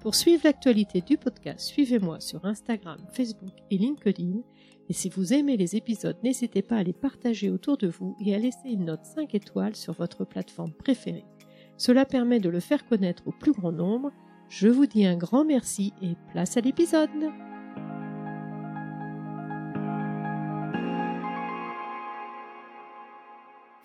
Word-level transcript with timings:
Pour 0.00 0.14
suivre 0.14 0.40
l'actualité 0.44 1.02
du 1.02 1.18
podcast, 1.18 1.60
suivez-moi 1.60 2.20
sur 2.20 2.46
Instagram, 2.46 2.98
Facebook 3.12 3.52
et 3.70 3.76
LinkedIn. 3.76 4.40
Et 4.88 4.94
si 4.94 5.10
vous 5.10 5.34
aimez 5.34 5.58
les 5.58 5.76
épisodes, 5.76 6.16
n'hésitez 6.24 6.62
pas 6.62 6.76
à 6.76 6.82
les 6.82 6.94
partager 6.94 7.50
autour 7.50 7.76
de 7.76 7.88
vous 7.88 8.16
et 8.24 8.34
à 8.34 8.38
laisser 8.38 8.70
une 8.70 8.86
note 8.86 9.04
5 9.04 9.34
étoiles 9.34 9.76
sur 9.76 9.92
votre 9.92 10.24
plateforme 10.24 10.72
préférée. 10.72 11.26
Cela 11.76 12.06
permet 12.06 12.40
de 12.40 12.48
le 12.48 12.60
faire 12.60 12.86
connaître 12.86 13.24
au 13.26 13.32
plus 13.32 13.52
grand 13.52 13.72
nombre. 13.72 14.10
Je 14.48 14.68
vous 14.68 14.86
dis 14.86 15.04
un 15.04 15.18
grand 15.18 15.44
merci 15.44 15.92
et 16.00 16.14
place 16.32 16.56
à 16.56 16.62
l'épisode. 16.62 17.10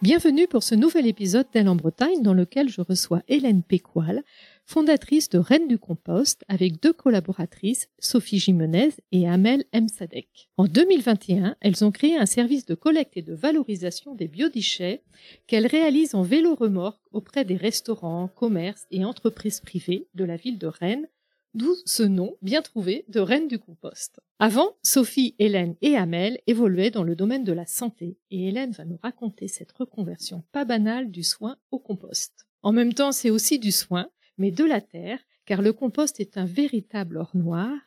Bienvenue 0.05 0.47
pour 0.47 0.61
ce 0.61 0.75
nouvel 0.75 1.07
épisode 1.07 1.47
d'Elle 1.51 1.67
en 1.67 1.75
Bretagne 1.75 2.21
dans 2.21 2.35
lequel 2.35 2.69
je 2.69 2.81
reçois 2.81 3.23
Hélène 3.27 3.63
Pécoil, 3.63 4.21
fondatrice 4.67 5.29
de 5.29 5.39
Rennes 5.39 5.67
du 5.67 5.79
Compost, 5.79 6.43
avec 6.47 6.79
deux 6.79 6.93
collaboratrices, 6.93 7.89
Sophie 7.97 8.37
Jimenez 8.37 8.91
et 9.11 9.27
Amel 9.27 9.63
Msadek. 9.73 10.51
En 10.57 10.65
2021, 10.65 11.55
elles 11.59 11.83
ont 11.83 11.89
créé 11.89 12.17
un 12.17 12.27
service 12.27 12.67
de 12.67 12.75
collecte 12.75 13.17
et 13.17 13.23
de 13.23 13.33
valorisation 13.33 14.13
des 14.13 14.27
biodéchets 14.27 15.01
qu'elles 15.47 15.65
réalisent 15.65 16.13
en 16.13 16.21
vélo-remorque 16.21 17.01
auprès 17.11 17.43
des 17.43 17.57
restaurants, 17.57 18.27
commerces 18.27 18.85
et 18.91 19.03
entreprises 19.05 19.59
privées 19.59 20.07
de 20.13 20.23
la 20.23 20.35
ville 20.35 20.59
de 20.59 20.67
Rennes, 20.67 21.07
d'où 21.55 21.73
ce 21.85 22.03
nom 22.03 22.35
bien 22.41 22.61
trouvé 22.61 23.05
de 23.07 23.19
Rennes 23.19 23.47
du 23.47 23.57
Compost. 23.57 24.19
Avant, 24.39 24.75
Sophie, 24.83 25.35
Hélène 25.39 25.75
et 25.81 25.95
Amel 25.95 26.39
évoluaient 26.47 26.91
dans 26.91 27.03
le 27.03 27.15
domaine 27.15 27.45
de 27.45 27.53
la 27.53 27.65
santé 27.65 28.17
et 28.29 28.49
Hélène 28.49 28.71
va 28.71 28.85
nous 28.85 28.99
raconter 29.01 29.47
cette 29.47 29.71
reconversion 29.71 30.43
pas 30.51 30.65
banale 30.65 31.09
du 31.09 31.23
soin 31.23 31.57
au 31.71 31.79
compost. 31.79 32.45
En 32.61 32.73
même 32.73 32.93
temps, 32.93 33.13
c'est 33.13 33.29
aussi 33.29 33.57
du 33.57 33.71
soin 33.71 34.09
mais 34.37 34.51
de 34.51 34.65
la 34.65 34.81
terre, 34.81 35.19
car 35.45 35.61
le 35.61 35.71
compost 35.71 36.19
est 36.19 36.37
un 36.37 36.45
véritable 36.45 37.17
or 37.17 37.31
noir, 37.35 37.79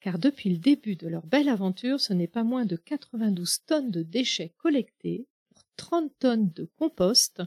car 0.00 0.18
depuis 0.18 0.50
le 0.50 0.58
début 0.58 0.96
de 0.96 1.08
leur 1.08 1.26
belle 1.26 1.48
aventure, 1.48 2.00
ce 2.00 2.14
n'est 2.14 2.26
pas 2.26 2.44
moins 2.44 2.64
de 2.64 2.76
92 2.76 3.64
tonnes 3.66 3.90
de 3.90 4.02
déchets 4.02 4.54
collectés 4.56 5.26
pour 5.50 5.62
30 5.76 6.12
tonnes 6.18 6.50
de 6.52 6.70
compost 6.76 7.42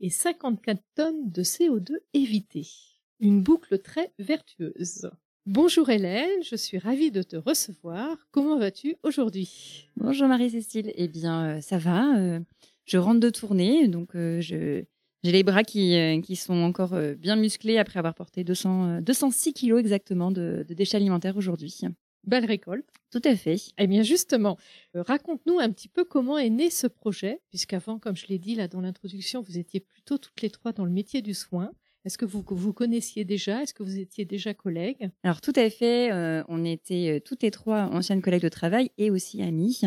et 0.00 0.10
54 0.10 0.82
tonnes 0.94 1.30
de 1.30 1.42
CO2 1.42 1.92
évitées. 2.14 2.93
Une 3.24 3.42
boucle 3.42 3.78
très 3.78 4.12
vertueuse. 4.18 5.10
Bonjour 5.46 5.88
Hélène, 5.88 6.42
je 6.42 6.56
suis 6.56 6.76
ravie 6.76 7.10
de 7.10 7.22
te 7.22 7.36
recevoir. 7.36 8.18
Comment 8.32 8.58
vas-tu 8.58 8.96
aujourd'hui? 9.02 9.88
Bonjour 9.96 10.28
Marie-Cécile. 10.28 10.92
Eh 10.94 11.08
bien, 11.08 11.56
euh, 11.56 11.60
ça 11.62 11.78
va. 11.78 12.18
Euh, 12.18 12.40
je 12.84 12.98
rentre 12.98 13.20
de 13.20 13.30
tournée, 13.30 13.88
donc 13.88 14.14
euh, 14.14 14.42
je, 14.42 14.84
j'ai 15.22 15.32
les 15.32 15.42
bras 15.42 15.62
qui, 15.62 15.96
qui 16.22 16.36
sont 16.36 16.52
encore 16.52 16.94
bien 17.16 17.36
musclés 17.36 17.78
après 17.78 17.98
avoir 17.98 18.14
porté 18.14 18.44
200, 18.44 19.00
206 19.00 19.48
euh, 19.48 19.52
kilos 19.52 19.80
exactement 19.80 20.30
de, 20.30 20.66
déchets 20.68 20.98
alimentaires 20.98 21.38
aujourd'hui. 21.38 21.80
Belle 22.24 22.44
récolte. 22.44 22.84
Tout 23.10 23.22
à 23.24 23.36
fait. 23.36 23.56
Eh 23.78 23.86
bien 23.86 24.02
justement, 24.02 24.58
raconte-nous 24.92 25.60
un 25.60 25.70
petit 25.70 25.88
peu 25.88 26.04
comment 26.04 26.36
est 26.36 26.50
né 26.50 26.68
ce 26.68 26.86
projet, 26.86 27.40
puisqu'avant, 27.48 27.98
comme 27.98 28.16
je 28.16 28.26
l'ai 28.26 28.38
dit 28.38 28.54
là 28.54 28.68
dans 28.68 28.82
l'introduction, 28.82 29.40
vous 29.40 29.56
étiez 29.56 29.80
plutôt 29.80 30.18
toutes 30.18 30.42
les 30.42 30.50
trois 30.50 30.72
dans 30.72 30.84
le 30.84 30.90
métier 30.90 31.22
du 31.22 31.32
soin. 31.32 31.72
Est-ce 32.04 32.18
que 32.18 32.26
vous 32.26 32.44
vous 32.46 32.74
connaissiez 32.74 33.24
déjà? 33.24 33.62
Est-ce 33.62 33.72
que 33.72 33.82
vous 33.82 33.98
étiez 33.98 34.26
déjà 34.26 34.52
collègues? 34.52 35.08
Alors 35.22 35.40
tout 35.40 35.54
à 35.56 35.70
fait, 35.70 36.12
euh, 36.12 36.42
on 36.48 36.62
était 36.62 37.16
euh, 37.16 37.20
toutes 37.20 37.42
les 37.42 37.50
trois 37.50 37.84
anciennes 37.84 38.20
collègues 38.20 38.42
de 38.42 38.50
travail 38.50 38.90
et 38.98 39.10
aussi 39.10 39.42
amies. 39.42 39.80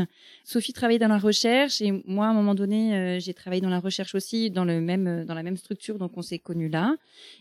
Sophie 0.43 0.73
travaillait 0.73 0.97
dans 0.97 1.09
la 1.09 1.19
recherche 1.19 1.79
et 1.79 1.91
moi 2.07 2.25
à 2.25 2.29
un 2.29 2.33
moment 2.33 2.55
donné 2.55 2.95
euh, 2.95 3.19
j'ai 3.19 3.35
travaillé 3.35 3.61
dans 3.61 3.69
la 3.69 3.79
recherche 3.79 4.15
aussi 4.15 4.49
dans 4.49 4.65
le 4.65 4.81
même 4.81 5.25
dans 5.25 5.35
la 5.35 5.43
même 5.43 5.57
structure 5.57 5.99
donc 5.99 6.17
on 6.17 6.23
s'est 6.23 6.39
connus 6.39 6.69
là. 6.69 6.95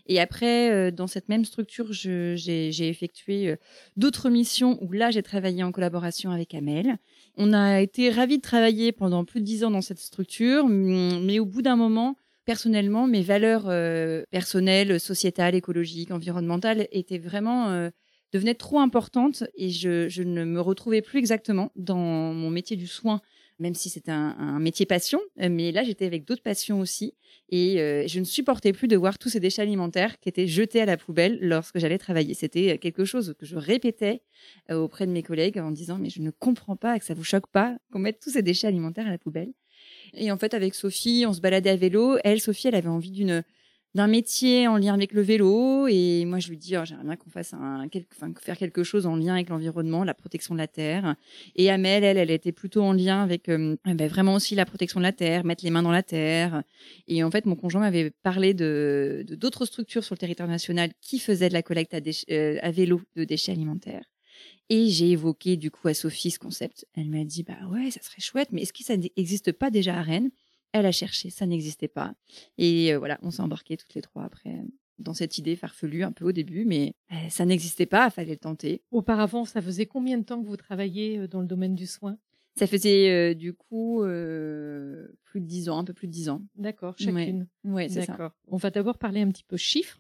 Et 0.09 0.21
après 0.21 0.93
dans 0.93 1.07
cette 1.07 1.31
même 1.31 1.47
structure 1.47 1.93
j'ai 1.93 2.89
effectué 2.89 3.57
d'autres 3.97 4.29
missions 4.29 4.79
où 4.83 4.93
là 4.93 5.11
j'ai 5.11 5.23
travaillé 5.23 5.63
en 5.63 5.73
collaboration 5.73 6.31
avec 6.33 6.53
Amel. 6.53 6.99
On 7.39 7.55
a 7.55 7.81
été 7.81 8.11
ravis 8.11 8.37
de 8.37 8.43
travailler 8.43 8.93
pendant 8.93 9.25
plus 9.25 9.41
de 9.41 9.47
dix 9.47 9.65
ans 9.65 9.71
dans 9.71 9.81
cette 9.81 10.01
structure, 10.01 10.67
mais 10.69 11.39
au 11.39 11.47
bout 11.47 11.63
d'un 11.63 11.77
moment 11.77 12.17
personnellement, 12.47 13.07
mes 13.07 13.23
valeurs 13.23 13.65
euh, 13.67 14.23
personnelles, 14.31 14.99
sociétales, 14.99 15.55
écologiques, 15.55 16.13
environnementales 16.13 16.89
étaient 16.93 17.19
vraiment 17.19 17.69
euh, 17.71 17.91
devenaient 18.33 18.55
trop 18.55 18.79
importantes 18.79 19.45
et 19.57 19.69
je, 19.69 20.23
ne 20.23 20.45
me 20.45 20.61
retrouvais 20.61 21.03
plus 21.03 21.19
exactement 21.19 21.71
dans 21.77 21.99
mon 22.33 22.49
métier 22.49 22.77
du 22.77 22.87
soin, 22.87 23.21
même 23.59 23.75
si 23.75 23.89
c'était 23.91 24.13
un, 24.13 24.59
métier 24.61 24.87
passion. 24.87 25.21
Mais 25.37 25.73
là, 25.73 25.83
j'étais 25.83 26.07
avec 26.07 26.25
d'autres 26.25 26.43
passions 26.43 26.81
aussi 26.81 27.15
et 27.49 27.81
euh, 27.81 28.07
je 28.07 28.21
ne 28.21 28.25
supportais 28.25 28.73
plus 28.73 28.89
de 28.89 28.97
voir 28.97 29.19
tous 29.19 29.29
ces 29.29 29.41
déchets 29.41 29.63
alimentaires 29.63 30.19
qui 30.21 30.29
étaient 30.29 30.47
jetés 30.47 30.81
à 30.81 30.87
la 30.87 30.97
poubelle 30.97 31.39
lorsque 31.41 31.79
j'allais 31.79 31.99
travailler. 31.99 32.35
C'était 32.35 32.79
quelque 32.79 33.05
chose 33.05 33.35
que 33.39 33.47
je 33.47 33.57
répétais 33.57 34.23
auprès 34.71 35.07
de 35.07 35.13
mes 35.13 35.23
collègues 35.23 35.59
en 35.59 35.73
disant 35.73 35.99
mais 35.99 36.11
je 36.11 36.23
ne 36.23 36.31
comprends 36.31 36.77
pas 36.77 36.99
que 36.99 37.05
ça 37.05 37.15
vous 37.15 37.25
choque 37.25 37.49
pas 37.49 37.77
qu'on 37.93 37.99
mette 37.99 38.21
tous 38.21 38.31
ces 38.31 38.43
déchets 38.43 38.69
alimentaires 38.69 39.07
à 39.07 39.11
la 39.11 39.19
poubelle. 39.19 39.53
Et 40.15 40.31
en 40.31 40.39
fait, 40.39 40.55
avec 40.55 40.75
Sophie, 40.75 41.25
on 41.27 41.33
se 41.33 41.41
baladait 41.41 41.71
à 41.71 41.77
vélo. 41.77 42.19
Elle, 42.25 42.41
Sophie, 42.41 42.69
elle 42.69 42.75
avait 42.75 42.89
envie 42.89 43.11
d'une 43.11 43.43
d'un 43.97 44.09
métier 44.09 44.69
en 44.69 44.77
lien 44.77 44.95
avec 44.95 45.13
le 45.13 45.23
vélo. 45.23 45.89
Et 45.89 46.25
moi 46.27 46.39
je 46.39 46.51
lui 46.51 46.59
dis 46.59 46.77
oh, 46.77 46.85
j'aimerais 46.85 47.05
bien 47.05 47.17
qu'on 47.17 47.31
fasse 47.31 47.55
un 47.55 47.89
faire 48.41 48.59
quelque 48.59 48.85
chose 48.85 49.07
en 49.07 49.17
lien 49.17 49.35
avec 49.35 49.49
l'environnement 49.49 50.05
la 50.05 50.15
protection 50.15 50.55
de 50.55 50.59
la 50.59 50.69
terre. 50.69 51.17
Et 51.57 51.71
Amel 51.71 52.05
elle 52.05 52.19
elle 52.19 52.31
était 52.31 52.53
plutôt 52.53 52.83
en 52.83 52.93
lien 52.93 53.23
avec 53.23 53.49
euh, 53.49 53.77
ben, 53.87 54.07
vraiment 54.07 54.35
aussi 54.35 54.55
la 54.55 54.67
protection 54.67 55.01
de 55.01 55.05
la 55.05 55.13
terre 55.13 55.45
mettre 55.45 55.65
les 55.65 55.71
mains 55.71 55.83
dans 55.83 55.91
la 55.91 56.03
terre. 56.03 56.63
Et 57.09 57.25
en 57.25 57.31
fait 57.31 57.47
mon 57.47 57.57
conjoint 57.57 57.81
m'avait 57.81 58.11
parlé 58.23 58.53
de 58.55 59.25
d'autres 59.31 59.65
structures 59.65 60.05
sur 60.05 60.15
le 60.15 60.19
territoire 60.19 60.49
national 60.49 60.91
qui 61.01 61.19
faisaient 61.19 61.49
de 61.49 61.55
la 61.55 61.63
collecte 61.63 61.95
à, 61.95 62.01
euh, 62.31 62.59
à 62.63 62.71
vélo 62.71 63.01
de 63.17 63.25
déchets 63.25 63.53
alimentaires 63.53 64.05
et 64.69 64.89
j'ai 64.89 65.11
évoqué 65.11 65.57
du 65.57 65.71
coup 65.71 65.89
à 65.89 65.95
Sophie 65.95 66.31
ce 66.31 66.39
concept. 66.39 66.87
Elle 66.95 67.09
m'a 67.09 67.25
dit 67.25 67.43
bah 67.43 67.67
ouais, 67.71 67.91
ça 67.91 68.03
serait 68.03 68.21
chouette, 68.21 68.49
mais 68.53 68.63
est-ce 68.63 68.73
que 68.73 68.83
ça 68.83 68.97
n'existe 68.97 69.53
pas 69.53 69.71
déjà 69.71 69.97
à 69.97 70.03
Rennes? 70.03 70.31
Elle 70.73 70.87
a 70.87 70.93
cherché, 70.93 71.31
ça 71.31 71.47
n'existait 71.47 71.89
pas. 71.89 72.15
Et 72.59 72.93
euh, 72.93 72.99
voilà, 72.99 73.19
on 73.23 73.31
s'est 73.31 73.41
embarqués 73.41 73.77
toutes 73.77 73.95
les 73.95 74.03
trois 74.03 74.25
après 74.25 74.57
dans 74.99 75.15
cette 75.15 75.39
idée 75.39 75.57
farfelue 75.57 76.03
un 76.03 76.13
peu 76.13 76.25
au 76.25 76.33
début, 76.33 76.65
mais 76.65 76.95
euh, 77.13 77.15
ça 77.29 77.45
n'existait 77.45 77.87
pas, 77.87 78.07
il 78.07 78.11
fallait 78.11 78.33
le 78.33 78.39
tenter. 78.39 78.83
Auparavant, 78.91 79.45
ça 79.45 79.63
faisait 79.63 79.87
combien 79.87 80.19
de 80.19 80.25
temps 80.25 80.43
que 80.43 80.47
vous 80.47 80.57
travailliez 80.57 81.19
euh, 81.19 81.29
dans 81.29 81.41
le 81.41 81.47
domaine 81.47 81.75
du 81.75 81.87
soin? 81.87 82.19
Ça 82.59 82.67
faisait 82.67 83.35
du 83.35 83.53
coup 83.53 84.01
plus 84.01 85.41
de 85.41 85.47
dix 85.47 85.69
ans, 85.69 85.77
un 85.77 85.85
peu 85.85 85.93
plus 85.93 86.07
de 86.07 86.13
dix 86.13 86.31
ans. 86.31 86.41
D'accord, 86.55 86.95
chacune. 86.99 87.47
Oui, 87.65 87.91
c'est 87.91 88.07
ça. 88.07 88.35
On 88.49 88.57
va 88.57 88.71
d'abord 88.71 88.97
parler 88.97 89.21
un 89.21 89.31
petit 89.31 89.45
peu 89.45 89.59
chiffres, 89.59 89.99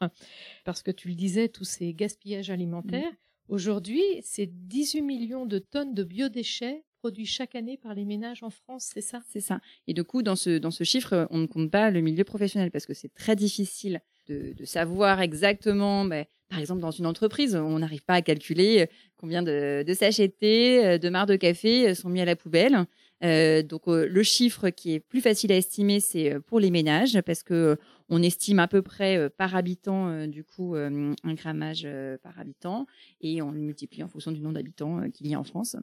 parce 0.64 0.82
que 0.82 0.90
tu 0.90 1.08
le 1.08 1.14
disais, 1.14 1.50
tous 1.50 1.64
ces 1.64 1.92
gaspillages 1.92 2.48
alimentaires. 2.48 3.12
Mmh. 3.12 3.16
Aujourd'hui, 3.48 4.02
c'est 4.22 4.46
18 4.46 5.02
millions 5.02 5.46
de 5.46 5.58
tonnes 5.58 5.94
de 5.94 6.02
biodéchets 6.02 6.82
produits 6.98 7.26
chaque 7.26 7.54
année 7.54 7.76
par 7.76 7.94
les 7.94 8.04
ménages 8.04 8.42
en 8.42 8.50
France, 8.50 8.90
c'est 8.92 9.00
ça? 9.00 9.20
C'est 9.30 9.40
ça. 9.40 9.60
Et 9.86 9.94
du 9.94 10.02
coup, 10.02 10.22
dans 10.22 10.34
ce, 10.34 10.58
dans 10.58 10.72
ce 10.72 10.82
chiffre, 10.82 11.28
on 11.30 11.38
ne 11.38 11.46
compte 11.46 11.70
pas 11.70 11.90
le 11.90 12.00
milieu 12.00 12.24
professionnel 12.24 12.72
parce 12.72 12.86
que 12.86 12.94
c'est 12.94 13.14
très 13.14 13.36
difficile 13.36 14.00
de, 14.28 14.52
savoir 14.64 15.20
exactement, 15.20 16.04
ben, 16.04 16.24
par 16.48 16.58
exemple, 16.58 16.80
dans 16.80 16.90
une 16.90 17.06
entreprise, 17.06 17.54
on 17.54 17.78
n'arrive 17.78 18.02
pas 18.02 18.14
à 18.14 18.22
calculer 18.22 18.88
combien 19.16 19.42
de, 19.44 19.84
de 19.86 19.94
sachets 19.94 20.26
de 20.26 20.96
de 20.96 21.08
marre 21.08 21.26
de 21.26 21.36
café 21.36 21.94
sont 21.94 22.08
mis 22.08 22.20
à 22.20 22.24
la 22.24 22.34
poubelle. 22.34 22.86
Euh, 23.24 23.62
donc 23.62 23.88
euh, 23.88 24.06
le 24.06 24.22
chiffre 24.22 24.68
qui 24.68 24.92
est 24.92 25.00
plus 25.00 25.20
facile 25.20 25.50
à 25.52 25.56
estimer, 25.56 26.00
c'est 26.00 26.34
euh, 26.34 26.40
pour 26.40 26.60
les 26.60 26.70
ménages 26.70 27.20
parce 27.22 27.42
que 27.42 27.78
on 28.08 28.22
estime 28.22 28.58
à 28.58 28.68
peu 28.68 28.82
près 28.82 29.28
par 29.30 29.56
habitant 29.56 30.28
du 30.28 30.44
coup 30.44 30.76
un 30.76 31.34
grammage 31.34 31.88
par 32.22 32.38
habitant 32.38 32.86
et 33.20 33.42
on 33.42 33.50
le 33.50 33.58
multiplie 33.58 34.04
en 34.04 34.08
fonction 34.08 34.30
du 34.30 34.40
nombre 34.40 34.54
d'habitants 34.54 35.10
qu'il 35.10 35.26
y 35.26 35.34
a 35.34 35.40
en 35.40 35.42
France. 35.42 35.74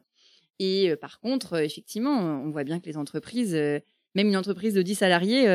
Et 0.58 0.96
par 1.02 1.20
contre, 1.20 1.56
effectivement, 1.62 2.16
on 2.42 2.48
voit 2.48 2.64
bien 2.64 2.80
que 2.80 2.86
les 2.86 2.96
entreprises, 2.96 3.54
même 3.54 4.28
une 4.28 4.38
entreprise 4.38 4.72
de 4.72 4.80
10 4.80 4.94
salariés, 4.94 5.46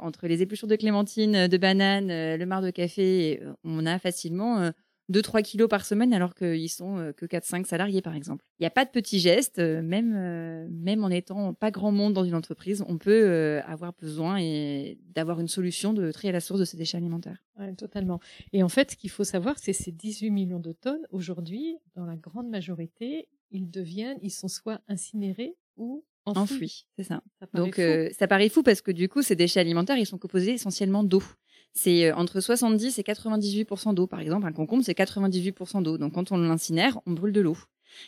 entre 0.00 0.28
les 0.28 0.42
épluchures 0.42 0.68
de 0.68 0.76
clémentine, 0.76 1.48
de 1.48 1.56
bananes, 1.56 2.06
le 2.38 2.44
marc 2.46 2.62
de 2.62 2.70
café, 2.70 3.42
on 3.64 3.84
a 3.84 3.98
facilement 3.98 4.70
2-3 5.10 5.42
kilos 5.42 5.68
par 5.68 5.84
semaine 5.84 6.12
alors 6.12 6.34
qu'ils 6.34 6.70
sont 6.70 6.98
euh, 6.98 7.12
que 7.12 7.26
4-5 7.26 7.66
salariés 7.66 8.02
par 8.02 8.14
exemple. 8.14 8.44
Il 8.58 8.62
n'y 8.62 8.66
a 8.66 8.70
pas 8.70 8.84
de 8.84 8.90
petits 8.90 9.18
gestes, 9.18 9.58
euh, 9.58 9.82
même, 9.82 10.14
euh, 10.16 10.66
même 10.70 11.04
en 11.04 11.08
étant 11.08 11.54
pas 11.54 11.70
grand 11.70 11.92
monde 11.92 12.12
dans 12.12 12.24
une 12.24 12.34
entreprise, 12.34 12.84
on 12.88 12.98
peut 12.98 13.60
avoir 13.66 13.92
besoin 13.94 14.38
et 14.38 14.98
d'avoir 15.14 15.40
une 15.40 15.48
solution 15.48 15.92
de 15.92 16.10
tri 16.12 16.28
à 16.28 16.32
la 16.32 16.40
source 16.40 16.60
de 16.60 16.64
ces 16.64 16.76
déchets 16.76 16.96
alimentaires. 16.96 17.42
Ouais, 17.58 17.74
totalement. 17.74 18.20
Et 18.52 18.62
en 18.62 18.68
fait, 18.68 18.92
ce 18.92 18.96
qu'il 18.96 19.10
faut 19.10 19.24
savoir, 19.24 19.58
c'est 19.58 19.72
ces 19.72 19.92
18 19.92 20.30
millions 20.30 20.60
de 20.60 20.72
tonnes, 20.72 21.06
aujourd'hui, 21.10 21.76
dans 21.94 22.04
la 22.04 22.16
grande 22.16 22.48
majorité, 22.48 23.28
ils 23.50 23.70
deviennent, 23.70 24.18
ils 24.22 24.30
sont 24.30 24.48
soit 24.48 24.80
incinérés 24.88 25.56
ou 25.76 26.04
enfouis. 26.24 26.42
enfouis 26.42 26.86
c'est 26.96 27.04
ça. 27.04 27.22
Donc 27.54 27.80
ça 28.12 28.28
paraît 28.28 28.48
fou 28.48 28.62
parce 28.62 28.80
que 28.80 28.90
du 28.90 29.08
coup, 29.08 29.22
ces 29.22 29.36
déchets 29.36 29.60
alimentaires, 29.60 29.98
ils 29.98 30.06
sont 30.06 30.18
composés 30.18 30.52
essentiellement 30.52 31.04
d'eau 31.04 31.22
c'est 31.74 32.10
euh, 32.10 32.14
entre 32.14 32.40
70 32.40 32.98
et 32.98 33.02
98% 33.02 33.94
d'eau. 33.94 34.06
Par 34.06 34.20
exemple, 34.20 34.46
un 34.46 34.52
concombre, 34.52 34.84
c'est 34.84 34.96
98% 34.96 35.82
d'eau. 35.82 35.98
Donc, 35.98 36.12
quand 36.14 36.32
on 36.32 36.36
l'incinère, 36.36 37.00
on 37.06 37.12
brûle 37.12 37.32
de 37.32 37.40
l'eau. 37.40 37.56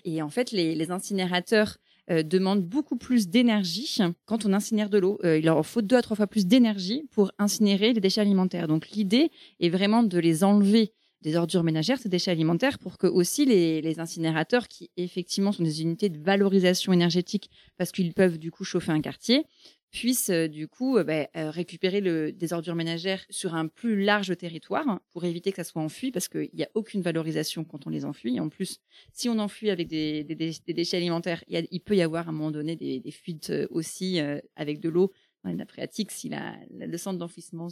Et 0.05 0.23
en 0.23 0.29
fait, 0.29 0.53
les, 0.53 0.91
incinérateurs 0.91 1.77
euh, 2.11 2.23
demandent 2.23 2.65
beaucoup 2.65 2.97
plus 2.97 3.29
d'énergie 3.29 3.99
quand 4.27 4.45
on 4.45 4.53
incinère 4.53 4.91
de 4.91 4.99
l'eau. 4.99 5.19
Euh, 5.25 5.39
il 5.39 5.45
leur 5.45 5.65
faut 5.65 5.83
deux 5.83 5.97
à 5.97 6.03
trois 6.03 6.17
fois 6.17 6.27
plus 6.27 6.47
d'énergie 6.47 7.07
pour 7.11 7.33
incinérer 7.39 7.93
les 7.93 8.01
déchets 8.01 8.21
alimentaires. 8.21 8.69
Donc, 8.69 8.91
l'idée 8.91 9.31
est 9.61 9.71
vraiment 9.71 10.03
de 10.03 10.19
les 10.19 10.45
enlever 10.45 10.93
des 11.23 11.37
ordures 11.37 11.63
ménagères, 11.63 11.99
ces 11.99 12.11
déchets 12.11 12.31
alimentaires, 12.31 12.79
pour 12.79 12.99
que 12.99 13.07
aussi 13.07 13.47
les, 13.47 13.81
les, 13.81 13.99
incinérateurs, 13.99 14.69
qui 14.69 14.91
effectivement 14.99 15.53
sont 15.53 15.63
des 15.63 15.81
unités 15.81 16.11
de 16.11 16.23
valorisation 16.23 16.93
énergétique, 16.93 17.51
parce 17.79 17.93
qu'ils 17.93 18.13
peuvent 18.13 18.39
du 18.39 18.51
coup 18.51 18.65
chauffer 18.65 18.93
un 18.93 19.01
quartier, 19.01 19.47
puissent 19.95 20.31
du 20.31 20.67
coup 20.67 20.99
bah, 21.05 21.29
récupérer 21.35 22.01
le, 22.01 22.33
des 22.33 22.53
ordures 22.53 22.75
ménagères 22.75 23.25
sur 23.31 23.55
un 23.55 23.69
plus 23.69 24.03
large 24.03 24.37
territoire 24.37 25.01
pour 25.13 25.25
éviter 25.25 25.53
que 25.53 25.57
ça 25.57 25.65
soit 25.65 25.81
enfui 25.81 26.11
parce 26.11 26.29
qu'il 26.29 26.51
n'y 26.53 26.65
a 26.65 26.69
aucune 26.75 27.01
valorisation 27.01 27.65
quand 27.65 27.87
on 27.87 27.91
les 27.91 28.05
enfuit. 28.05 28.37
Et 28.37 28.41
en 28.41 28.49
plus, 28.49 28.81
si 29.13 29.29
on 29.29 29.39
enfuit 29.39 29.71
avec 29.71 29.87
des, 29.87 30.25
des, 30.25 30.35
des 30.35 30.73
déchets 30.75 30.97
alimentaires, 30.97 31.45
il, 31.47 31.69
il, 31.71 31.81
peut 31.81 31.95
y 31.95 32.03
avoir 32.03 32.27
à 32.27 32.31
un 32.31 32.33
moment 32.33 32.51
donné 32.51 32.75
des, 32.75 33.11
fuites 33.13 33.53
aussi 33.71 34.19
avec 34.57 34.81
de 34.81 34.89
l'eau 34.89 35.13
dans 35.45 35.51
les 35.51 35.57
nappes 35.57 35.73
si 36.09 36.29
la, 36.29 36.57
le 36.71 36.97
centre 36.97 37.19
d'enfouissement 37.19 37.69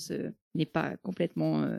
n'est 0.55 0.67
pas 0.67 0.97
complètement 0.99 1.63
euh, 1.63 1.79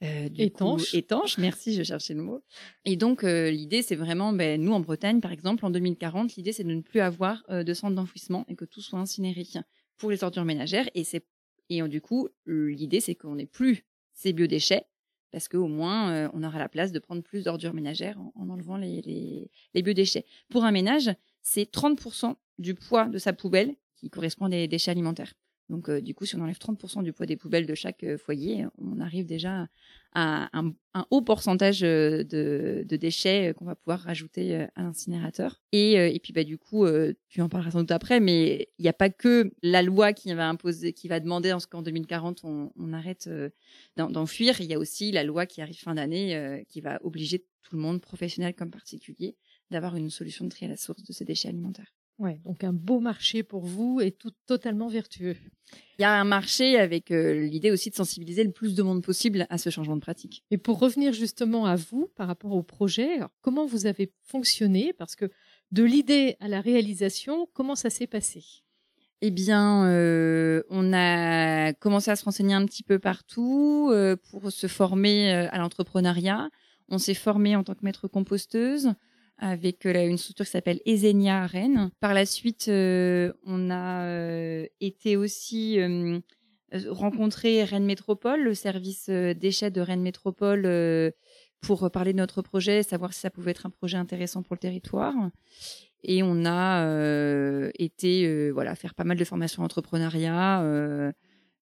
étanche. 0.00 0.94
étanche, 0.94 1.38
merci, 1.38 1.74
je 1.74 1.82
cherchais 1.82 2.14
le 2.14 2.22
mot. 2.22 2.42
Et 2.84 2.96
donc, 2.96 3.24
euh, 3.24 3.50
l'idée, 3.50 3.82
c'est 3.82 3.96
vraiment, 3.96 4.32
ben, 4.32 4.60
nous, 4.60 4.72
en 4.72 4.80
Bretagne, 4.80 5.20
par 5.20 5.32
exemple, 5.32 5.64
en 5.64 5.70
2040, 5.70 6.36
l'idée, 6.36 6.52
c'est 6.52 6.64
de 6.64 6.72
ne 6.72 6.80
plus 6.80 7.00
avoir 7.00 7.44
euh, 7.50 7.62
de 7.64 7.74
centre 7.74 7.94
d'enfouissement 7.94 8.44
et 8.48 8.56
que 8.56 8.64
tout 8.64 8.80
soit 8.80 8.98
incinéré 8.98 9.46
pour 9.98 10.10
les 10.10 10.24
ordures 10.24 10.44
ménagères. 10.44 10.88
Et, 10.94 11.04
c'est, 11.04 11.24
et 11.68 11.82
du 11.82 12.00
coup, 12.00 12.28
l'idée, 12.46 13.00
c'est 13.00 13.14
qu'on 13.14 13.36
n'ait 13.36 13.46
plus 13.46 13.84
ces 14.12 14.32
biodéchets 14.32 14.84
parce 15.30 15.46
qu'au 15.46 15.68
moins, 15.68 16.28
on 16.34 16.42
aura 16.42 16.58
la 16.58 16.68
place 16.68 16.90
de 16.90 16.98
prendre 16.98 17.22
plus 17.22 17.44
d'ordures 17.44 17.72
ménagères 17.72 18.18
en, 18.34 18.48
enlevant 18.48 18.76
les, 18.76 19.00
les, 19.02 19.48
les, 19.74 19.82
biodéchets. 19.82 20.24
Pour 20.48 20.64
un 20.64 20.72
ménage, 20.72 21.10
c'est 21.40 21.70
30% 21.72 22.34
du 22.58 22.74
poids 22.74 23.06
de 23.06 23.18
sa 23.18 23.32
poubelle 23.32 23.76
qui 23.96 24.10
correspond 24.10 24.46
à 24.46 24.48
des 24.48 24.66
déchets 24.66 24.90
alimentaires. 24.90 25.32
Donc, 25.70 25.88
euh, 25.88 26.00
du 26.00 26.14
coup, 26.14 26.26
si 26.26 26.34
on 26.34 26.40
enlève 26.40 26.58
30% 26.58 27.04
du 27.04 27.12
poids 27.12 27.26
des 27.26 27.36
poubelles 27.36 27.66
de 27.66 27.74
chaque 27.74 28.02
euh, 28.02 28.18
foyer, 28.18 28.66
on 28.78 29.00
arrive 29.00 29.24
déjà 29.24 29.68
à 30.12 30.50
un, 30.52 30.74
haut 31.10 31.22
pourcentage 31.22 31.84
euh, 31.84 32.24
de, 32.24 32.96
déchets 32.96 33.54
qu'on 33.56 33.64
va 33.64 33.76
pouvoir 33.76 34.00
rajouter 34.00 34.66
à 34.74 34.82
l'incinérateur. 34.82 35.62
Et, 35.70 36.18
puis, 36.20 36.32
bah, 36.32 36.42
du 36.42 36.58
coup, 36.58 36.84
tu 37.28 37.40
en 37.40 37.48
parleras 37.48 37.70
sans 37.70 37.78
doute 37.78 37.92
après, 37.92 38.18
mais 38.18 38.68
il 38.78 38.82
n'y 38.82 38.88
a 38.88 38.92
pas 38.92 39.10
que 39.10 39.52
la 39.62 39.82
loi 39.82 40.12
qui 40.12 40.34
va 40.34 40.48
imposer, 40.48 40.92
qui 40.92 41.06
va 41.06 41.20
demander 41.20 41.52
en 41.52 41.60
ce 41.60 41.68
qu'en 41.68 41.82
2040 41.82 42.40
on, 42.42 42.72
on 42.76 42.92
arrête 42.92 43.30
d'enfuir. 43.96 44.60
Il 44.60 44.66
y 44.66 44.74
a 44.74 44.78
aussi 44.78 45.12
la 45.12 45.22
loi 45.22 45.46
qui 45.46 45.62
arrive 45.62 45.78
fin 45.78 45.94
d'année 45.94 46.64
qui 46.68 46.80
va 46.80 46.98
obliger 47.04 47.46
tout 47.62 47.76
le 47.76 47.82
monde, 47.82 48.00
professionnel 48.00 48.54
comme 48.54 48.72
particulier, 48.72 49.36
d'avoir 49.70 49.94
une 49.94 50.10
solution 50.10 50.44
de 50.44 50.50
tri 50.50 50.66
à 50.66 50.68
la 50.68 50.76
source 50.76 51.04
de 51.04 51.12
ces 51.12 51.24
déchets 51.24 51.48
alimentaires. 51.48 51.94
Ouais, 52.20 52.38
donc 52.44 52.64
un 52.64 52.74
beau 52.74 53.00
marché 53.00 53.42
pour 53.42 53.64
vous 53.64 54.02
et 54.02 54.12
tout 54.12 54.30
totalement 54.46 54.88
vertueux. 54.88 55.36
Il 55.98 56.02
y 56.02 56.04
a 56.04 56.20
un 56.20 56.24
marché 56.24 56.78
avec 56.78 57.10
euh, 57.10 57.46
l'idée 57.46 57.70
aussi 57.70 57.88
de 57.88 57.94
sensibiliser 57.94 58.44
le 58.44 58.52
plus 58.52 58.74
de 58.74 58.82
monde 58.82 59.02
possible 59.02 59.46
à 59.48 59.56
ce 59.56 59.70
changement 59.70 59.96
de 59.96 60.02
pratique. 60.02 60.44
Et 60.50 60.58
pour 60.58 60.78
revenir 60.78 61.14
justement 61.14 61.64
à 61.64 61.76
vous 61.76 62.10
par 62.16 62.26
rapport 62.26 62.52
au 62.52 62.62
projet, 62.62 63.20
comment 63.40 63.64
vous 63.64 63.86
avez 63.86 64.12
fonctionné? 64.22 64.92
Parce 64.92 65.16
que 65.16 65.30
de 65.72 65.82
l'idée 65.82 66.36
à 66.40 66.48
la 66.48 66.60
réalisation, 66.60 67.48
comment 67.54 67.74
ça 67.74 67.88
s'est 67.88 68.06
passé? 68.06 68.44
Eh 69.22 69.30
bien, 69.30 69.86
euh, 69.86 70.62
on 70.68 70.92
a 70.92 71.72
commencé 71.72 72.10
à 72.10 72.16
se 72.16 72.24
renseigner 72.26 72.52
un 72.52 72.66
petit 72.66 72.82
peu 72.82 72.98
partout 72.98 73.88
euh, 73.92 74.16
pour 74.30 74.52
se 74.52 74.66
former 74.66 75.32
à 75.32 75.56
l'entrepreneuriat. 75.56 76.50
On 76.90 76.98
s'est 76.98 77.14
formé 77.14 77.56
en 77.56 77.64
tant 77.64 77.74
que 77.74 77.84
maître 77.84 78.08
composteuse 78.08 78.92
avec 79.40 79.86
euh, 79.86 80.06
une 80.06 80.18
structure 80.18 80.44
qui 80.44 80.50
s'appelle 80.52 80.80
Ezenia 80.84 81.46
Rennes. 81.46 81.90
Par 82.00 82.14
la 82.14 82.26
suite, 82.26 82.66
euh, 82.68 83.32
on 83.44 83.70
a 83.70 84.04
euh, 84.04 84.66
été 84.80 85.16
aussi 85.16 85.78
rencontrer 86.88 87.64
Rennes 87.64 87.86
Métropole, 87.86 88.42
le 88.42 88.54
service 88.54 89.08
déchets 89.08 89.72
de 89.72 89.80
Rennes 89.80 90.02
Métropole, 90.02 91.12
pour 91.60 91.90
parler 91.90 92.12
de 92.12 92.18
notre 92.18 92.42
projet, 92.42 92.82
savoir 92.82 93.12
si 93.12 93.20
ça 93.20 93.30
pouvait 93.30 93.50
être 93.50 93.66
un 93.66 93.70
projet 93.70 93.96
intéressant 93.96 94.42
pour 94.42 94.54
le 94.54 94.60
territoire. 94.60 95.14
Et 96.04 96.22
on 96.22 96.46
a 96.46 96.86
été 97.76 98.50
voilà 98.52 98.76
faire 98.76 98.94
pas 98.94 99.02
mal 99.04 99.16
de 99.16 99.24
formations 99.24 99.64
entrepreneuriat 99.64 100.62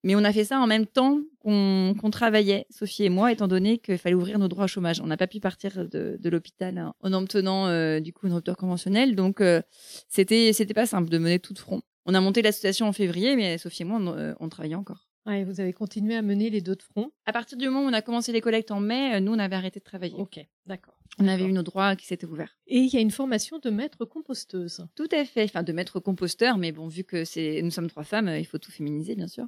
mais 0.05 0.15
on 0.15 0.25
a 0.25 0.33
fait 0.33 0.45
ça 0.45 0.61
en 0.61 0.67
même 0.67 0.87
temps 0.87 1.21
qu'on 1.43 2.11
travaillait, 2.11 2.67
Sophie 2.71 3.05
et 3.05 3.09
moi, 3.09 3.33
étant 3.33 3.49
donné 3.49 3.79
qu'il 3.79 3.99
fallait 3.99 4.15
ouvrir 4.15 4.39
nos 4.39 4.49
droits 4.49 4.65
au 4.65 4.69
chômage. 4.69 5.01
On 5.01 5.07
n'a 5.07 5.17
pas 5.17 5.27
pu 5.27 5.41
partir 5.41 5.89
de, 5.89 6.19
l'hôpital 6.29 6.93
en 7.01 7.13
obtenant 7.13 7.67
euh, 7.67 8.01
du 8.01 8.13
coup 8.13 8.27
une 8.27 8.35
rupture 8.35 8.57
conventionnelle. 8.57 9.17
Donc, 9.17 9.41
euh, 9.41 9.63
c'était 10.09 10.53
c'était 10.53 10.75
pas 10.75 10.87
simple 10.87 11.09
de 11.09 11.19
mener 11.19 11.39
tout 11.39 11.55
de 11.55 11.59
front. 11.59 11.83
On 12.07 12.15
a 12.15 12.21
monté 12.21 12.43
l'association 12.43 12.87
en 12.87 12.93
février, 12.93 13.35
mais 13.37 13.59
Sophie 13.59 13.83
et 13.83 13.85
moi, 13.85 13.99
on, 14.01 14.09
euh, 14.09 14.35
on 14.41 14.49
travaillait 14.49 14.77
encore. 14.77 15.08
Ouais, 15.29 15.45
vous 15.45 15.61
avez 15.61 15.75
continué 15.75 16.17
à 16.17 16.23
mener 16.23 16.49
les 16.49 16.63
deux 16.63 16.75
de 16.75 16.83
front. 16.83 17.13
À 17.27 17.35
partir 17.35 17.59
du 17.59 17.67
moment 17.67 17.85
où 17.85 17.91
on 17.91 17.93
a 17.93 18.01
commencé 18.01 18.33
les 18.33 18.41
collectes 18.41 18.71
en 18.71 18.81
mai, 18.81 19.21
nous, 19.21 19.33
on 19.35 19.39
avait 19.39 19.57
arrêté 19.57 19.79
de 19.79 19.85
travailler. 19.85 20.15
Ok, 20.17 20.41
d'accord. 20.65 20.95
On 21.19 21.29
avait 21.29 21.45
eu 21.45 21.53
nos 21.53 21.63
droits 21.63 21.97
qui 21.97 22.07
s'étaient 22.07 22.27
ouverts. 22.27 22.57
Et 22.67 22.79
il 22.79 22.95
y 22.95 22.97
a 22.97 23.01
une 23.01 23.11
formation 23.11 23.59
de 23.59 23.69
maître 23.69 24.05
composteuse. 24.07 24.87
Tout 24.95 25.09
à 25.11 25.25
fait, 25.27 25.45
enfin 25.45 25.63
de 25.63 25.73
maître 25.73 26.01
composteur, 26.01 26.57
mais 26.57 26.73
bon, 26.73 26.87
vu 26.87 27.05
que 27.05 27.25
c'est, 27.25 27.61
nous 27.61 27.71
sommes 27.71 27.89
trois 27.91 28.05
femmes, 28.05 28.29
il 28.29 28.47
faut 28.47 28.57
tout 28.59 28.71
féminiser, 28.71 29.17
bien 29.17 29.27
sûr. 29.27 29.47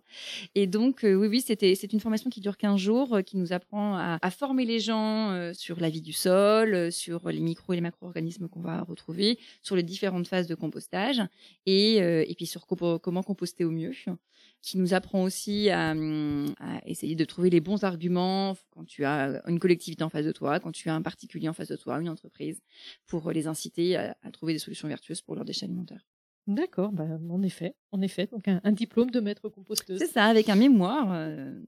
Et 0.54 0.66
donc, 0.66 1.04
euh, 1.04 1.14
oui, 1.14 1.28
oui, 1.28 1.40
c'était, 1.40 1.74
c'est 1.76 1.92
une 1.92 2.00
formation 2.00 2.28
qui 2.28 2.40
dure 2.40 2.58
15 2.58 2.78
jours, 2.78 3.14
euh, 3.14 3.22
qui 3.22 3.38
nous 3.38 3.52
apprend 3.52 3.96
à, 3.96 4.30
former 4.30 4.66
les 4.66 4.80
gens 4.80 5.30
euh, 5.30 5.52
sur 5.54 5.80
la 5.80 5.88
vie 5.88 6.02
du 6.02 6.12
sol, 6.12 6.92
sur 6.92 7.28
les 7.28 7.40
micro 7.40 7.72
et 7.72 7.76
les 7.76 7.82
macro-organismes 7.82 8.48
qu'on 8.48 8.60
va 8.60 8.82
retrouver, 8.82 9.38
sur 9.62 9.76
les 9.76 9.82
différentes 9.82 10.26
phases 10.26 10.46
de 10.46 10.54
compostage, 10.54 11.22
et, 11.66 11.96
et 11.96 12.34
puis 12.36 12.46
sur 12.46 12.66
comment 12.66 13.22
composter 13.22 13.64
au 13.64 13.70
mieux 13.70 13.92
qui 14.62 14.78
nous 14.78 14.94
apprend 14.94 15.22
aussi 15.22 15.70
à, 15.70 15.94
essayer 16.86 17.14
de 17.14 17.24
trouver 17.24 17.50
les 17.50 17.60
bons 17.60 17.84
arguments 17.84 18.56
quand 18.70 18.84
tu 18.84 19.04
as 19.04 19.42
une 19.46 19.58
collectivité 19.58 20.04
en 20.04 20.08
face 20.08 20.26
de 20.26 20.32
toi, 20.32 20.60
quand 20.60 20.72
tu 20.72 20.88
as 20.88 20.94
un 20.94 21.02
particulier 21.02 21.48
en 21.48 21.52
face 21.52 21.68
de 21.68 21.76
toi, 21.76 21.98
une 22.00 22.08
entreprise, 22.08 22.62
pour 23.06 23.30
les 23.30 23.46
inciter 23.46 23.96
à, 23.96 24.14
trouver 24.32 24.52
des 24.52 24.58
solutions 24.58 24.88
vertueuses 24.88 25.22
pour 25.22 25.34
leurs 25.34 25.44
déchets 25.44 25.66
alimentaires. 25.66 26.06
D'accord, 26.46 26.92
bah, 26.92 27.06
en 27.28 27.42
effet, 27.42 27.76
en 27.92 28.00
effet, 28.00 28.26
donc 28.26 28.48
un, 28.48 28.72
diplôme 28.72 29.10
de 29.10 29.20
maître 29.20 29.48
composteuse. 29.48 29.98
C'est 29.98 30.06
ça, 30.06 30.24
avec 30.24 30.48
un 30.48 30.56
mémoire 30.56 31.12
euh, 31.12 31.60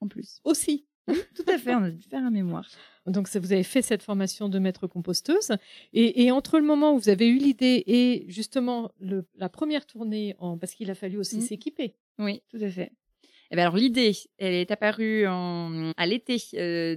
en 0.00 0.08
plus. 0.08 0.40
Aussi. 0.44 0.86
tout 1.34 1.44
à 1.46 1.58
fait, 1.58 1.74
on 1.74 1.84
a 1.84 1.90
dû 1.90 2.02
faire 2.02 2.24
un 2.24 2.30
mémoire. 2.30 2.68
Donc, 3.06 3.28
vous 3.28 3.52
avez 3.52 3.62
fait 3.62 3.82
cette 3.82 4.02
formation 4.02 4.48
de 4.48 4.58
maître 4.58 4.86
composteuse. 4.86 5.52
Et, 5.92 6.30
entre 6.32 6.58
le 6.58 6.64
moment 6.64 6.94
où 6.94 6.98
vous 6.98 7.08
avez 7.08 7.28
eu 7.28 7.38
l'idée 7.38 7.84
et 7.86 8.24
justement 8.28 8.90
la 9.36 9.48
première 9.48 9.86
tournée, 9.86 10.34
en, 10.38 10.58
parce 10.58 10.74
qu'il 10.74 10.90
a 10.90 10.94
fallu 10.94 11.18
aussi 11.18 11.38
mmh. 11.38 11.42
s'équiper. 11.42 11.94
Oui, 12.18 12.42
tout 12.50 12.58
à 12.60 12.70
fait. 12.70 12.92
Eh 13.50 13.56
ben 13.56 13.62
alors 13.62 13.76
l'idée, 13.76 14.12
elle 14.38 14.54
est 14.54 14.70
apparue 14.72 15.24
à 15.24 16.06
l'été 16.06 16.36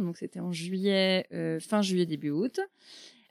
euh, 0.00 0.02
donc 0.02 0.16
c'était 0.16 0.40
en 0.40 0.50
juillet, 0.50 1.26
euh, 1.32 1.60
fin 1.60 1.80
juillet 1.80 2.06
début 2.06 2.30
août. 2.30 2.58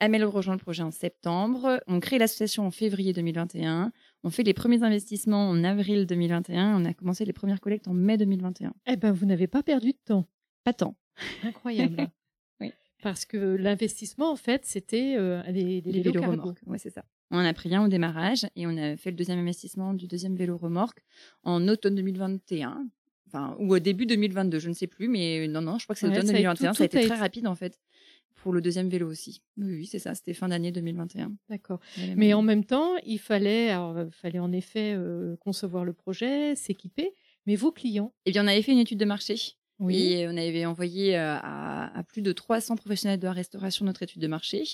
Amel 0.02 0.24
rejoint 0.24 0.54
le 0.54 0.60
projet 0.60 0.82
en 0.82 0.90
septembre. 0.90 1.82
On 1.86 2.00
crée 2.00 2.18
l'association 2.18 2.66
en 2.66 2.70
février 2.70 3.12
2021. 3.12 3.92
On 4.22 4.30
fait 4.30 4.42
les 4.42 4.54
premiers 4.54 4.82
investissements 4.82 5.48
en 5.48 5.64
avril 5.64 6.06
2021. 6.06 6.76
On 6.76 6.84
a 6.84 6.92
commencé 6.92 7.24
les 7.24 7.32
premières 7.32 7.60
collectes 7.60 7.88
en 7.88 7.94
mai 7.94 8.18
2021. 8.18 8.74
Eh 8.86 8.96
ben 8.96 9.12
vous 9.12 9.26
n'avez 9.26 9.46
pas 9.46 9.62
perdu 9.62 9.92
de 9.92 9.98
temps. 10.04 10.26
Pas 10.64 10.74
tant. 10.74 10.94
Incroyable. 11.42 12.10
oui. 12.60 12.72
Parce 13.02 13.24
que 13.24 13.36
l'investissement 13.36 14.30
en 14.30 14.36
fait 14.36 14.66
c'était 14.66 15.16
euh, 15.18 15.42
des, 15.50 15.80
des, 15.80 16.02
vélos, 16.02 16.22
Oui, 16.66 16.78
c'est 16.78 16.90
ça. 16.90 17.04
On 17.30 17.38
en 17.38 17.44
a 17.44 17.52
pris 17.54 17.74
un 17.74 17.84
au 17.84 17.88
démarrage 17.88 18.46
et 18.56 18.66
on 18.66 18.76
a 18.76 18.96
fait 18.96 19.10
le 19.10 19.16
deuxième 19.16 19.38
investissement 19.38 19.94
du 19.94 20.06
deuxième 20.06 20.36
vélo 20.36 20.58
remorque 20.58 21.02
en 21.44 21.66
automne 21.68 21.94
2021. 21.94 22.86
Enfin, 23.28 23.56
ou 23.60 23.72
au 23.72 23.78
début 23.78 24.06
2022, 24.06 24.58
je 24.58 24.68
ne 24.68 24.74
sais 24.74 24.88
plus, 24.88 25.06
mais 25.06 25.46
non, 25.46 25.60
non, 25.62 25.78
je 25.78 25.84
crois 25.84 25.94
que 25.94 26.00
c'est 26.00 26.08
automne 26.08 26.26
2021. 26.26 26.74
ça 26.74 26.82
a 26.82 26.86
été 26.86 27.06
très 27.06 27.14
rapide 27.14 27.46
en 27.46 27.54
fait 27.54 27.78
pour 28.42 28.52
le 28.52 28.60
deuxième 28.60 28.88
vélo 28.88 29.08
aussi. 29.08 29.42
Oui, 29.56 29.76
oui 29.76 29.86
c'est 29.86 29.98
ça, 29.98 30.14
c'était 30.14 30.34
fin 30.34 30.48
d'année 30.48 30.72
2021. 30.72 31.32
D'accord. 31.48 31.80
Mais 32.16 32.32
en 32.34 32.42
même 32.42 32.64
temps, 32.64 32.96
il 33.04 33.18
fallait, 33.18 33.74
fallait 34.12 34.38
en 34.38 34.52
effet 34.52 34.94
euh, 34.96 35.36
concevoir 35.36 35.84
le 35.84 35.92
projet, 35.92 36.54
s'équiper. 36.54 37.14
Mais 37.46 37.56
vos 37.56 37.72
clients 37.72 38.12
Eh 38.26 38.32
bien, 38.32 38.44
on 38.44 38.48
avait 38.48 38.62
fait 38.62 38.72
une 38.72 38.78
étude 38.78 38.98
de 38.98 39.04
marché 39.04 39.36
Oui. 39.78 39.96
Et 39.96 40.28
on 40.28 40.36
avait 40.36 40.66
envoyé 40.66 41.16
à, 41.16 41.90
à, 41.94 42.02
plus 42.04 42.22
de 42.22 42.32
300 42.32 42.76
professionnels 42.76 43.18
de 43.18 43.26
la 43.26 43.32
restauration 43.32 43.84
notre 43.84 44.02
étude 44.02 44.20
de 44.20 44.26
marché. 44.26 44.64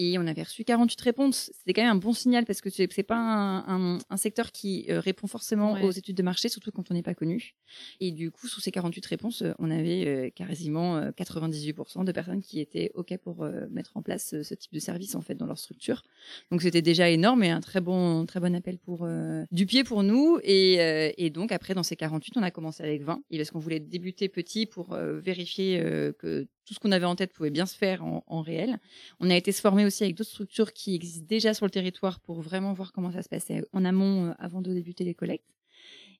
Et 0.00 0.16
on 0.16 0.28
avait 0.28 0.44
reçu 0.44 0.62
48 0.62 1.00
réponses. 1.00 1.50
C'était 1.58 1.72
quand 1.72 1.82
même 1.82 1.96
un 1.96 1.98
bon 1.98 2.12
signal 2.12 2.44
parce 2.46 2.60
que 2.60 2.70
c'est 2.70 2.86
pas 3.02 3.16
un, 3.16 3.98
un, 4.08 4.16
secteur 4.16 4.52
qui 4.52 4.86
répond 4.88 5.26
forcément 5.26 5.72
aux 5.82 5.90
études 5.90 6.16
de 6.16 6.22
marché, 6.22 6.48
surtout 6.48 6.70
quand 6.70 6.88
on 6.92 6.94
n'est 6.94 7.02
pas 7.02 7.14
connu. 7.14 7.56
Et 7.98 8.12
du 8.12 8.30
coup, 8.30 8.46
sous 8.46 8.60
ces 8.60 8.70
48 8.70 9.04
réponses, 9.06 9.42
on 9.58 9.72
avait 9.72 10.32
quasiment 10.36 11.00
98% 11.00 12.04
de 12.04 12.12
personnes 12.12 12.42
qui 12.42 12.60
étaient 12.60 12.92
OK 12.94 13.16
pour 13.18 13.44
mettre 13.70 13.96
en 13.96 14.02
place 14.02 14.40
ce 14.40 14.54
type 14.54 14.72
de 14.72 14.78
service 14.78 15.16
en 15.16 15.20
fait 15.20 15.34
dans 15.34 15.46
leur 15.46 15.58
structure. 15.58 16.04
Donc 16.52 16.62
c'était 16.62 16.80
déjà 16.82 17.10
énorme 17.10 17.42
et 17.42 17.50
un 17.50 17.60
très 17.60 17.80
bon, 17.80 18.24
très 18.24 18.38
bon 18.38 18.54
appel 18.54 18.78
pour 18.78 19.04
du 19.50 19.66
pied 19.66 19.82
pour 19.82 20.04
nous. 20.04 20.38
Et, 20.44 21.14
et, 21.16 21.30
donc 21.30 21.50
après, 21.50 21.74
dans 21.74 21.82
ces 21.82 21.96
48, 21.96 22.36
on 22.36 22.42
a 22.44 22.52
commencé 22.52 22.84
avec 22.84 23.02
20. 23.02 23.20
Et 23.30 23.38
parce 23.38 23.50
qu'on 23.50 23.58
voulait 23.58 23.80
débuter 23.80 24.28
petit 24.28 24.66
pour 24.66 24.94
vérifier 24.94 25.80
que 26.20 26.46
tout 26.68 26.74
ce 26.74 26.80
qu'on 26.80 26.92
avait 26.92 27.06
en 27.06 27.16
tête 27.16 27.32
pouvait 27.32 27.48
bien 27.48 27.64
se 27.64 27.74
faire 27.74 28.04
en, 28.04 28.42
réel. 28.42 28.78
On 29.20 29.30
a 29.30 29.36
été 29.36 29.52
se 29.52 29.62
former 29.62 29.86
aussi 29.86 30.04
avec 30.04 30.14
d'autres 30.14 30.28
structures 30.28 30.74
qui 30.74 30.94
existent 30.94 31.24
déjà 31.26 31.54
sur 31.54 31.64
le 31.64 31.70
territoire 31.70 32.20
pour 32.20 32.42
vraiment 32.42 32.74
voir 32.74 32.92
comment 32.92 33.10
ça 33.10 33.22
se 33.22 33.28
passait 33.30 33.64
en 33.72 33.86
amont 33.86 34.26
euh, 34.26 34.32
avant 34.38 34.60
de 34.60 34.74
débuter 34.74 35.02
les 35.02 35.14
collectes. 35.14 35.48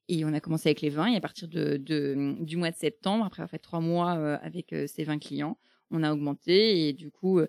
Et 0.07 0.25
on 0.25 0.33
a 0.33 0.39
commencé 0.39 0.69
avec 0.69 0.81
les 0.81 0.89
20 0.89 1.13
et 1.13 1.17
à 1.17 1.21
partir 1.21 1.47
de, 1.47 1.77
du 1.77 2.57
mois 2.57 2.71
de 2.71 2.75
septembre, 2.75 3.25
après 3.25 3.43
avoir 3.43 3.51
fait 3.51 3.59
trois 3.59 3.79
mois 3.79 4.17
euh, 4.17 4.37
avec 4.41 4.73
euh, 4.73 4.87
ces 4.87 5.03
20 5.03 5.19
clients, 5.19 5.59
on 5.91 6.01
a 6.01 6.11
augmenté 6.11 6.87
et 6.87 6.93
du 6.93 7.11
coup, 7.11 7.41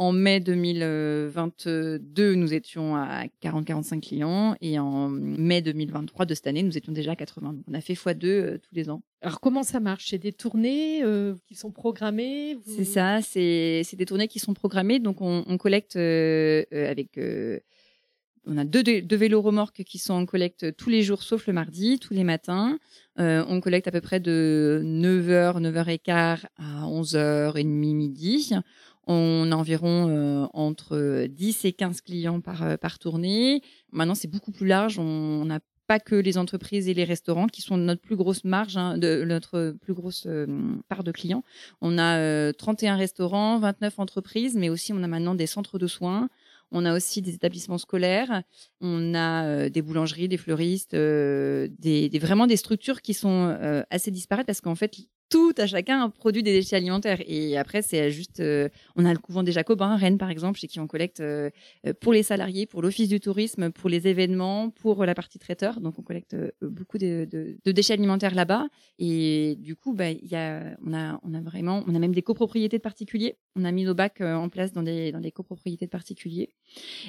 en 0.00 0.12
mai 0.12 0.40
2022, 0.40 2.34
nous 2.34 2.54
étions 2.54 2.96
à 2.96 3.26
40-45 3.42 4.00
clients 4.00 4.56
et 4.62 4.78
en 4.78 5.10
mai 5.10 5.60
2023 5.60 6.24
de 6.24 6.34
cette 6.34 6.46
année, 6.46 6.62
nous 6.62 6.78
étions 6.78 6.92
déjà 6.92 7.12
à 7.12 7.16
80. 7.16 7.56
on 7.68 7.74
a 7.74 7.80
fait 7.82 7.92
x2 7.92 8.24
euh, 8.24 8.56
tous 8.56 8.74
les 8.74 8.88
ans. 8.88 9.02
Alors 9.20 9.40
comment 9.40 9.62
ça 9.62 9.78
marche? 9.78 10.06
C'est 10.08 10.18
des 10.18 10.32
tournées 10.32 11.04
euh, 11.04 11.34
qui 11.46 11.54
sont 11.54 11.70
programmées 11.70 12.56
C'est 12.64 12.86
ça, 12.86 13.20
c'est 13.20 13.84
des 13.92 14.06
tournées 14.06 14.28
qui 14.28 14.38
sont 14.38 14.54
programmées. 14.54 15.00
Donc 15.00 15.20
on, 15.20 15.58
collecte 15.58 15.96
euh, 15.96 16.64
avec... 16.72 17.20
on 18.46 18.56
a 18.56 18.64
deux, 18.64 18.82
deux, 18.82 19.16
vélos 19.16 19.42
remorques 19.42 19.84
qui 19.84 19.98
sont 19.98 20.14
en 20.14 20.24
collecte 20.24 20.74
tous 20.76 20.88
les 20.88 21.02
jours, 21.02 21.22
sauf 21.22 21.46
le 21.46 21.52
mardi, 21.52 21.98
tous 21.98 22.14
les 22.14 22.24
matins. 22.24 22.78
on 23.18 23.60
collecte 23.60 23.86
à 23.86 23.90
peu 23.90 24.00
près 24.00 24.18
de 24.18 24.80
9h, 24.82 25.60
9h15 25.60 26.46
à 26.56 26.86
11h30 26.86 27.66
midi. 27.66 28.54
On 29.06 29.50
a 29.50 29.56
environ 29.56 30.08
euh, 30.08 30.46
entre 30.52 31.26
10 31.26 31.64
et 31.64 31.72
15 31.72 32.00
clients 32.02 32.40
par, 32.40 32.62
euh, 32.62 32.76
par 32.76 32.98
tournée. 32.98 33.62
Maintenant, 33.92 34.14
c'est 34.14 34.28
beaucoup 34.28 34.52
plus 34.52 34.66
large. 34.66 34.98
On 34.98 35.44
n'a 35.44 35.60
pas 35.86 35.98
que 35.98 36.14
les 36.14 36.38
entreprises 36.38 36.88
et 36.88 36.94
les 36.94 37.04
restaurants 37.04 37.48
qui 37.48 37.62
sont 37.62 37.76
notre 37.76 38.02
plus 38.02 38.14
grosse 38.14 38.44
marge, 38.44 38.76
hein, 38.76 38.98
de, 38.98 39.24
notre 39.24 39.74
plus 39.80 39.94
grosse 39.94 40.24
euh, 40.26 40.46
part 40.88 41.02
de 41.02 41.10
clients. 41.10 41.42
On 41.80 41.98
a 41.98 42.52
31 42.52 42.96
restaurants, 42.96 43.58
29 43.58 43.98
entreprises, 43.98 44.56
mais 44.56 44.68
aussi 44.68 44.92
on 44.92 45.02
a 45.02 45.08
maintenant 45.08 45.34
des 45.34 45.46
centres 45.46 45.78
de 45.78 45.86
soins. 45.86 46.28
On 46.70 46.84
a 46.84 46.94
aussi 46.94 47.20
des 47.20 47.34
établissements 47.34 47.78
scolaires, 47.78 48.44
on 48.80 49.12
a 49.16 49.68
des 49.68 49.82
boulangeries, 49.82 50.28
des 50.28 50.36
fleuristes, 50.36 50.94
des, 50.94 52.18
vraiment 52.20 52.46
des 52.46 52.56
structures 52.56 53.02
qui 53.02 53.12
sont 53.12 53.84
assez 53.90 54.12
disparates 54.12 54.46
parce 54.46 54.60
qu'en 54.60 54.76
fait, 54.76 54.96
tout 55.30 55.54
à 55.58 55.66
chacun 55.66 56.10
produit 56.10 56.42
des 56.42 56.52
déchets 56.52 56.76
alimentaires. 56.76 57.22
Et 57.26 57.56
après, 57.56 57.82
c'est 57.82 58.10
juste, 58.10 58.40
euh, 58.40 58.68
on 58.96 59.04
a 59.04 59.12
le 59.12 59.18
couvent 59.18 59.44
des 59.44 59.52
Jacobins, 59.52 59.96
Rennes 59.96 60.18
par 60.18 60.28
exemple, 60.28 60.58
chez 60.58 60.66
qui 60.66 60.80
on 60.80 60.88
collecte 60.88 61.20
euh, 61.20 61.50
euh, 61.86 61.94
pour 61.98 62.12
les 62.12 62.24
salariés, 62.24 62.66
pour 62.66 62.82
l'office 62.82 63.08
du 63.08 63.20
tourisme, 63.20 63.70
pour 63.70 63.88
les 63.88 64.08
événements, 64.08 64.70
pour 64.70 65.06
la 65.06 65.14
partie 65.14 65.38
traiteur. 65.38 65.80
Donc 65.80 65.98
on 65.98 66.02
collecte 66.02 66.36
beaucoup 66.60 66.98
de, 66.98 67.56
déchets 67.64 67.94
alimentaires 67.94 68.34
là-bas. 68.34 68.66
Et 68.98 69.56
du 69.60 69.76
coup, 69.76 69.94
bah, 69.94 70.10
y 70.10 70.34
a, 70.34 70.76
on 70.84 70.92
a, 70.92 71.20
on 71.22 71.32
a 71.32 71.40
vraiment, 71.40 71.84
on 71.86 71.94
a 71.94 71.98
même 72.00 72.14
des 72.14 72.22
copropriétés 72.22 72.78
de 72.78 72.82
particuliers. 72.82 73.36
On 73.54 73.64
a 73.64 73.70
mis 73.70 73.84
nos 73.84 73.94
bacs 73.94 74.20
en 74.20 74.48
place 74.48 74.72
dans 74.72 74.82
des, 74.82 75.12
dans 75.12 75.20
des 75.20 75.30
copropriétés 75.30 75.86
de 75.86 75.90
particuliers. 75.90 76.50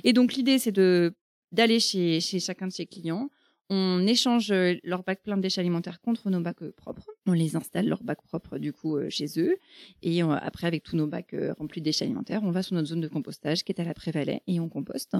Et 0.03 0.13
donc 0.13 0.33
l'idée, 0.35 0.59
c'est 0.59 0.71
de 0.71 1.13
d'aller 1.51 1.79
chez, 1.79 2.21
chez 2.21 2.39
chacun 2.39 2.67
de 2.67 2.71
ses 2.71 2.85
clients, 2.85 3.29
on 3.73 4.05
échange 4.05 4.51
euh, 4.51 4.75
leur 4.83 5.01
bac 5.03 5.23
plein 5.23 5.37
de 5.37 5.41
déchets 5.41 5.61
alimentaires 5.61 6.01
contre 6.01 6.29
nos 6.29 6.41
bacs 6.41 6.61
euh, 6.61 6.73
propres. 6.75 7.09
On 7.25 7.31
les 7.31 7.55
installe 7.55 7.87
leur 7.87 8.03
bac 8.03 8.21
propre 8.21 8.57
du 8.57 8.73
coup 8.73 8.97
euh, 8.97 9.09
chez 9.09 9.27
eux. 9.37 9.55
Et 10.01 10.21
après, 10.21 10.67
avec 10.67 10.83
tous 10.83 10.97
nos 10.97 11.07
bacs 11.07 11.33
remplis 11.57 11.79
de 11.79 11.85
déchets 11.85 12.03
alimentaires, 12.03 12.41
on 12.43 12.51
va 12.51 12.63
sur 12.63 12.75
notre 12.75 12.89
zone 12.89 12.99
de 12.99 13.07
compostage 13.07 13.63
qui 13.63 13.71
est 13.71 13.79
à 13.79 13.85
la 13.85 13.93
Prévalet 13.93 14.41
et 14.45 14.59
on 14.59 14.67
composte. 14.67 15.15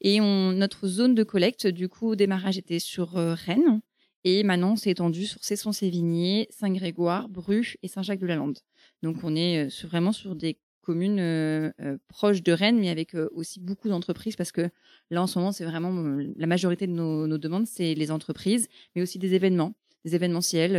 Et 0.00 0.20
on, 0.20 0.52
notre 0.52 0.86
zone 0.86 1.16
de 1.16 1.24
collecte, 1.24 1.66
du 1.66 1.88
coup, 1.88 2.10
au 2.10 2.14
démarrage 2.14 2.56
était 2.56 2.78
sur 2.78 3.14
Rennes. 3.14 3.80
Et 4.22 4.44
maintenant, 4.44 4.76
c'est 4.76 4.90
étendu 4.90 5.26
sur 5.26 5.42
Cesson-Sévigné, 5.42 6.46
Saint-Grégoire, 6.50 7.28
Bru 7.28 7.74
et 7.82 7.88
Saint-Jacques-de-la-Lande. 7.88 8.58
Donc, 9.02 9.24
on 9.24 9.34
est 9.34 9.66
vraiment 9.84 10.12
sur 10.12 10.36
des 10.36 10.58
commune 10.88 11.18
euh, 11.20 11.70
euh, 11.82 11.98
proche 12.08 12.42
de 12.42 12.50
Rennes, 12.50 12.78
mais 12.80 12.88
avec 12.88 13.14
euh, 13.14 13.28
aussi 13.34 13.60
beaucoup 13.60 13.90
d'entreprises, 13.90 14.36
parce 14.36 14.52
que 14.52 14.70
là, 15.10 15.22
en 15.22 15.26
ce 15.26 15.38
moment, 15.38 15.52
c'est 15.52 15.66
vraiment 15.66 15.92
la 16.34 16.46
majorité 16.46 16.86
de 16.86 16.92
nos, 16.92 17.36
demandes, 17.36 17.66
c'est 17.66 17.92
les 17.92 18.10
entreprises, 18.10 18.68
mais 18.96 19.02
aussi 19.02 19.18
des 19.18 19.34
événements, 19.34 19.74
des 20.06 20.14
événementiels, 20.14 20.76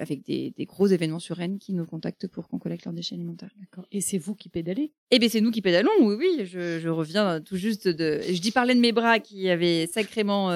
avec 0.00 0.22
des, 0.22 0.54
gros 0.60 0.86
événements 0.86 1.18
sur 1.18 1.36
Rennes 1.36 1.58
qui 1.58 1.72
nous 1.72 1.84
contactent 1.84 2.28
pour 2.28 2.46
qu'on 2.46 2.60
collecte 2.60 2.84
leurs 2.84 2.94
déchets 2.94 3.16
alimentaires. 3.16 3.50
D'accord. 3.58 3.86
Et 3.90 4.00
c'est 4.00 4.18
vous 4.18 4.36
qui 4.36 4.48
pédalez? 4.48 4.92
Eh 5.10 5.18
bien, 5.18 5.28
c'est 5.28 5.40
nous 5.40 5.50
qui 5.50 5.62
pédalons, 5.62 5.90
oui, 6.02 6.14
oui. 6.16 6.46
Je, 6.46 6.78
je, 6.78 6.88
reviens 6.88 7.40
tout 7.40 7.56
juste 7.56 7.88
de... 7.88 8.20
Je 8.22 8.40
dis 8.40 8.52
parler 8.52 8.76
de 8.76 8.80
mes 8.80 8.92
bras 8.92 9.18
qui 9.18 9.48
avaient 9.48 9.88
sacrément 9.88 10.52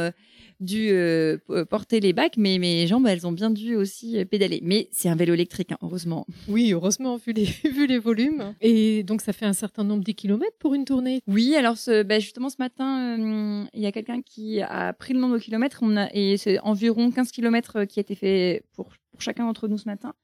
dû 0.60 0.88
euh, 0.90 1.38
porter 1.68 2.00
les 2.00 2.12
bacs, 2.12 2.36
mais 2.36 2.58
mes 2.58 2.86
jambes, 2.86 3.06
elles 3.06 3.26
ont 3.26 3.32
bien 3.32 3.50
dû 3.50 3.76
aussi 3.76 4.18
euh, 4.18 4.24
pédaler. 4.24 4.60
Mais 4.62 4.88
c'est 4.90 5.08
un 5.08 5.14
vélo 5.14 5.34
électrique, 5.34 5.72
hein, 5.72 5.78
heureusement. 5.82 6.26
Oui, 6.48 6.72
heureusement, 6.72 7.16
vu 7.16 7.32
les, 7.32 7.44
vu 7.64 7.86
les 7.86 7.98
volumes. 7.98 8.54
Et 8.60 9.02
donc, 9.02 9.20
ça 9.20 9.32
fait 9.32 9.46
un 9.46 9.52
certain 9.52 9.84
nombre 9.84 10.04
de 10.04 10.12
kilomètres 10.12 10.56
pour 10.58 10.74
une 10.74 10.84
tournée? 10.84 11.20
Oui, 11.26 11.54
alors 11.54 11.76
bah, 12.06 12.18
justement, 12.18 12.50
ce 12.50 12.56
matin, 12.58 13.18
euh, 13.18 13.64
il 13.74 13.80
y 13.80 13.86
a 13.86 13.92
quelqu'un 13.92 14.20
qui 14.22 14.60
a 14.60 14.92
pris 14.92 15.14
le 15.14 15.20
nombre 15.20 15.34
de 15.34 15.42
kilomètres 15.42 15.78
on 15.82 15.96
a, 15.96 16.08
et 16.12 16.36
c'est 16.36 16.58
environ 16.60 17.10
15 17.10 17.30
kilomètres 17.30 17.84
qui 17.84 18.00
a 18.00 18.02
été 18.02 18.14
fait 18.14 18.64
pour, 18.74 18.90
pour 19.12 19.20
chacun 19.20 19.44
d'entre 19.44 19.68
nous 19.68 19.78
ce 19.78 19.88
matin. 19.88 20.14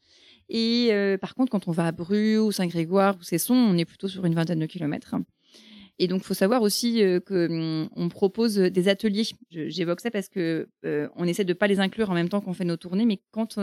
Et 0.49 0.91
par 1.23 1.35
contre, 1.35 1.51
quand 1.51 1.69
on 1.69 1.73
va 1.73 1.87
à 1.87 1.93
Bru 1.93 2.37
ou 2.39 2.53
Saint-Grégoire 2.53 3.17
ou 3.19 3.23
Cesson, 3.23 3.55
on 3.55 3.79
est 3.79 3.87
plutôt 3.87 4.09
sur 4.09 4.27
une 4.27 4.35
vingtaine 4.35 4.59
de 4.59 4.67
kilomètres. 4.67 5.15
Et 5.99 6.09
donc, 6.09 6.23
il 6.23 6.25
faut 6.25 6.35
savoir 6.35 6.63
aussi 6.63 7.01
qu'on 7.01 7.21
que 7.21 7.49
hum, 7.49 7.89
on 7.95 8.09
propose 8.09 8.57
des 8.57 8.89
ateliers. 8.89 9.25
J'évoque 9.51 10.01
ça 10.01 10.11
parce 10.11 10.29
que 10.29 10.69
on 10.83 11.25
essaie 11.25 11.45
de 11.45 11.53
pas 11.53 11.67
les 11.67 11.81
inclure 11.81 12.11
en 12.11 12.15
même 12.15 12.29
temps 12.29 12.41
qu'on 12.41 12.55
fait 12.55 12.65
nos 12.65 12.77
tournées, 12.77 13.07
mais 13.07 13.21
quand 13.31 13.59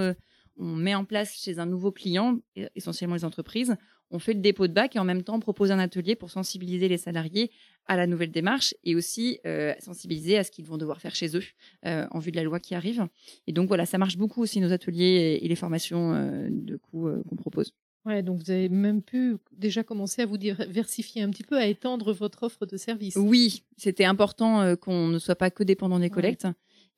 on 0.58 0.66
met 0.66 0.96
en 0.96 1.06
place 1.06 1.34
chez 1.36 1.60
un 1.60 1.66
nouveau 1.66 1.92
client, 1.92 2.40
essentiellement 2.76 3.16
les 3.16 3.26
entreprises, 3.26 3.76
on 4.12 4.20
fait 4.20 4.34
le 4.34 4.42
dépôt 4.42 4.68
de 4.68 4.74
bac 4.74 4.96
et 4.96 5.00
en 5.00 5.06
même 5.06 5.24
temps 5.24 5.36
on 5.36 5.40
propose 5.40 5.72
un 5.72 5.80
atelier 5.80 6.16
pour 6.16 6.30
sensibiliser 6.30 6.90
les 6.90 6.98
salariés 6.98 7.50
à 7.86 7.96
la 7.96 8.08
nouvelle 8.08 8.32
démarche 8.32 8.76
et 8.84 8.96
aussi 8.96 9.40
sensibiliser 9.80 10.38
à 10.38 10.44
ce 10.44 10.52
qu'ils 10.52 10.66
vont 10.66 10.78
devoir 10.78 11.00
faire 11.02 11.16
chez 11.16 11.36
eux 11.38 11.44
en 11.86 12.20
vue 12.20 12.32
de 12.32 12.38
la 12.38 12.44
loi 12.44 12.60
qui 12.60 12.76
arrive. 12.76 13.08
Et 13.48 13.54
donc 13.54 13.68
voilà, 13.68 13.86
ça 13.86 13.98
marche 13.98 14.18
beaucoup 14.18 14.42
aussi 14.42 14.60
nos 14.60 14.72
ateliers 14.72 15.40
et, 15.42 15.48
les 15.48 15.56
formations 15.56 16.14
de 16.50 16.76
coup 16.78 17.10
qu'on 17.28 17.36
propose. 17.36 17.74
Ouais, 18.06 18.24
donc 18.24 18.40
vous 18.40 18.50
avez 18.50 18.68
même 18.68 19.02
pu 19.04 19.38
déjà 19.52 19.84
commencer 19.84 20.24
à 20.24 20.26
vous 20.26 20.38
diversifier 20.38 21.22
un 21.22 21.30
petit 21.30 21.44
peu, 21.44 21.58
à 21.58 21.68
étendre 21.68 22.14
votre 22.14 22.44
offre 22.44 22.66
de 22.66 22.76
service. 22.76 23.16
Oui, 23.16 23.64
c'était 23.78 24.06
important 24.06 24.62
euh, 24.62 24.76
qu'on 24.76 25.08
ne 25.08 25.20
soit 25.20 25.36
pas 25.36 25.52
que 25.52 25.64
dépendant 25.64 26.00
des 26.00 26.10
collectes. 26.10 26.48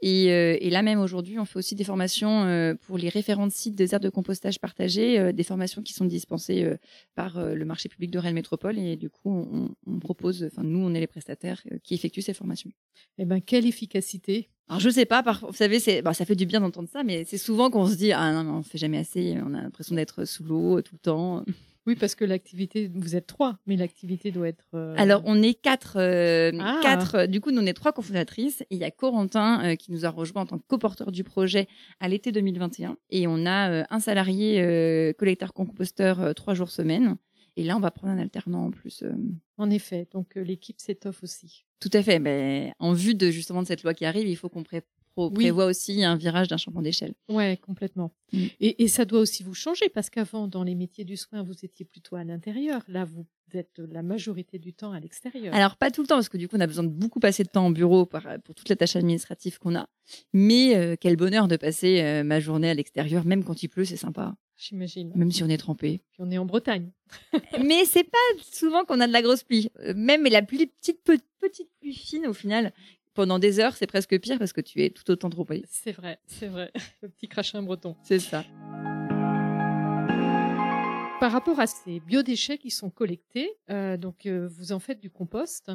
Et, 0.02 0.70
là 0.70 0.82
même 0.82 1.00
aujourd'hui, 1.00 1.40
on 1.40 1.46
fait 1.46 1.58
aussi 1.58 1.76
des 1.76 1.84
formations 1.84 2.44
euh, 2.44 2.74
pour 2.74 2.98
les 2.98 3.10
référents 3.10 3.48
de 3.48 3.52
sites 3.52 3.76
des 3.76 3.94
aires 3.94 4.00
de 4.00 4.10
compostage 4.10 4.60
partagées, 4.60 5.32
des 5.34 5.44
formations 5.44 5.82
qui 5.82 5.94
sont 5.94 6.06
dispensées 6.06 6.70
par 7.16 7.42
le 7.44 7.66
marché 7.66 7.90
public 7.90 8.12
de 8.12 8.20
Rennes 8.20 8.36
Métropole. 8.36 8.78
Et 8.78 8.98
du 8.98 9.10
coup, 9.10 9.32
on, 9.32 9.70
on 9.88 10.00
propose, 10.00 10.44
enfin 10.44 10.64
nous, 10.64 10.80
on 10.80 10.94
est 10.94 11.00
les 11.00 11.08
prestataires 11.08 11.62
qui 11.84 11.94
effectuent 11.94 12.22
ces 12.22 12.34
formations. 12.34 12.72
Eh 13.18 13.26
ben, 13.26 13.42
quelle 13.42 13.66
efficacité 13.66 14.50
alors 14.70 14.80
je 14.80 14.90
sais 14.90 15.06
pas, 15.06 15.22
vous 15.42 15.54
savez, 15.54 15.78
c'est, 15.80 16.02
bah, 16.02 16.14
ça 16.14 16.24
fait 16.24 16.38
du 16.38 16.46
bien 16.46 16.62
d'entendre 16.62 16.88
ça, 16.88 17.04
mais 17.04 17.26
c'est 17.26 17.38
souvent 17.38 17.70
qu'on 17.70 17.86
se 17.86 17.96
dit 17.96 18.14
ah 18.14 18.32
non, 18.32 18.46
non 18.46 18.60
on 18.60 18.64
fait 18.64 18.78
jamais 18.78 18.98
assez, 18.98 19.36
on 19.46 19.54
a 19.54 19.62
l'impression 19.62 19.94
d'être 19.94 20.24
sous 20.24 20.46
l'eau 20.46 20.82
tout 20.82 20.96
le 20.96 21.00
temps. 21.00 21.44
Oui, 21.86 21.96
parce 21.96 22.16
que 22.16 22.24
l'activité, 22.24 22.90
vous 22.94 23.16
êtes 23.16 23.28
trois, 23.28 23.58
mais 23.66 23.76
l'activité 23.76 24.32
doit 24.32 24.48
être. 24.48 24.70
Euh, 24.74 24.96
Alors 24.98 25.22
on 25.26 25.42
est 25.42 25.54
quatre, 25.54 25.98
euh, 25.98 26.52
ah. 26.60 26.80
quatre. 26.82 27.26
Du 27.26 27.42
coup, 27.42 27.52
nous 27.52 27.62
on 27.62 27.66
est 27.66 27.74
trois 27.74 27.92
cofondatrices. 27.92 28.62
Et 28.62 28.76
il 28.76 28.78
y 28.78 28.86
a 28.86 28.92
Corentin 28.92 29.64
euh, 29.64 29.76
qui 29.76 29.92
nous 29.92 30.06
a 30.06 30.10
rejoint 30.10 30.44
en 30.44 30.46
tant 30.46 30.58
que 30.58 30.68
coporteur 30.68 31.12
du 31.12 31.24
projet 31.24 31.68
à 32.00 32.08
l'été 32.08 32.32
2021, 32.32 32.98
et 33.10 33.28
on 33.28 33.46
a 33.46 33.86
un 33.94 34.00
salarié 34.00 35.14
collecteur-composteur 35.18 36.34
trois 36.36 36.54
jours 36.54 36.70
semaine. 36.70 37.18
Et 37.56 37.64
là, 37.64 37.78
on 37.78 37.80
va 37.80 37.92
prendre 37.92 38.14
un 38.14 38.18
alternant 38.18 38.66
en 38.66 38.72
plus. 38.72 39.04
Euh. 39.04 39.14
En 39.58 39.70
effet, 39.70 40.08
donc 40.12 40.38
euh, 40.38 40.42
l'équipe 40.42 40.80
s'étoffe 40.80 41.24
aussi. 41.24 41.66
Tout 41.80 41.92
à 41.94 42.02
fait. 42.02 42.20
Mais 42.20 42.74
en 42.80 42.94
vue 42.94 43.16
de 43.16 43.30
justement 43.30 43.62
de 43.62 43.68
cette 43.68 43.84
loi 43.84 43.94
qui 43.94 44.06
arrive, 44.06 44.28
il 44.28 44.36
faut 44.36 44.50
qu'on 44.50 44.64
prévoit 45.16 45.66
aussi 45.66 46.04
un 46.04 46.16
virage 46.16 46.48
d'un 46.48 46.58
changement 46.58 46.82
d'échelle. 46.82 47.14
Ouais, 47.30 47.58
complètement. 47.58 48.12
Mm. 48.32 48.46
Et, 48.60 48.88
ça 48.88 49.06
doit 49.06 49.20
aussi 49.20 49.44
vous 49.44 49.54
changer 49.54 49.90
parce 49.90 50.10
qu'avant, 50.10 50.48
dans 50.48 50.64
les 50.64 50.76
métiers 50.76 51.06
du 51.06 51.18
soin, 51.18 51.44
vous 51.44 51.64
étiez 51.64 51.86
plutôt 51.86 52.16
à 52.16 52.24
l'intérieur. 52.24 52.84
Là, 52.88 53.06
vous 53.06 53.26
êtes 53.54 53.80
la 53.80 54.02
majorité 54.02 54.60
du 54.60 54.74
temps 54.74 54.92
à 54.92 55.00
l'extérieur. 55.00 55.54
Alors, 55.54 55.78
pas 55.78 55.92
tout 55.92 56.02
le 56.02 56.08
temps 56.08 56.16
parce 56.16 56.30
que 56.30 56.38
du 56.38 56.48
coup, 56.48 56.58
on 56.58 56.62
a 56.62 56.68
besoin 56.68 56.84
de 56.84 56.90
beaucoup 56.90 57.20
passer 57.20 57.44
de 57.44 57.50
temps 57.50 57.66
en 57.66 57.72
bureau 57.72 58.06
pour, 58.06 58.22
pour 58.44 58.56
toutes 58.56 58.70
les 58.70 58.76
tâches 58.76 58.96
administratives 58.96 59.60
qu'on 59.60 59.76
a. 59.76 59.88
Mais 60.34 60.76
euh, 60.76 60.96
quel 61.00 61.16
bonheur 61.16 61.48
de 61.48 61.58
passer 61.58 62.02
euh, 62.02 62.24
ma 62.24 62.40
journée 62.40 62.70
à 62.70 62.74
l'extérieur, 62.74 63.26
même 63.26 63.44
quand 63.44 63.64
il 63.64 63.70
pleut, 63.70 63.86
c'est 63.86 63.98
sympa. 63.98 64.36
J'imagine. 64.58 65.12
Même 65.16 65.32
si 65.32 65.44
on 65.44 65.50
est 65.50 65.58
trempé. 65.58 66.02
Puis 66.12 66.20
on 66.20 66.32
est 66.32 66.38
en 66.38 66.46
Bretagne. 66.46 66.92
Mais 67.64 67.86
c'est 67.86 68.04
pas 68.04 68.18
souvent 68.52 68.86
qu'on 68.86 69.00
a 69.02 69.08
de 69.08 69.14
la 69.14 69.22
grosse 69.22 69.44
pluie. 69.44 69.70
Euh, 69.80 69.94
même 69.96 70.24
la 70.24 70.42
pluie, 70.42 70.68
petite, 70.68 71.04
petite 71.04 71.70
pluie 71.80 71.94
fine, 71.94 72.28
au 72.28 72.34
final, 72.34 72.72
pendant 73.14 73.40
des 73.40 73.60
heures, 73.60 73.76
c'est 73.76 73.88
presque 73.88 74.20
pire 74.20 74.40
parce 74.40 74.54
que 74.54 74.62
tu 74.62 74.84
es 74.84 74.90
tout 74.90 75.10
autant 75.10 75.30
trempé. 75.30 75.64
C'est 75.68 75.92
vrai, 75.92 76.20
c'est 76.28 76.48
vrai. 76.48 76.72
Le 77.02 77.10
petit 77.10 77.28
crachin 77.28 77.62
breton. 77.64 77.96
C'est 78.04 78.20
ça. 78.20 78.44
Par 81.20 81.32
rapport 81.32 81.60
à 81.60 81.68
ces 81.68 82.00
biodéchets 82.02 82.58
qui 82.58 82.70
sont 82.70 82.90
collectés, 82.90 83.52
euh, 83.70 83.96
donc 83.96 84.26
euh, 84.26 84.48
vous 84.52 84.74
en 84.74 84.80
faites 84.80 85.00
du 85.00 85.10
compost. 85.10 85.72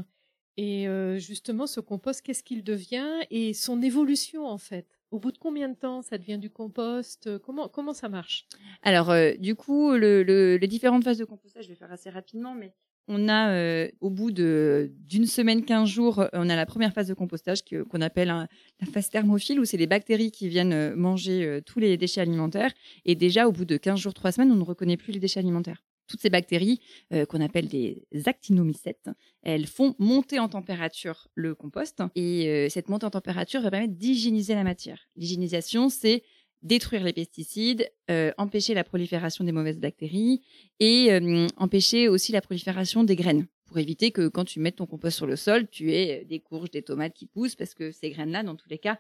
Et 0.61 0.89
justement, 1.21 1.69
ce 1.69 1.79
compost, 1.79 2.21
qu'est-ce 2.21 2.43
qu'il 2.43 2.65
devient 2.65 3.21
et 3.31 3.55
son 3.55 3.81
évolution 3.81 4.45
en 4.45 4.59
fait? 4.59 4.99
Au 5.11 5.19
bout 5.19 5.33
de 5.33 5.39
combien 5.39 5.69
de 5.69 5.75
temps 5.75 6.03
ça 6.03 6.19
devient 6.19 6.37
du 6.37 6.51
compost? 6.51 7.39
Comment, 7.39 7.69
comment 7.69 7.95
ça 7.95 8.09
marche? 8.09 8.47
Alors, 8.83 9.11
euh, 9.11 9.33
du 9.39 9.55
coup, 9.55 9.95
les 9.95 10.59
différentes 10.69 11.05
phases 11.05 11.19
de 11.19 11.25
compostage, 11.25 11.65
je 11.65 11.71
vais 11.71 11.75
faire 11.75 11.93
assez 11.93 12.11
rapidement, 12.11 12.55
mais 12.55 12.75
on 13.09 13.29
a, 13.29 13.51
euh, 13.51 13.89
au 14.01 14.11
bout 14.11 14.31
d'une 14.31 15.27
semaine, 15.27 15.65
15 15.65 15.89
jours, 15.89 16.25
on 16.33 16.49
a 16.49 16.57
la 16.57 16.67
première 16.67 16.93
phase 16.93 17.09
de 17.09 17.15
compostage 17.15 17.61
qu'on 17.65 18.01
appelle 18.01 18.29
la 18.29 18.87
phase 18.93 19.09
thermophile, 19.09 19.59
où 19.59 19.65
c'est 19.65 19.77
les 19.77 19.87
bactéries 19.87 20.31
qui 20.31 20.49
viennent 20.49 20.73
euh, 20.73 20.95
manger 20.95 21.61
tous 21.65 21.81
les 21.81 21.97
déchets 21.97 22.21
alimentaires. 22.21 22.73
Et 23.05 23.15
déjà, 23.15 23.49
au 23.49 23.53
bout 23.53 23.65
de 23.65 23.77
15 23.77 23.99
jours, 23.99 24.15
3 24.15 24.33
semaines, 24.33 24.53
on 24.53 24.57
ne 24.57 24.63
reconnaît 24.63 24.97
plus 24.97 25.13
les 25.13 25.21
déchets 25.21 25.41
alimentaires 25.41 25.83
toutes 26.09 26.21
ces 26.21 26.31
bactéries 26.31 26.81
euh, 27.13 27.27
qu'on 27.27 27.41
appelle 27.41 27.69
des 27.69 28.05
actinomycètes, 28.27 29.11
elles 29.43 29.67
font 29.67 29.95
monter 29.99 30.39
en 30.41 30.49
température 30.49 31.29
le 31.35 31.55
compost 31.55 32.03
et 32.17 32.49
euh, 32.49 32.69
cette 32.69 32.89
montée 32.89 33.07
en 33.07 33.11
température 33.11 33.61
va 33.61 33.71
permettre 33.71 33.95
d'hygiéniser 33.95 34.55
la 34.55 34.65
matière. 34.65 35.09
L'hygiénisation, 35.17 35.89
c'est 35.91 36.25
détruire 36.63 37.05
les 37.05 37.13
pesticides, 37.13 37.89
euh, 38.11 38.33
empêcher 38.37 38.75
la 38.75 38.85
prolifération 38.85 39.45
des 39.45 39.53
mauvaises 39.53 39.79
bactéries 39.79 40.43
et 40.81 41.11
empêcher 41.57 42.09
aussi 42.09 42.33
la 42.33 42.41
prolifération 42.41 43.05
des 43.05 43.17
graines 43.17 43.47
pour 43.69 43.79
éviter 43.79 44.11
que 44.11 44.29
quand 44.29 44.45
tu 44.45 44.61
mets 44.61 44.73
ton 44.73 44.87
compost 44.87 45.17
sur 45.17 45.27
le 45.27 45.37
sol, 45.37 45.69
tu 45.69 45.93
aies 45.93 46.25
des 46.25 46.41
courges, 46.41 46.71
des 46.71 46.83
tomates 46.83 47.13
qui 47.13 47.27
poussent 47.27 47.55
parce 47.55 47.75
que 47.75 47.93
ces 47.93 48.11
graines-là, 48.11 48.43
dans 48.43 48.57
tous 48.57 48.69
les 48.69 48.79
cas, 48.79 48.99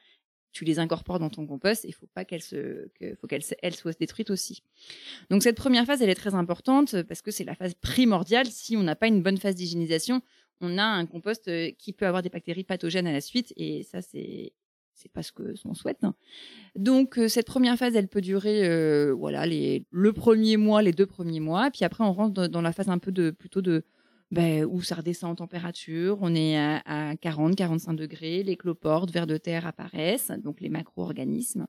tu 0.52 0.64
les 0.64 0.78
incorpores 0.78 1.18
dans 1.18 1.30
ton 1.30 1.46
compost 1.46 1.84
il 1.84 1.92
faut 1.92 2.06
pas 2.06 2.24
qu'elles 2.24 2.42
se, 2.42 2.88
qu'elles 3.28 3.44
elles 3.62 3.74
soient 3.74 3.92
détruites 3.92 4.30
aussi. 4.30 4.62
Donc 5.30 5.42
cette 5.42 5.56
première 5.56 5.84
phase, 5.84 6.02
elle 6.02 6.10
est 6.10 6.14
très 6.14 6.34
importante 6.34 7.02
parce 7.02 7.22
que 7.22 7.30
c'est 7.30 7.44
la 7.44 7.54
phase 7.54 7.74
primordiale. 7.74 8.46
Si 8.46 8.76
on 8.76 8.82
n'a 8.82 8.96
pas 8.96 9.08
une 9.08 9.22
bonne 9.22 9.38
phase 9.38 9.54
d'hygiénisation, 9.54 10.22
on 10.60 10.78
a 10.78 10.84
un 10.84 11.06
compost 11.06 11.48
euh, 11.48 11.70
qui 11.78 11.92
peut 11.92 12.06
avoir 12.06 12.22
des 12.22 12.30
bactéries 12.30 12.64
pathogènes 12.64 13.06
à 13.06 13.12
la 13.12 13.20
suite 13.20 13.52
et 13.56 13.84
ça 13.84 14.02
c'est 14.02 14.52
c'est 14.98 15.12
pas 15.12 15.22
ce 15.22 15.32
que 15.32 15.54
l'on 15.64 15.74
souhaite. 15.74 16.00
Donc 16.76 17.18
euh, 17.18 17.28
cette 17.28 17.46
première 17.46 17.76
phase, 17.76 17.94
elle 17.96 18.08
peut 18.08 18.20
durer 18.20 18.68
euh, 18.68 19.14
voilà 19.14 19.46
les 19.46 19.86
le 19.90 20.12
premier 20.12 20.56
mois, 20.56 20.82
les 20.82 20.92
deux 20.92 21.06
premiers 21.06 21.40
mois, 21.40 21.70
puis 21.70 21.84
après 21.84 22.04
on 22.04 22.12
rentre 22.12 22.48
dans 22.48 22.60
la 22.60 22.72
phase 22.72 22.88
un 22.88 22.98
peu 22.98 23.12
de 23.12 23.30
plutôt 23.30 23.62
de 23.62 23.84
ben, 24.30 24.66
où 24.66 24.82
ça 24.82 24.96
redescend 24.96 25.32
en 25.32 25.34
température. 25.34 26.18
On 26.20 26.34
est 26.34 26.58
à, 26.58 27.16
40, 27.16 27.56
45 27.56 27.94
degrés. 27.94 28.42
Les 28.42 28.56
cloportes, 28.56 29.10
vers 29.10 29.26
de 29.26 29.38
terre 29.38 29.66
apparaissent, 29.66 30.30
donc 30.42 30.60
les 30.60 30.68
macro-organismes. 30.68 31.66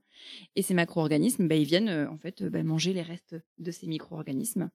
Et 0.56 0.62
ces 0.62 0.74
macro-organismes, 0.74 1.48
ben, 1.48 1.60
ils 1.60 1.66
viennent 1.66 1.90
euh, 1.90 2.10
en 2.10 2.18
fait 2.18 2.44
ben, 2.44 2.66
manger 2.66 2.94
les 2.94 3.02
restes 3.02 3.38
de 3.60 3.72
ces 3.72 3.88
micro-organismes. 3.88 4.70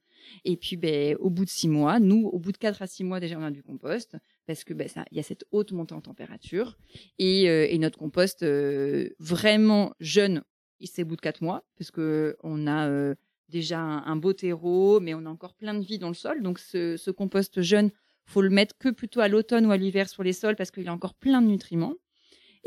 Et 0.45 0.57
puis, 0.57 0.77
ben, 0.77 1.17
au 1.21 1.29
bout 1.29 1.45
de 1.45 1.51
six 1.51 1.69
mois, 1.69 2.01
nous, 2.01 2.27
au 2.27 2.39
bout 2.39 2.53
de 2.53 2.57
4 2.57 2.81
à 2.81 2.87
6 2.87 3.05
mois 3.05 3.21
déjà, 3.21 3.39
on 3.39 3.43
a 3.43 3.51
du 3.51 3.63
compost 3.63 4.17
parce 4.47 4.65
que 4.65 4.75
ben, 4.75 4.89
il 5.11 5.17
y 5.17 5.21
a 5.21 5.23
cette 5.23 5.45
haute 5.51 5.73
montée 5.73 5.95
en 5.95 6.01
température. 6.01 6.77
Et, 7.19 7.49
euh, 7.49 7.77
notre 7.79 7.99
compost 7.99 8.43
euh, 8.43 9.11
vraiment 9.19 9.95
jeune, 10.01 10.43
c'est 10.85 11.03
au 11.03 11.07
bout 11.07 11.17
de 11.17 11.21
4 11.21 11.43
mois 11.43 11.65
parce 11.79 11.91
que 11.91 12.37
on 12.43 12.67
a 12.67 13.15
déjà 13.49 13.79
un, 13.81 14.17
beau 14.17 14.33
terreau, 14.33 15.01
mais 15.01 15.15
on 15.15 15.27
a 15.27 15.29
encore 15.29 15.55
plein 15.55 15.75
de 15.75 15.85
vie 15.85 15.99
dans 15.99 16.09
le 16.09 16.15
sol. 16.15 16.43
Donc 16.43 16.59
ce, 16.59 17.11
compost 17.11 17.63
jeune, 17.63 17.91
faut 18.27 18.43
le 18.43 18.51
mettre 18.51 18.77
que 18.79 18.89
plutôt 18.89 19.21
à 19.21 19.29
l'automne 19.29 19.67
ou 19.67 19.71
à 19.71 19.77
l'hiver 19.77 20.09
sur 20.09 20.23
les 20.23 20.33
sols 20.33 20.57
parce 20.57 20.71
qu'il 20.71 20.89
a 20.89 20.93
encore 20.93 21.15
plein 21.15 21.43
de 21.43 21.49
nutriments. 21.49 21.95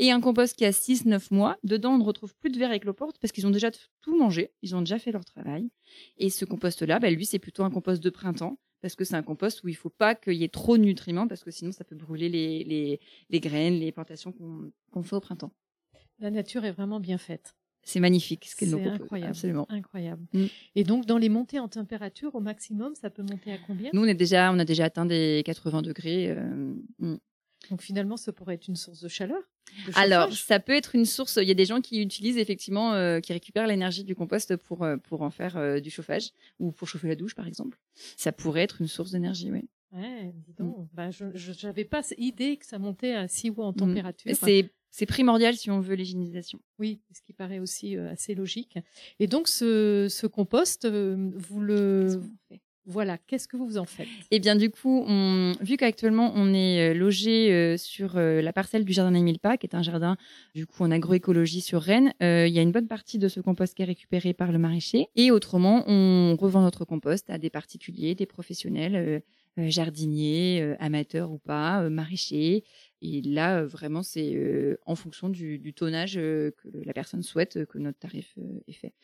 Et 0.00 0.12
un 0.12 0.20
compost 0.20 0.56
qui 0.56 0.64
a 0.64 0.70
6-9 0.70 1.34
mois, 1.34 1.58
dedans 1.64 1.94
on 1.94 1.98
ne 1.98 2.04
retrouve 2.04 2.34
plus 2.36 2.50
de 2.50 2.58
vers 2.58 2.72
et 2.72 2.78
cloporte 2.78 3.18
parce 3.20 3.32
qu'ils 3.32 3.46
ont 3.48 3.50
déjà 3.50 3.70
tout 4.00 4.16
mangé, 4.16 4.52
ils 4.62 4.76
ont 4.76 4.80
déjà 4.80 4.98
fait 4.98 5.10
leur 5.10 5.24
travail. 5.24 5.70
Et 6.18 6.30
ce 6.30 6.44
compost-là, 6.44 7.00
bah, 7.00 7.10
lui, 7.10 7.26
c'est 7.26 7.40
plutôt 7.40 7.64
un 7.64 7.70
compost 7.70 8.02
de 8.02 8.10
printemps 8.10 8.58
parce 8.80 8.94
que 8.94 9.04
c'est 9.04 9.14
un 9.14 9.22
compost 9.22 9.62
où 9.64 9.68
il 9.68 9.72
ne 9.72 9.76
faut 9.76 9.90
pas 9.90 10.14
qu'il 10.14 10.34
y 10.34 10.44
ait 10.44 10.48
trop 10.48 10.76
de 10.76 10.82
nutriments 10.82 11.28
parce 11.28 11.44
que 11.44 11.50
sinon 11.50 11.72
ça 11.72 11.84
peut 11.84 11.96
brûler 11.96 12.28
les, 12.28 13.40
graines, 13.40 13.78
les 13.78 13.92
plantations 13.92 14.32
qu'on 14.32 15.02
fait 15.02 15.16
au 15.16 15.20
printemps. 15.20 15.52
La 16.20 16.30
nature 16.30 16.64
est 16.64 16.72
vraiment 16.72 17.00
bien 17.00 17.18
faite. 17.18 17.54
C'est 17.82 18.00
magnifique 18.00 18.44
ce 18.44 18.56
qu'elle 18.56 18.70
nous 18.70 18.80
propose. 18.80 19.02
Incroyable. 19.02 19.30
Absolument. 19.30 19.66
Incroyable. 19.70 20.22
Mm. 20.34 20.44
Et 20.74 20.84
donc, 20.84 21.06
dans 21.06 21.16
les 21.16 21.28
montées 21.28 21.58
en 21.58 21.68
température, 21.68 22.34
au 22.34 22.40
maximum, 22.40 22.94
ça 22.94 23.08
peut 23.08 23.22
monter 23.22 23.52
à 23.52 23.58
combien? 23.66 23.90
Nous, 23.94 24.02
on, 24.02 24.04
est 24.04 24.14
déjà, 24.14 24.52
on 24.52 24.58
a 24.58 24.64
déjà 24.64 24.84
atteint 24.84 25.06
des 25.06 25.42
80 25.46 25.82
degrés. 25.82 26.30
Euh, 26.30 26.74
mm. 26.98 27.16
Donc, 27.70 27.82
finalement, 27.82 28.16
ça 28.16 28.32
pourrait 28.32 28.54
être 28.54 28.68
une 28.68 28.76
source 28.76 29.00
de 29.00 29.08
chaleur 29.08 29.42
Alors, 29.94 30.32
ça 30.32 30.60
peut 30.60 30.74
être 30.74 30.94
une 30.94 31.04
source. 31.04 31.38
Il 31.40 31.48
y 31.48 31.50
a 31.50 31.54
des 31.54 31.64
gens 31.64 31.80
qui 31.80 32.02
utilisent 32.02 32.38
effectivement, 32.38 32.94
euh, 32.94 33.20
qui 33.20 33.32
récupèrent 33.32 33.66
l'énergie 33.66 34.04
du 34.04 34.14
compost 34.14 34.56
pour, 34.56 34.84
euh, 34.84 34.96
pour 34.96 35.22
en 35.22 35.30
faire 35.30 35.80
du 35.80 35.90
chauffage 35.90 36.30
ou 36.58 36.72
pour 36.72 36.88
chauffer 36.88 37.08
la 37.08 37.16
douche, 37.16 37.34
par 37.34 37.46
exemple. 37.46 37.78
Ça 38.16 38.32
pourrait 38.32 38.62
être 38.62 38.80
une 38.80 38.88
source 38.88 39.12
d'énergie, 39.12 39.50
oui. 39.52 39.68
Ouais, 39.92 40.32
dis 40.46 40.52
donc. 40.52 40.78
Mm. 40.78 40.88
Bah, 40.92 41.10
je 41.10 41.66
n'avais 41.66 41.84
pas 41.84 42.02
idée 42.18 42.56
que 42.56 42.66
ça 42.66 42.78
montait 42.78 43.14
à 43.14 43.26
si 43.28 43.50
haut 43.50 43.62
en 43.62 43.72
température. 43.72 44.30
C'est 44.34 44.70
c'est 44.90 45.06
primordial 45.06 45.54
si 45.54 45.70
on 45.70 45.80
veut 45.80 45.94
l'hygiénisation. 45.94 46.60
Oui, 46.78 47.00
ce 47.12 47.20
qui 47.22 47.32
paraît 47.32 47.58
aussi 47.58 47.96
euh, 47.96 48.10
assez 48.10 48.34
logique. 48.34 48.78
Et 49.20 49.26
donc, 49.26 49.48
ce, 49.48 50.26
compost, 50.26 50.84
euh, 50.84 51.30
vous 51.34 51.60
le... 51.60 52.20
Voilà, 52.90 53.18
qu'est-ce 53.18 53.46
que 53.46 53.58
vous 53.58 53.76
en 53.76 53.84
faites? 53.84 54.08
Eh 54.30 54.40
bien, 54.40 54.56
du 54.56 54.70
coup, 54.70 55.04
on, 55.06 55.52
vu 55.60 55.76
qu'actuellement 55.76 56.32
on 56.34 56.54
est 56.54 56.90
euh, 56.90 56.94
logé 56.94 57.76
sur 57.76 58.14
la 58.16 58.52
parcelle 58.52 58.84
du 58.84 58.92
jardin 58.92 59.14
Emilpa, 59.14 59.58
qui 59.58 59.66
est 59.66 59.76
un 59.76 59.82
jardin 59.82 60.16
du 60.54 60.66
coup 60.66 60.82
en 60.82 60.90
agroécologie 60.90 61.60
sur 61.60 61.82
Rennes, 61.82 62.14
il 62.20 62.48
y 62.48 62.58
a 62.58 62.62
une 62.62 62.72
bonne 62.72 62.88
partie 62.88 63.18
de 63.18 63.28
ce 63.28 63.40
compost 63.40 63.74
qui 63.74 63.82
est 63.82 63.86
récupéré 63.86 64.32
par 64.32 64.52
le 64.52 64.58
maraîcher. 64.58 65.08
Et 65.16 65.30
autrement, 65.30 65.84
on 65.86 66.34
revend 66.36 66.62
notre 66.62 66.84
compost 66.84 67.28
à 67.30 67.38
des 67.38 67.50
particuliers, 67.50 68.14
des 68.14 68.26
professionnels, 68.26 69.22
jardiniers, 69.56 70.74
amateurs 70.80 71.30
ou 71.30 71.38
pas, 71.38 71.88
maraîchers, 71.90 72.64
et 73.00 73.22
là, 73.22 73.64
vraiment, 73.64 74.02
c'est 74.02 74.76
en 74.84 74.96
fonction 74.96 75.28
du, 75.28 75.72
tonnage 75.74 76.14
que 76.14 76.54
la 76.84 76.92
personne 76.92 77.22
souhaite 77.22 77.64
que 77.66 77.78
notre 77.78 77.98
tarif 77.98 78.36
est 78.66 78.72
fait. 78.72 78.94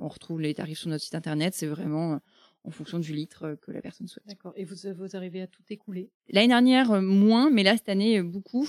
on 0.00 0.08
retrouve 0.08 0.40
les 0.40 0.54
tarifs 0.54 0.78
sur 0.78 0.88
notre 0.88 1.04
site 1.04 1.14
internet. 1.14 1.54
C'est 1.54 1.66
vraiment 1.66 2.20
en 2.64 2.70
fonction 2.70 2.98
du 2.98 3.12
litre 3.12 3.56
que 3.62 3.70
la 3.70 3.80
personne 3.80 4.06
souhaite. 4.06 4.26
D'accord. 4.26 4.52
Et 4.56 4.64
vous, 4.64 4.76
vous 4.96 5.16
arrivez 5.16 5.42
à 5.42 5.46
tout 5.46 5.62
écouler? 5.70 6.10
L'année 6.28 6.48
dernière, 6.48 7.00
moins, 7.00 7.50
mais 7.50 7.62
là, 7.62 7.76
cette 7.76 7.88
année, 7.88 8.22
beaucoup. 8.22 8.66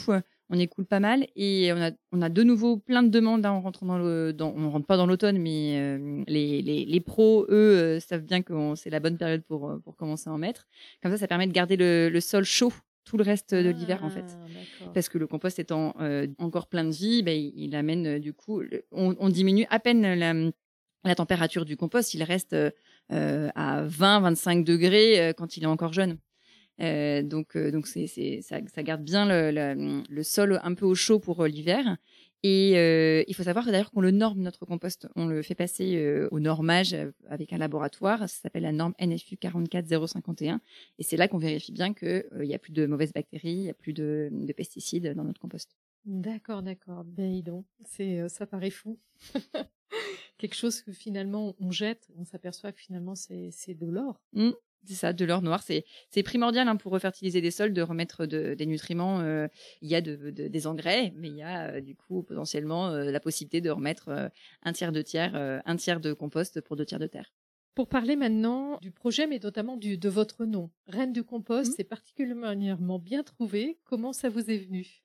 On 0.54 0.60
écoule 0.60 0.86
pas 0.86 0.99
mal 0.99 1.27
et 1.38 1.71
on 1.71 1.82
a, 1.82 1.91
on 2.12 2.21
a 2.21 2.27
de 2.27 2.43
nouveau 2.43 2.75
plein 2.75 3.04
de 3.04 3.08
demandes 3.08 3.45
hein, 3.45 3.51
en 3.51 3.62
rentrant 3.62 3.86
dans 3.86 3.97
le. 3.97 4.34
Dans, 4.34 4.54
on 4.54 4.69
rentre 4.69 4.86
pas 4.86 4.97
dans 4.97 5.06
l'automne, 5.06 5.38
mais 5.38 5.97
les, 6.27 6.62
les, 6.62 6.84
les, 6.84 6.99
pros, 6.99 7.45
eux, 7.47 7.99
savent 8.01 8.23
bien 8.23 8.41
que 8.41 8.75
c'est 8.75 8.89
la 8.89 8.99
bonne 8.99 9.17
période 9.17 9.43
pour, 9.43 9.80
pour 9.84 9.95
commencer 9.95 10.30
à 10.30 10.34
en 10.34 10.38
mettre. 10.38 10.67
Comme 11.01 11.12
ça, 11.12 11.17
ça 11.17 11.27
permet 11.27 11.47
de 11.47 11.54
garder 11.54 11.77
le, 11.77 12.10
le 12.10 12.19
sol 12.19 12.43
chaud 12.43 12.73
tout 13.04 13.17
le 13.17 13.23
reste 13.23 13.54
de 13.54 13.69
l'hiver 13.69 14.04
en 14.04 14.10
fait. 14.10 14.38
Ah, 14.82 14.86
Parce 14.93 15.10
que 15.10 15.17
le 15.17 15.27
compost 15.27 15.60
étant 15.60 15.95
euh, 15.99 16.27
encore 16.38 16.67
plein 16.67 16.84
de 16.84 16.91
vie, 16.91 17.23
ben, 17.23 17.38
il, 17.56 17.75
amène 17.75 18.08
euh, 18.08 18.19
du 18.19 18.34
coup, 18.34 18.62
on, 18.91 19.30
diminue 19.30 19.65
à 19.69 19.80
peine 19.80 20.51
la, 21.04 21.15
température 21.15 21.65
du 21.65 21.77
compost, 21.77 22.13
il 22.13 22.23
reste 22.23 22.54
euh, 22.54 22.71
à 23.12 23.86
20-25 23.86 24.63
degrés 24.63 25.34
quand 25.38 25.58
il 25.58 25.63
est 25.63 25.67
encore 25.67 25.93
jeune. 25.93 26.17
donc, 26.80 27.58
donc 27.58 27.88
c'est, 27.88 28.41
ça, 28.41 28.84
garde 28.84 29.04
bien 29.04 29.26
le, 29.28 30.24
sol 30.24 30.60
un 30.63 30.74
peu 30.74 30.86
au 30.86 30.95
chaud 30.95 31.19
pour 31.19 31.45
l'hiver. 31.45 31.97
Et 32.43 32.74
euh, 32.76 33.24
il 33.28 33.36
faut 33.36 33.43
savoir 33.43 33.65
d'ailleurs 33.65 33.91
qu'on 33.91 34.02
le 34.02 34.10
norme 34.10 34.41
notre 34.41 34.65
compost, 34.65 35.08
on 35.15 35.28
le 35.28 35.43
fait 35.43 35.54
passer 35.54 35.97
euh, 35.97 36.28
au 36.32 36.39
normage 36.39 36.93
euh, 36.93 37.12
avec 37.30 37.54
un 37.54 37.60
laboratoire, 37.60 38.19
ça 38.21 38.28
s'appelle 38.28 38.63
la 38.63 38.71
norme 38.71 38.93
NFU 39.00 39.38
44051 39.38 40.60
et 40.97 41.04
c'est 41.04 41.17
là 41.17 41.28
qu'on 41.28 41.38
vérifie 41.38 41.71
bien 41.71 41.93
qu'il 41.93 42.26
n'y 42.39 42.56
a 42.56 42.60
plus 42.60 42.71
de 42.71 42.88
mauvaises 42.88 43.13
bactéries, 43.13 43.52
il 43.52 43.62
n'y 43.62 43.69
a 43.69 43.76
plus 43.76 43.93
de, 43.93 44.30
de, 44.32 44.54
pesticides 44.54 45.13
dans 45.13 45.24
notre 45.24 45.39
compost. 45.39 45.78
D'accord, 46.06 46.63
d'accord. 46.63 47.04
Ben 47.04 47.43
donc, 47.43 47.65
c'est 47.86 48.28
ça 48.28 48.47
paraît 48.47 48.71
fou. 48.71 48.97
Quelque 50.41 50.56
chose 50.56 50.82
que 50.82 50.91
finalement 50.91 51.56
on 51.60 51.69
jette, 51.69 52.10
on 52.17 52.25
s'aperçoit 52.25 52.71
que 52.71 52.80
finalement 52.82 53.13
c'est 53.13 53.75
de 53.75 53.86
l'or. 53.86 54.19
Mmh. 54.34 54.49
C'est 54.86 54.95
ça, 54.95 55.13
de 55.13 55.23
l'or 55.23 55.43
noir. 55.43 55.62
C'est, 55.62 56.23
primordial 56.23 56.67
hein, 56.67 56.77
pour 56.77 56.93
refertiliser 56.93 57.41
des 57.41 57.51
sols, 57.51 57.73
de 57.73 57.84
remettre 57.84 58.25
des 58.25 58.65
nutriments. 58.65 59.19
Euh, 59.19 59.47
il 59.84 59.89
y 59.91 59.93
a 59.93 60.01
de, 60.01 60.32
des 60.32 60.65
engrais, 60.65 61.13
mais 61.15 61.27
il 61.27 61.36
y 61.36 61.43
a 61.43 61.73
euh, 61.73 61.82
du 61.82 61.95
coup 61.95 62.23
potentiellement 62.23 62.88
euh, 62.88 63.12
la 63.12 63.19
possibilité 63.19 63.62
de 63.62 63.69
remettre 63.69 64.32
un 64.63 64.73
tiers 64.73 64.91
de 64.91 65.04
tiers, 65.04 65.36
un 65.63 65.75
tiers 65.75 65.99
de 65.99 66.12
compost 66.12 66.60
pour 66.62 66.75
deux 66.75 66.86
tiers 66.86 66.97
de 66.97 67.06
terre. 67.06 67.32
Pour 67.75 67.88
parler 67.88 68.15
maintenant 68.15 68.80
du 68.82 68.89
projet, 68.89 69.27
mais 69.27 69.38
notamment 69.38 69.77
du, 69.77 69.99
de 69.99 70.10
votre 70.10 70.45
nom, 70.45 70.71
Reine 70.88 71.13
du 71.13 71.23
compost, 71.23 71.69
mmh. 71.69 71.73
c'est 71.77 71.84
particulièrement 71.84 72.97
bien 72.97 73.21
trouvé. 73.21 73.77
Comment 73.84 74.12
ça 74.12 74.30
vous 74.30 74.49
est 74.49 74.58
venu? 74.58 75.04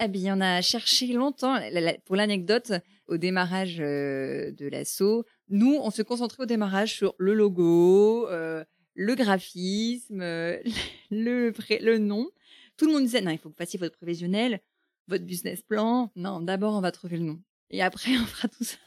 Eh 0.00 0.08
bien, 0.08 0.36
on 0.36 0.40
a 0.40 0.60
cherché 0.62 1.06
longtemps. 1.08 1.58
Pour 2.04 2.16
l'anecdote, 2.16 2.72
au 3.06 3.16
démarrage 3.16 3.78
de 3.78 4.68
l'assaut, 4.68 5.24
nous, 5.48 5.74
on 5.74 5.90
se 5.90 6.02
concentrait 6.02 6.42
au 6.42 6.46
démarrage 6.46 6.94
sur 6.94 7.14
le 7.18 7.34
logo, 7.34 8.28
le 8.28 9.14
graphisme, 9.14 10.18
le, 11.10 11.52
le 11.80 11.98
nom. 11.98 12.28
Tout 12.76 12.86
le 12.86 12.92
monde 12.92 13.04
disait, 13.04 13.20
non, 13.20 13.30
il 13.30 13.38
faut 13.38 13.48
que 13.48 13.54
vous 13.54 13.58
fassiez 13.58 13.78
votre 13.78 13.96
prévisionnel, 13.96 14.60
votre 15.08 15.24
business 15.24 15.62
plan. 15.62 16.10
Non, 16.16 16.40
d'abord, 16.40 16.74
on 16.74 16.80
va 16.80 16.92
trouver 16.92 17.16
le 17.18 17.24
nom. 17.24 17.40
Et 17.70 17.82
après, 17.82 18.10
on 18.18 18.24
fera 18.24 18.48
tout 18.48 18.64
ça. 18.64 18.78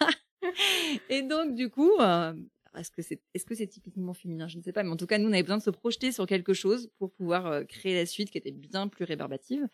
Et 1.10 1.22
donc, 1.22 1.56
du 1.56 1.70
coup, 1.70 1.92
euh, 2.00 2.34
est-ce 2.76 3.46
que 3.46 3.56
c'est 3.56 3.68
typiquement 3.68 4.14
féminin? 4.14 4.48
Je 4.48 4.58
ne 4.58 4.64
sais 4.64 4.72
pas, 4.72 4.84
mais 4.84 4.90
en 4.90 4.98
tout 4.98 5.08
cas, 5.08 5.18
nous, 5.18 5.30
on 5.30 5.34
avait 5.34 5.44
besoin 5.44 5.58
de 5.58 5.64
se 5.64 5.70
projeter 5.70 6.12
sur 6.12 6.26
quelque 6.26 6.54
chose 6.54 6.90
pour 6.98 7.12
pouvoir 7.12 7.48
euh, 7.48 7.64
créer 7.64 7.96
la 7.96 8.06
suite 8.06 8.30
qui 8.32 8.38
était 8.38 8.52
bien 8.52 8.88
plus 8.88 9.06
rébarbative. 9.06 9.68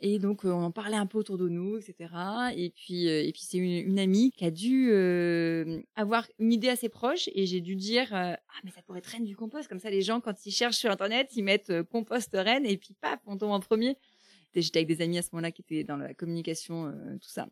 Et 0.00 0.18
donc, 0.18 0.44
euh, 0.44 0.50
on 0.50 0.62
en 0.62 0.70
parlait 0.70 0.96
un 0.96 1.06
peu 1.06 1.18
autour 1.18 1.38
de 1.38 1.48
nous, 1.48 1.76
etc. 1.76 2.12
Et 2.56 2.70
puis, 2.70 3.08
euh, 3.08 3.22
et 3.24 3.32
puis 3.32 3.42
c'est 3.42 3.58
une, 3.58 3.98
amie 3.98 4.30
qui 4.30 4.44
a 4.44 4.50
dû 4.50 4.92
avoir 5.96 6.26
une 6.38 6.52
idée 6.52 6.68
assez 6.68 6.88
proche, 6.88 7.28
et 7.34 7.46
j'ai 7.46 7.60
dû 7.60 7.74
dire 7.74 8.08
ah 8.12 8.38
mais 8.62 8.70
ça 8.70 8.80
pourrait 8.82 8.98
être 8.98 9.06
reine 9.06 9.24
du 9.24 9.34
compost, 9.34 9.68
comme 9.68 9.80
ça 9.80 9.90
les 9.90 10.02
gens 10.02 10.20
quand 10.20 10.46
ils 10.46 10.52
cherchent 10.52 10.76
sur 10.76 10.90
internet, 10.90 11.30
ils 11.34 11.42
mettent 11.42 11.82
compost 11.90 12.30
reine, 12.32 12.64
et 12.64 12.76
puis 12.76 12.94
paf, 13.00 13.18
on 13.26 13.36
tombe 13.36 13.50
en 13.50 13.60
premier. 13.60 13.96
J'étais 14.54 14.78
avec 14.80 14.88
des 14.88 15.02
amis 15.02 15.18
à 15.18 15.22
ce 15.22 15.30
moment-là 15.32 15.50
qui 15.50 15.62
étaient 15.62 15.84
dans 15.84 15.96
la 15.96 16.14
communication, 16.14 16.92
tout 17.20 17.28
ça, 17.28 17.48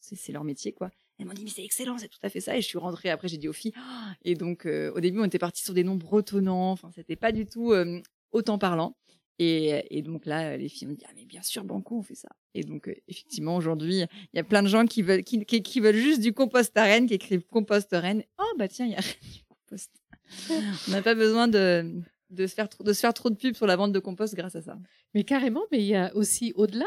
c'est 0.00 0.32
leur 0.32 0.44
métier 0.44 0.72
quoi. 0.72 0.90
Elles 1.18 1.26
m'ont 1.26 1.32
dit, 1.32 1.44
mais 1.44 1.50
c'est 1.50 1.64
excellent, 1.64 1.96
c'est 1.98 2.08
tout 2.08 2.18
à 2.22 2.28
fait 2.28 2.40
ça. 2.40 2.56
Et 2.56 2.60
je 2.60 2.66
suis 2.66 2.78
rentrée 2.78 3.10
après, 3.10 3.28
j'ai 3.28 3.36
dit 3.36 3.48
aux 3.48 3.52
filles. 3.52 3.72
Et 4.24 4.34
donc, 4.34 4.66
euh, 4.66 4.92
au 4.94 5.00
début, 5.00 5.20
on 5.20 5.24
était 5.24 5.38
parti 5.38 5.62
sur 5.62 5.74
des 5.74 5.84
noms 5.84 5.94
bretonnants. 5.94 6.72
Enfin, 6.72 6.90
c'était 6.94 7.16
pas 7.16 7.32
du 7.32 7.46
tout 7.46 7.72
euh, 7.72 8.00
autant 8.32 8.58
parlant. 8.58 8.96
Et, 9.38 9.84
et, 9.90 10.02
donc 10.02 10.26
là, 10.26 10.56
les 10.56 10.68
filles 10.68 10.86
m'ont 10.88 10.94
dit, 10.94 11.04
ah, 11.08 11.12
mais 11.16 11.24
bien 11.24 11.42
sûr, 11.42 11.64
Banco, 11.64 11.98
on 11.98 12.02
fait 12.02 12.14
ça. 12.14 12.28
Et 12.54 12.62
donc, 12.62 12.88
euh, 12.88 12.94
effectivement, 13.08 13.56
aujourd'hui, 13.56 14.04
il 14.32 14.36
y 14.36 14.38
a 14.38 14.44
plein 14.44 14.62
de 14.62 14.68
gens 14.68 14.86
qui 14.86 15.02
veulent, 15.02 15.24
qui, 15.24 15.80
veulent 15.80 15.96
juste 15.96 16.20
du 16.20 16.32
compost 16.32 16.76
à 16.76 16.84
Rennes, 16.84 17.06
qui 17.06 17.14
écrivent 17.14 17.44
compost 17.44 17.88
Rennes. 17.92 18.22
Oh, 18.38 18.52
bah 18.58 18.68
tiens, 18.68 18.86
il 18.86 18.92
y 18.92 18.96
a 18.96 19.00
du 19.22 19.42
compost. 19.48 19.90
on 20.88 20.90
n'a 20.92 21.02
pas 21.02 21.16
besoin 21.16 21.48
de, 21.48 22.00
de, 22.30 22.46
se 22.46 22.54
faire 22.54 22.68
trop, 22.68 22.84
de 22.84 22.92
se 22.92 23.00
faire 23.00 23.14
trop 23.14 23.28
de 23.28 23.34
pub 23.34 23.56
sur 23.56 23.66
la 23.66 23.74
vente 23.74 23.92
de 23.92 23.98
compost 23.98 24.34
grâce 24.34 24.54
à 24.54 24.62
ça. 24.62 24.78
Mais 25.14 25.24
carrément, 25.24 25.62
mais 25.72 25.78
il 25.78 25.86
y 25.86 25.96
a 25.96 26.14
aussi 26.14 26.52
au-delà. 26.54 26.86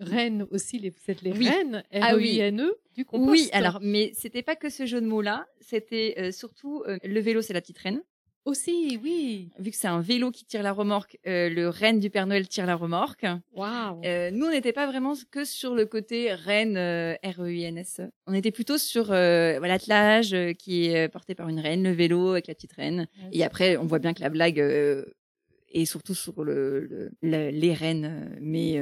Rennes 0.00 0.46
aussi, 0.50 0.78
les, 0.78 0.90
vous 0.90 0.96
êtes 1.08 1.22
les 1.22 1.32
reines, 1.32 1.82
r 1.92 2.14
e 2.14 2.22
i 2.22 2.38
n 2.38 2.60
e 2.60 2.78
du 2.94 3.04
compost. 3.04 3.30
Oui, 3.30 3.48
alors, 3.52 3.78
mais 3.82 4.12
c'était 4.14 4.42
pas 4.42 4.56
que 4.56 4.68
ce 4.68 4.86
jeu 4.86 5.00
de 5.00 5.06
mots-là, 5.06 5.46
c'était 5.60 6.14
euh, 6.18 6.32
surtout 6.32 6.82
euh, 6.86 6.98
le 7.02 7.20
vélo, 7.20 7.42
c'est 7.42 7.52
la 7.52 7.60
petite 7.60 7.78
reine. 7.78 8.02
Aussi, 8.44 8.98
oui. 9.02 9.50
Vu 9.58 9.70
que 9.72 9.76
c'est 9.76 9.88
un 9.88 10.00
vélo 10.00 10.30
qui 10.30 10.44
tire 10.46 10.62
la 10.62 10.72
remorque, 10.72 11.18
euh, 11.26 11.50
le 11.50 11.68
reine 11.68 11.98
du 11.98 12.08
Père 12.08 12.26
Noël 12.26 12.48
tire 12.48 12.64
la 12.64 12.76
remorque. 12.76 13.26
Waouh. 13.52 14.00
nous, 14.32 14.46
on 14.46 14.50
n'était 14.50 14.72
pas 14.72 14.86
vraiment 14.86 15.12
que 15.30 15.44
sur 15.44 15.74
le 15.74 15.84
côté 15.84 16.32
reine 16.32 16.78
R-E-I-N-S. 17.22 18.00
On 18.26 18.32
était 18.32 18.52
plutôt 18.52 18.78
sur 18.78 19.06
voilà 19.06 19.68
l'attelage 19.68 20.34
qui 20.58 20.86
est 20.86 21.08
porté 21.08 21.34
par 21.34 21.48
une 21.48 21.60
reine, 21.60 21.82
le 21.82 21.90
vélo 21.90 22.30
avec 22.30 22.46
la 22.46 22.54
petite 22.54 22.72
reine. 22.72 23.06
Et 23.32 23.44
après, 23.44 23.76
on 23.76 23.84
voit 23.84 23.98
bien 23.98 24.14
que 24.14 24.22
la 24.22 24.30
blague 24.30 24.58
est 24.58 25.84
surtout 25.84 26.14
sur 26.14 26.42
le, 26.42 27.10
les 27.20 27.74
reines, 27.74 28.34
mais 28.40 28.80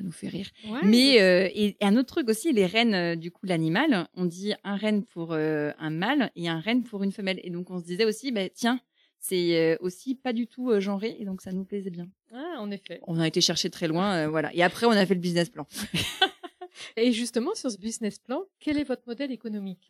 ça 0.00 0.06
nous 0.06 0.12
fait 0.12 0.28
rire. 0.28 0.48
Mais 0.82 1.20
euh, 1.20 1.48
et, 1.54 1.76
un 1.82 1.96
autre 1.96 2.08
truc 2.08 2.28
aussi, 2.28 2.52
les 2.52 2.66
reines 2.66 2.94
euh, 2.94 3.16
du 3.16 3.30
coup 3.30 3.46
l'animal, 3.46 4.08
on 4.14 4.24
dit 4.24 4.54
un 4.64 4.76
renne 4.76 5.04
pour 5.04 5.32
euh, 5.32 5.72
un 5.78 5.90
mâle 5.90 6.30
et 6.36 6.48
un 6.48 6.60
renne 6.60 6.82
pour 6.82 7.02
une 7.02 7.12
femelle. 7.12 7.40
Et 7.44 7.50
donc 7.50 7.70
on 7.70 7.78
se 7.78 7.84
disait 7.84 8.04
aussi, 8.04 8.32
bah, 8.32 8.48
tiens, 8.48 8.80
c'est 9.18 9.76
aussi 9.80 10.14
pas 10.14 10.32
du 10.32 10.46
tout 10.46 10.80
genré 10.80 11.16
et 11.18 11.26
donc 11.26 11.42
ça 11.42 11.52
nous 11.52 11.64
plaisait 11.64 11.90
bien. 11.90 12.08
Ah, 12.32 12.56
en 12.58 12.70
effet. 12.70 13.00
On 13.06 13.20
a 13.20 13.26
été 13.26 13.42
chercher 13.42 13.68
très 13.68 13.86
loin, 13.86 14.28
voilà. 14.28 14.54
Et 14.54 14.62
après 14.62 14.86
on 14.86 14.92
a 14.92 15.04
fait 15.04 15.14
le 15.14 15.20
business 15.20 15.50
plan. 15.50 15.66
et 16.96 17.12
justement 17.12 17.54
sur 17.54 17.70
ce 17.70 17.76
business 17.76 18.18
plan, 18.18 18.44
quel 18.60 18.78
est 18.78 18.84
votre 18.84 19.02
modèle 19.06 19.30
économique? 19.30 19.86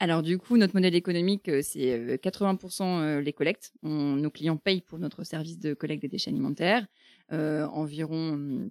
Alors 0.00 0.22
du 0.22 0.36
coup, 0.36 0.56
notre 0.56 0.74
modèle 0.74 0.96
économique, 0.96 1.48
c'est 1.62 2.16
80% 2.16 3.20
les 3.20 3.32
collectes. 3.32 3.72
nos 3.84 4.30
clients 4.30 4.56
payent 4.56 4.80
pour 4.80 4.98
notre 4.98 5.22
service 5.22 5.60
de 5.60 5.74
collecte 5.74 6.02
des 6.02 6.08
déchets 6.08 6.30
alimentaires. 6.30 6.84
environ 7.30 8.68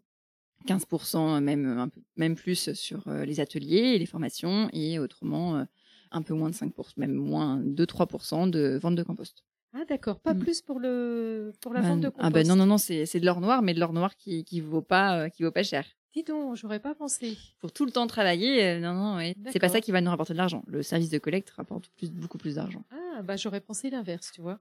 15%, 0.68 1.42
même, 1.42 1.66
un 1.66 1.90
peu, 1.90 2.02
même 2.16 2.36
plus 2.36 2.74
sur 2.74 3.08
euh, 3.08 3.26
les 3.26 3.40
ateliers 3.40 3.96
et 3.96 4.00
les 4.00 4.06
formations, 4.06 4.70
et 4.74 5.00
autrement 5.00 5.58
euh, 5.58 5.64
un 6.12 6.22
peu 6.22 6.34
moins 6.34 6.50
de 6.50 6.56
5%, 6.56 6.72
même 6.98 7.14
moins 7.14 7.60
2-3% 7.62 8.50
de 8.50 8.80
vente 8.82 8.96
de 8.96 9.04
compost. 9.04 9.44
Ah 9.74 9.86
d'accord, 9.88 10.20
pas 10.20 10.34
mm. 10.34 10.40
plus 10.40 10.62
pour 10.62 10.80
le 10.80 11.54
pour 11.62 11.74
la 11.74 11.82
vente 11.82 12.02
de 12.02 12.10
compost. 12.10 12.26
Ah 12.26 12.30
ben 12.30 12.46
non 12.46 12.58
non 12.58 12.66
non, 12.66 12.78
c'est 12.78 13.06
c'est 13.06 13.22
de 13.22 13.26
l'or 13.26 13.40
noir, 13.40 13.62
mais 13.62 13.74
de 13.74 13.80
l'or 13.80 13.94
noir 13.94 14.18
qui 14.18 14.44
qui 14.44 14.60
vaut 14.60 14.82
pas 14.82 15.18
euh, 15.18 15.30
qui 15.30 15.44
vaut 15.44 15.52
pas 15.52 15.64
cher. 15.64 15.86
Dis 16.14 16.24
donc, 16.24 16.58
j'aurais 16.58 16.82
pas 16.82 16.94
pensé. 16.94 17.38
Pour 17.60 17.72
tout 17.72 17.86
le 17.86 17.92
temps 17.92 18.06
travailler, 18.06 18.80
non 18.80 18.94
non, 18.94 19.16
ouais. 19.16 19.34
c'est 19.50 19.60
pas 19.60 19.70
ça 19.70 19.80
qui 19.80 19.94
va 19.94 20.02
nous 20.02 20.10
rapporter 20.10 20.34
de 20.34 20.38
l'argent. 20.38 20.62
Le 20.68 20.84
service 20.84 21.10
de 21.10 21.20
collecte 21.20 21.52
rapporte 21.52 21.90
plus 21.96 22.12
beaucoup 22.12 22.38
plus 22.38 22.56
d'argent. 22.56 22.84
Ah 22.92 23.22
bah 23.22 23.38
j'aurais 23.38 23.62
pensé 23.62 23.90
l'inverse, 23.90 24.32
tu 24.34 24.42
vois. 24.42 24.60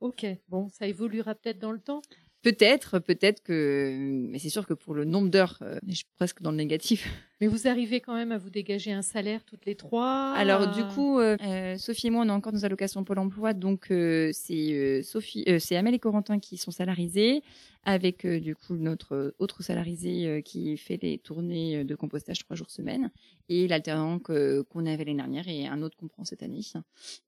Ok, 0.00 0.26
bon, 0.48 0.68
ça 0.68 0.86
évoluera 0.86 1.34
peut-être 1.34 1.60
dans 1.60 1.70
le 1.70 1.78
temps. 1.78 2.02
Peut-être, 2.42 2.98
peut-être 2.98 3.40
que, 3.44 3.96
mais 4.28 4.40
c'est 4.40 4.48
sûr 4.48 4.66
que 4.66 4.74
pour 4.74 4.94
le 4.94 5.04
nombre 5.04 5.30
d'heures, 5.30 5.58
euh, 5.62 5.78
je 5.86 5.94
suis 5.94 6.06
presque 6.16 6.42
dans 6.42 6.50
le 6.50 6.56
négatif. 6.56 7.08
Mais 7.40 7.46
vous 7.48 7.66
arrivez 7.66 8.00
quand 8.00 8.14
même 8.14 8.30
à 8.30 8.38
vous 8.38 8.50
dégager 8.50 8.92
un 8.92 9.02
salaire 9.02 9.44
toutes 9.44 9.66
les 9.66 9.74
trois. 9.74 10.32
Alors 10.36 10.72
du 10.72 10.84
coup, 10.94 11.18
euh, 11.18 11.36
euh, 11.42 11.76
Sophie 11.76 12.06
et 12.06 12.10
moi, 12.10 12.22
on 12.24 12.28
a 12.28 12.32
encore 12.32 12.52
nos 12.52 12.64
allocations 12.64 13.02
Pôle 13.02 13.18
Emploi, 13.18 13.52
donc 13.52 13.86
c'est 13.88 15.02
Sophie, 15.02 15.44
c'est 15.58 15.74
Amel 15.74 15.94
et 15.94 15.98
Corentin 15.98 16.38
qui 16.38 16.56
sont 16.56 16.70
salariés, 16.70 17.42
avec 17.82 18.24
du 18.24 18.54
coup 18.54 18.76
notre 18.76 19.34
autre 19.40 19.64
salarié 19.64 20.40
qui 20.44 20.76
fait 20.76 21.00
les 21.02 21.18
tournées 21.18 21.82
de 21.82 21.94
compostage 21.96 22.38
trois 22.38 22.54
jours 22.54 22.70
semaine, 22.70 23.10
et 23.48 23.66
l'alternant 23.66 24.20
qu'on 24.20 24.86
avait 24.86 25.04
l'année 25.04 25.16
dernière 25.16 25.48
et 25.48 25.66
un 25.66 25.82
autre 25.82 25.96
qu'on 25.96 26.06
prend 26.06 26.24
cette 26.24 26.44
année. 26.44 26.60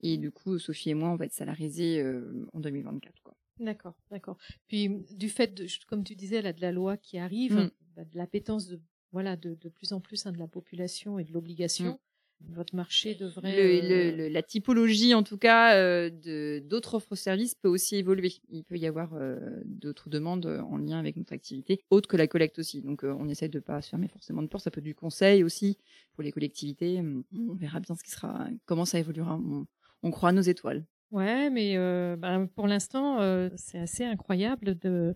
Et 0.00 0.16
du 0.16 0.31
coup, 0.31 0.61
Sophie 0.61 0.90
et 0.90 0.94
moi, 0.94 1.09
on 1.09 1.16
va 1.16 1.24
être 1.24 1.33
salariés 1.33 2.05
en 2.53 2.61
2024. 2.61 3.20
Quoi. 3.24 3.35
D'accord, 3.61 3.95
d'accord. 4.11 4.37
Puis 4.67 4.88
du 5.11 5.29
fait, 5.29 5.55
de, 5.55 5.67
comme 5.87 6.05
tu 6.05 6.17
disais, 6.17 6.43
là, 6.43 6.53
de 6.53 6.61
la 6.61 6.73
loi 6.73 6.97
qui 6.97 7.19
arrive, 7.19 7.57
mmh. 7.57 7.71
bah, 7.97 8.05
de 8.05 8.17
l'appétence 8.17 8.67
de 8.67 8.81
voilà 9.12 9.37
de, 9.37 9.55
de, 9.55 9.69
plus 9.69 9.93
en 9.93 10.01
plus 10.01 10.27
hein, 10.27 10.33
de 10.33 10.38
la 10.38 10.49
population 10.49 11.21
et 11.21 11.25
de 11.25 11.33
l'obligation, 11.33 12.01
mmh. 12.40 12.55
votre 12.55 12.75
marché 12.75 13.14
devrait. 13.14 13.81
Le, 13.81 14.23
euh, 14.23 14.29
la 14.29 14.43
typologie, 14.43 15.14
en 15.14 15.23
tout 15.23 15.38
cas, 15.38 15.77
euh, 15.77 16.11
de 16.11 16.61
d'autres 16.67 16.95
offres 16.95 17.14
services 17.14 17.55
peut 17.55 17.69
aussi 17.69 17.95
évoluer. 17.95 18.33
Il 18.49 18.64
peut 18.64 18.77
y 18.77 18.88
avoir 18.88 19.14
euh, 19.14 19.38
d'autres 19.64 20.11
demandes 20.11 20.47
en 20.47 20.77
lien 20.79 20.99
avec 20.99 21.17
notre 21.17 21.33
activité, 21.33 21.81
autres 21.90 22.09
que 22.09 22.17
la 22.17 22.27
collecte 22.27 22.59
aussi. 22.59 22.83
Donc, 22.83 23.05
on 23.05 23.29
essaie 23.29 23.49
de 23.49 23.61
pas 23.61 23.81
se 23.83 23.90
fermer 23.90 24.09
forcément 24.09 24.43
de 24.43 24.49
porte. 24.49 24.64
Ça 24.64 24.73
peut 24.73 24.81
du 24.81 24.97
conseil 24.97 25.45
aussi 25.45 25.79
pour 26.14 26.25
les 26.25 26.33
collectivités. 26.33 27.01
On 27.33 27.55
verra 27.55 27.79
bien 27.79 27.95
ce 27.95 28.03
qui 28.03 28.11
sera, 28.11 28.49
comment 28.67 28.85
ça 28.85 28.99
évoluera. 28.99 29.37
On, 29.37 29.64
on 30.03 30.11
croit 30.11 30.31
à 30.31 30.33
nos 30.33 30.43
étoiles. 30.43 30.85
Ouais, 31.14 31.48
mais 31.48 31.74
euh, 31.77 32.16
ben, 32.16 32.48
pour 32.57 32.66
l'instant, 32.66 33.20
euh, 33.20 33.48
c'est 33.55 33.79
assez 33.79 34.05
incroyable 34.05 34.77
de 34.77 35.14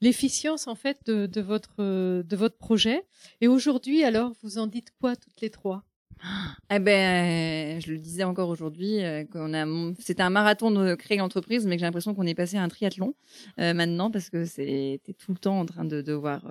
l'efficience 0.00 0.68
en 0.68 0.76
fait 0.76 1.04
de, 1.04 1.40
votre 1.40 1.82
de 2.22 2.36
votre 2.36 2.56
projet. 2.56 3.02
Et 3.40 3.48
aujourd'hui, 3.48 4.04
alors, 4.04 4.34
vous 4.44 4.58
en 4.58 4.68
dites 4.68 4.92
quoi 5.00 5.16
toutes 5.16 5.40
les 5.40 5.50
trois? 5.50 5.82
Eh 6.70 6.78
ben, 6.78 7.80
je 7.80 7.90
le 7.90 7.98
disais 7.98 8.22
encore 8.22 8.50
aujourd'hui, 8.50 9.02
euh, 9.02 9.24
qu'on 9.24 9.52
a, 9.52 9.66
c'était 9.98 10.22
un 10.22 10.30
marathon 10.30 10.70
de 10.70 10.94
créer 10.94 11.18
l'entreprise, 11.18 11.66
mais 11.66 11.76
j'ai 11.76 11.86
l'impression 11.86 12.14
qu'on 12.14 12.26
est 12.26 12.36
passé 12.36 12.56
à 12.56 12.62
un 12.62 12.68
triathlon 12.68 13.16
maintenant 13.58 14.12
parce 14.12 14.30
que 14.30 14.44
c'était 14.44 15.14
tout 15.14 15.32
le 15.32 15.38
temps 15.38 15.58
en 15.58 15.66
train 15.66 15.84
de 15.84 16.02
devoir 16.02 16.42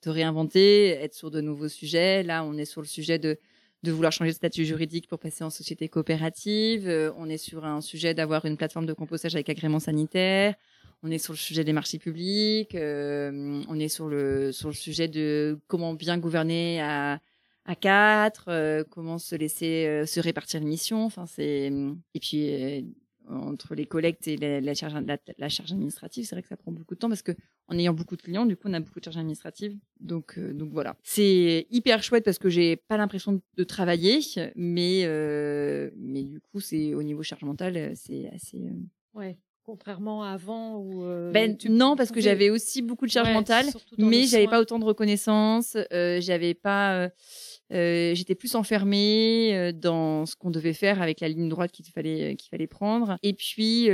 te 0.00 0.08
réinventer, 0.08 0.90
être 0.90 1.14
sur 1.14 1.32
de 1.32 1.40
nouveaux 1.40 1.68
sujets. 1.68 2.22
Là, 2.22 2.44
on 2.44 2.56
est 2.56 2.66
sur 2.66 2.82
le 2.82 2.86
sujet 2.86 3.18
de 3.18 3.36
de 3.82 3.92
vouloir 3.92 4.12
changer 4.12 4.30
de 4.30 4.36
statut 4.36 4.64
juridique 4.64 5.08
pour 5.08 5.18
passer 5.18 5.44
en 5.44 5.50
société 5.50 5.88
coopérative. 5.88 6.88
Euh, 6.88 7.12
on 7.16 7.28
est 7.28 7.38
sur 7.38 7.64
un 7.64 7.80
sujet 7.80 8.14
d'avoir 8.14 8.44
une 8.44 8.56
plateforme 8.56 8.86
de 8.86 8.92
compostage 8.92 9.34
avec 9.34 9.48
agrément 9.48 9.80
sanitaire. 9.80 10.54
On 11.02 11.10
est 11.10 11.18
sur 11.18 11.32
le 11.32 11.38
sujet 11.38 11.62
des 11.62 11.72
marchés 11.72 11.98
publics. 11.98 12.74
Euh, 12.74 13.62
on 13.68 13.78
est 13.78 13.88
sur 13.88 14.08
le 14.08 14.50
sur 14.50 14.68
le 14.68 14.74
sujet 14.74 15.06
de 15.06 15.58
comment 15.68 15.94
bien 15.94 16.18
gouverner 16.18 16.80
à 16.80 17.20
à 17.66 17.74
quatre, 17.76 18.46
euh, 18.48 18.82
comment 18.90 19.18
se 19.18 19.36
laisser 19.36 20.04
se 20.06 20.20
répartir 20.20 20.60
les 20.60 20.66
missions. 20.66 21.04
Enfin, 21.04 21.26
c'est 21.26 21.70
et 22.14 22.20
puis 22.20 22.86
entre 23.30 23.74
les 23.74 23.86
collectes 23.86 24.26
et 24.28 24.36
la, 24.36 24.74
charge, 24.74 24.94
la, 25.38 25.48
charge 25.48 25.72
administrative, 25.72 26.24
c'est 26.24 26.34
vrai 26.34 26.42
que 26.42 26.48
ça 26.48 26.56
prend 26.56 26.72
beaucoup 26.72 26.94
de 26.94 26.98
temps 26.98 27.08
parce 27.08 27.22
que 27.22 27.32
en 27.68 27.78
ayant 27.78 27.92
beaucoup 27.92 28.16
de 28.16 28.22
clients, 28.22 28.46
du 28.46 28.56
coup, 28.56 28.68
on 28.68 28.74
a 28.74 28.80
beaucoup 28.80 28.98
de 28.98 29.04
charges 29.04 29.16
administratives. 29.16 29.76
Donc, 30.00 30.38
euh, 30.38 30.52
donc 30.52 30.70
voilà. 30.72 30.96
C'est 31.02 31.66
hyper 31.70 32.02
chouette 32.02 32.24
parce 32.24 32.38
que 32.38 32.48
j'ai 32.48 32.76
pas 32.76 32.96
l'impression 32.96 33.40
de 33.56 33.64
travailler, 33.64 34.20
mais 34.56 35.02
euh, 35.04 35.90
mais 35.96 36.22
du 36.22 36.40
coup, 36.40 36.60
c'est 36.60 36.94
au 36.94 37.02
niveau 37.02 37.22
charge 37.22 37.42
mentale, 37.42 37.92
c'est 37.94 38.28
assez. 38.34 38.70
Ouais 39.14 39.38
contrairement 39.64 40.24
à 40.24 40.30
avant 40.30 40.78
où 40.78 41.02
ben, 41.30 41.54
non 41.68 41.94
parce 41.94 42.10
que 42.10 42.22
j'avais 42.22 42.48
aussi 42.48 42.80
beaucoup 42.80 43.04
de 43.04 43.10
charge 43.10 43.30
mentale 43.34 43.66
mais 43.98 44.24
j'avais 44.24 44.46
pas 44.46 44.62
autant 44.62 44.78
de 44.78 44.84
reconnaissance 44.86 45.76
j'avais 45.90 46.54
pas 46.54 47.10
j'étais 47.70 48.34
plus 48.34 48.54
enfermée 48.54 49.72
dans 49.74 50.26
ce 50.26 50.36
qu'on 50.36 50.50
devait 50.50 50.72
faire 50.72 51.02
avec 51.02 51.20
la 51.20 51.28
ligne 51.28 51.48
droite 51.48 51.72
qu'il 51.72 51.84
fallait 51.86 52.36
qu'il 52.36 52.48
fallait 52.50 52.66
prendre. 52.66 53.18
Et 53.22 53.34
puis 53.34 53.86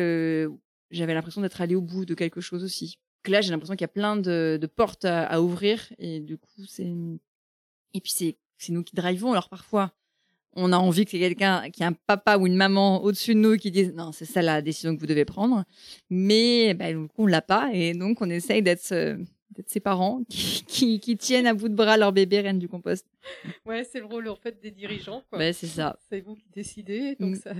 j'avais 0.90 1.14
l'impression 1.14 1.40
d'être 1.40 1.60
allée 1.60 1.74
au 1.74 1.82
bout 1.82 2.04
de 2.04 2.14
quelque 2.14 2.40
chose 2.40 2.64
aussi. 2.64 2.98
Que 3.22 3.32
là 3.32 3.40
j'ai 3.40 3.50
l'impression 3.50 3.74
qu'il 3.74 3.84
y 3.84 3.84
a 3.84 3.88
plein 3.88 4.16
de, 4.16 4.58
de 4.60 4.66
portes 4.66 5.04
à, 5.04 5.24
à, 5.24 5.40
ouvrir. 5.40 5.92
Et 5.98 6.20
du 6.20 6.36
coup 6.36 6.64
c'est 6.66 6.92
et 7.94 8.00
puis 8.00 8.12
c'est 8.12 8.36
c'est 8.58 8.72
nous 8.72 8.84
qui 8.84 8.94
drivons. 8.94 9.32
Alors 9.32 9.48
parfois 9.48 9.92
on 10.56 10.72
a 10.72 10.76
envie 10.76 11.04
que 11.04 11.10
quelqu'un, 11.10 11.68
qui 11.70 11.82
a 11.82 11.88
un 11.88 11.92
papa 11.92 12.36
ou 12.38 12.46
une 12.46 12.56
maman 12.56 13.02
au-dessus 13.02 13.34
de 13.34 13.40
nous 13.40 13.56
qui 13.56 13.70
dise 13.70 13.92
non, 13.92 14.12
c'est 14.12 14.24
ça 14.24 14.40
la 14.42 14.62
décision 14.62 14.94
que 14.94 15.00
vous 15.00 15.06
devez 15.06 15.24
prendre. 15.24 15.64
Mais 16.10 16.74
ben, 16.74 17.08
on 17.18 17.26
l'a 17.26 17.42
pas. 17.42 17.70
Et 17.72 17.94
donc 17.94 18.20
on 18.20 18.30
essaye 18.30 18.62
d'être 18.62 19.16
euh, 19.58 19.62
ses 19.66 19.80
parents 19.80 20.22
qui, 20.28 21.00
qui, 21.00 21.16
tiennent 21.16 21.46
à 21.46 21.54
bout 21.54 21.68
de 21.68 21.74
bras 21.74 21.96
leur 21.96 22.12
bébé 22.12 22.40
reine 22.40 22.58
du 22.58 22.68
compost. 22.68 23.06
Ouais, 23.66 23.84
c'est 23.84 24.00
le 24.00 24.06
rôle 24.06 24.28
en 24.28 24.36
fait 24.36 24.60
des 24.60 24.70
dirigeants. 24.70 25.22
Ben, 25.32 25.52
c'est 25.52 25.66
ça. 25.66 25.98
C'est 26.08 26.20
vous 26.20 26.34
qui 26.34 26.48
décidez, 26.50 27.16
donc 27.16 27.36
mm. 27.36 27.40
ça, 27.40 27.52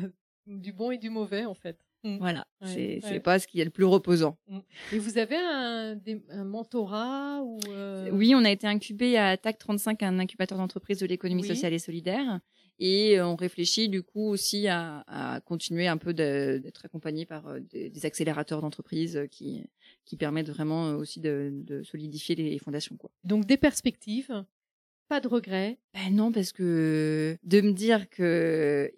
du 0.46 0.72
bon 0.72 0.90
et 0.90 0.98
du 0.98 1.10
mauvais 1.10 1.44
en 1.44 1.54
fait. 1.54 1.78
Mm. 2.04 2.18
Voilà, 2.18 2.46
c'est 2.62 3.20
pas 3.24 3.38
ce 3.38 3.46
qui 3.46 3.60
est 3.60 3.64
le 3.64 3.70
plus 3.70 3.84
reposant. 3.84 4.36
Mm. 4.46 4.58
Et 4.92 4.98
vous 4.98 5.18
avez 5.18 5.36
un, 5.36 5.96
mentorat 6.44 7.42
ou 7.42 7.58
euh 7.68 8.10
Oui, 8.12 8.34
on 8.36 8.44
a 8.44 8.50
été 8.50 8.66
incubé 8.66 9.16
à 9.16 9.36
TAC 9.36 9.58
35, 9.58 10.02
un 10.02 10.18
incubateur 10.18 10.58
d'entreprise 10.58 10.98
de 10.98 11.06
l'économie 11.06 11.44
sociale 11.44 11.72
et 11.72 11.78
solidaire. 11.78 12.40
Et 12.80 13.20
on 13.20 13.36
réfléchit 13.36 13.88
du 13.88 14.02
coup 14.02 14.28
aussi 14.28 14.66
à, 14.68 15.40
continuer 15.46 15.86
un 15.86 15.96
peu 15.96 16.12
d'être 16.12 16.84
accompagné 16.84 17.24
par 17.24 17.54
des, 17.70 18.04
accélérateurs 18.04 18.60
d'entreprise 18.60 19.26
qui, 19.30 19.64
qui 20.04 20.16
permettent 20.16 20.50
vraiment 20.50 20.90
aussi 20.90 21.20
de, 21.20 21.82
solidifier 21.84 22.34
les 22.34 22.58
fondations. 22.58 22.96
Quoi. 22.96 23.10
Donc 23.22 23.46
des 23.46 23.56
perspectives, 23.56 24.44
pas 25.08 25.20
de 25.20 25.28
regrets? 25.28 25.78
Ben 25.94 26.14
Non, 26.14 26.32
parce 26.32 26.52
que 26.52 27.36
de 27.42 27.60
me 27.60 27.72
dire 27.72 28.08
que, 28.08 28.92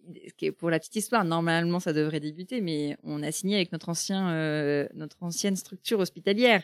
pour 0.58 0.70
la 0.70 0.78
petite 0.78 0.96
histoire, 0.96 1.24
normalement 1.24 1.80
ça 1.80 1.92
devrait 1.92 2.20
débuter, 2.20 2.60
mais 2.60 2.96
on 3.02 3.22
a 3.22 3.32
signé 3.32 3.56
avec 3.56 3.72
notre, 3.72 3.88
ancien, 3.88 4.88
notre 4.94 5.22
ancienne 5.22 5.56
structure 5.56 6.00
hospitalière 6.00 6.62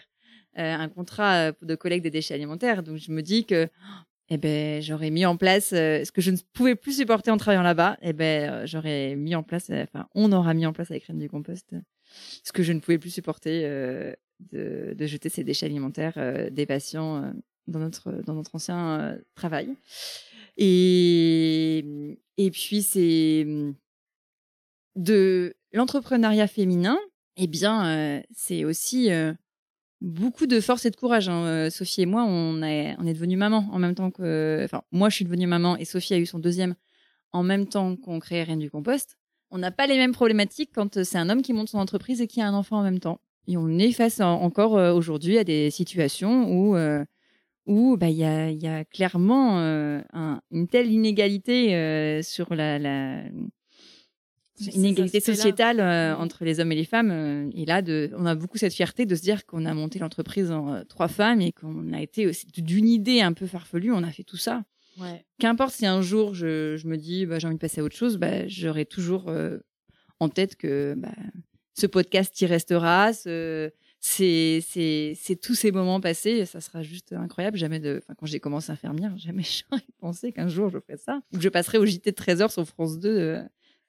un 0.55 0.89
contrat 0.91 1.53
de 1.53 1.75
collecte 1.75 2.03
des 2.03 2.11
déchets 2.11 2.35
alimentaires. 2.35 2.83
Donc 2.83 2.99
je 2.99 3.11
me 3.11 3.23
dis 3.23 3.47
que 3.47 3.71
eh 4.35 4.39
ben, 4.39 4.81
j'aurais 4.81 5.11
mis 5.11 5.27
en 5.27 5.37
place 5.37 5.75
euh, 5.75 6.05
ce 6.05 6.11
que 6.11 6.23
je 6.23 6.31
ne 6.31 6.39
pouvais 6.55 6.75
plus 6.75 6.97
supporter 6.97 7.31
en 7.31 7.37
travaillant 7.37 7.63
là-bas. 7.63 7.99
Eh 8.01 8.15
ben, 8.15 8.51
euh, 8.51 8.67
j'aurais 8.67 9.15
mis 9.15 9.35
en 9.35 9.43
place, 9.43 9.69
euh, 9.69 9.83
enfin, 9.83 10.09
on 10.15 10.33
aura 10.33 10.55
mis 10.55 10.65
en 10.65 10.73
place 10.73 10.91
avec 10.91 11.05
Rennes 11.05 11.19
du 11.19 11.29
Compost 11.29 11.75
ce 12.43 12.53
que 12.53 12.63
je 12.63 12.73
ne 12.73 12.81
pouvais 12.81 12.99
plus 12.99 13.11
supporter 13.11 13.63
de, 14.53 14.97
jeter 15.01 15.31
ces 15.31 15.45
déchets 15.45 15.65
alimentaires 15.65 16.19
des 16.51 16.67
patients 16.67 17.33
dans 17.67 17.79
notre 17.79 18.13
dans 18.25 18.35
notre 18.35 18.55
ancien 18.55 19.19
travail. 19.35 19.75
Et 20.57 22.19
et 22.37 22.51
puis 22.51 22.83
c'est 22.83 23.47
de 24.97 25.55
l'entrepreneuriat 25.73 26.47
féminin. 26.47 26.99
Eh 27.37 27.47
bien, 27.47 28.23
c'est 28.35 28.65
aussi 28.65 29.11
beaucoup 30.03 30.47
de 30.47 30.61
force 30.61 30.85
et 30.85 30.91
de 30.91 30.97
courage. 30.97 31.29
Hein. 31.29 31.45
Euh, 31.45 31.71
Sophie 31.71 32.03
et 32.03 32.07
moi, 32.07 32.25
on 32.25 32.63
est, 32.63 32.95
on 32.99 33.07
est 33.07 33.15
devenus 33.15 33.39
maman 33.39 33.69
en 33.73 33.79
même 33.79 33.95
temps 33.95 34.11
que. 34.11 34.61
Enfin, 34.65 34.83
moi, 34.91 35.09
je 35.09 35.17
suis 35.17 35.25
devenue 35.25 35.47
maman 35.47 35.77
et 35.77 35.85
Sophie 35.85 36.15
a 36.15 36.19
eu 36.19 36.27
son 36.27 36.39
deuxième 36.39 36.75
en 37.33 37.43
même 37.43 37.67
temps 37.67 37.97
qu'on 37.97 38.19
créait 38.19 38.43
Rien 38.43 38.57
du 38.57 38.71
Compost. 38.71 39.17
On 39.51 39.59
n'a 39.59 39.71
pas 39.71 39.87
les 39.87 39.97
mêmes 39.97 40.13
problématiques 40.13 40.71
quand 40.75 41.03
c'est 41.03 41.19
un 41.19 41.31
homme 41.31 41.43
qui 41.43 41.53
monte 41.53 41.69
son 41.69 41.79
entreprise 41.79 42.21
et 42.21 42.27
qui 42.27 42.41
a 42.41 42.47
un 42.47 42.55
enfant 42.55 42.79
en 42.79 42.83
même 42.83 42.99
temps. 43.01 43.21
Et 43.47 43.57
on 43.57 43.69
est 43.79 43.93
face 43.93 44.21
encore 44.21 44.77
euh, 44.77 44.93
aujourd'hui 44.93 45.39
à 45.39 45.45
des 45.45 45.71
situations 45.71 46.51
où 46.51 46.77
euh, 46.77 47.05
où 47.67 47.97
bah 47.97 48.09
il 48.09 48.17
y 48.17 48.25
a, 48.25 48.51
y 48.51 48.67
a 48.67 48.85
clairement 48.85 49.59
une 50.51 50.69
telle 50.69 50.91
inégalité 50.91 52.23
sur 52.23 52.55
la, 52.55 52.79
la 52.79 53.23
une 54.75 54.85
égalité 54.85 55.21
sociétale 55.21 55.81
euh, 55.81 56.17
entre 56.17 56.45
les 56.45 56.61
hommes 56.61 56.73
et 56.73 56.77
les 56.77 56.85
femmes. 56.85 57.11
Euh, 57.11 57.51
et 57.55 57.65
là, 57.65 57.83
de, 57.83 58.11
on 58.17 58.27
a 58.27 58.35
beaucoup 58.35 58.59
cette 58.59 58.75
fierté 58.75 59.07
de 59.07 59.15
se 59.15 59.23
dire 59.23 59.47
qu'on 59.47 59.65
a 59.65 59.75
monté 59.75 59.99
l'entreprise 59.99 60.51
en 60.51 60.75
euh, 60.75 60.83
trois 60.85 61.09
femmes 61.09 61.41
et 61.41 61.53
qu'on 61.53 61.93
a 61.93 62.01
été 62.01 62.27
aussi 62.27 62.47
d'une 62.47 62.89
idée 62.89 63.21
un 63.21 63.33
peu 63.33 63.47
farfelue, 63.47 63.93
on 63.93 64.03
a 64.03 64.11
fait 64.11 64.25
tout 64.25 64.37
ça. 64.37 64.65
Ouais. 64.99 65.25
Qu'importe 65.39 65.73
si 65.73 65.87
un 65.87 66.03
jour 66.03 66.35
je, 66.35 66.77
je 66.77 66.87
me 66.87 66.97
dis 66.97 67.27
bah, 67.27 67.39
j'ai 67.39 67.47
envie 67.47 67.57
de 67.57 67.61
passer 67.61 67.81
à 67.81 67.85
autre 67.85 67.97
chose, 67.97 68.19
bah, 68.19 68.47
j'aurai 68.47 68.85
toujours 68.85 69.33
en 70.21 70.29
tête 70.29 70.57
que 70.57 70.95
bah, 70.99 71.15
ce 71.75 71.87
podcast 71.87 72.39
y 72.41 72.47
restera. 72.47 73.13
C'est 74.05 74.61
c'est 74.63 75.41
tous 75.41 75.55
ces 75.55 75.73
moments 75.73 76.01
passés, 76.01 76.45
ça 76.45 76.61
sera 76.61 76.83
juste 76.83 77.13
incroyable. 77.13 77.57
Jamais 77.57 77.81
de, 77.81 78.01
enfin, 78.03 78.15
quand 78.19 78.27
j'ai 78.27 78.41
commencé 78.41 78.71
à 78.71 78.75
infirmière, 78.75 79.17
jamais 79.17 79.45
j'aurais 79.71 79.83
pensé 80.01 80.33
qu'un 80.33 80.49
jour 80.49 80.69
je 80.69 80.79
ferais 80.81 80.99
ça, 80.99 81.23
ou 81.33 81.37
que 81.37 81.43
je 81.43 81.49
passerai 81.49 81.79
au 81.79 81.87
JT 81.87 82.11
de 82.11 82.17
13h 82.17 82.51
sur 82.53 82.67
France 82.67 82.99
2 82.99 83.43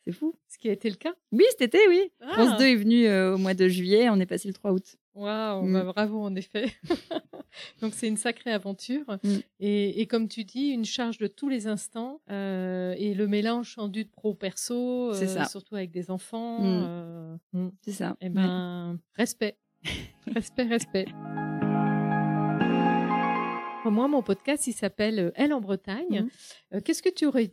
c'est 0.06 0.12
fou. 0.12 0.36
Ce 0.49 0.58
qui 0.58 0.69
a 0.69 0.73
été 0.73 0.89
le 0.89 0.95
cas 0.95 1.13
Oui, 1.32 1.43
cet 1.52 1.62
été, 1.62 1.80
oui. 1.88 2.12
Ah. 2.19 2.34
France 2.34 2.58
2 2.60 2.65
est 2.65 2.76
venu 2.76 3.08
euh, 3.08 3.36
au 3.36 3.38
mois 3.38 3.54
de 3.54 3.67
juillet, 3.67 4.10
on 4.10 4.19
est 4.19 4.26
passé 4.26 4.47
le 4.47 4.54
3 4.54 4.71
août. 4.71 4.97
Waouh, 5.15 5.65
mm. 5.65 5.73
bah, 5.73 5.84
bravo 5.84 6.21
en 6.21 6.36
effet. 6.36 6.73
Donc 7.82 7.93
c'est 7.93 8.08
une 8.08 8.17
sacrée 8.17 8.52
aventure. 8.52 9.06
Mm. 9.23 9.38
Et, 9.60 10.08
comme 10.08 10.28
tu 10.28 10.43
dis, 10.43 10.69
une 10.69 10.86
charge 10.86 11.19
de 11.19 11.28
tous 11.28 11.49
les 11.49 11.67
instants 11.67 12.21
euh, 12.30 12.95
et 12.97 13.13
le 13.13 13.28
mélange 13.28 13.76
en 13.78 13.88
du 13.88 14.06
pro-perso, 14.06 15.13
euh, 15.13 15.45
surtout 15.45 15.76
avec 15.76 15.91
des 15.91 16.12
enfants. 16.12 16.60
Mm. 17.54 17.71
C'est 17.82 17.91
ça. 17.91 18.17
Eh 18.21 18.30
ben, 18.30 18.99
respect. 19.15 19.58
respect, 20.34 20.63
respect. 20.63 21.06
Moi, 23.86 24.08
mon 24.08 24.24
podcast, 24.24 24.65
il 24.67 24.74
s'appelle 24.74 25.32
Elle 25.36 25.54
en 25.54 25.62
Bretagne. 25.62 26.28
Qu'est-ce 26.84 27.04
que 27.04 27.10
tu 27.10 27.26
aurais, 27.26 27.52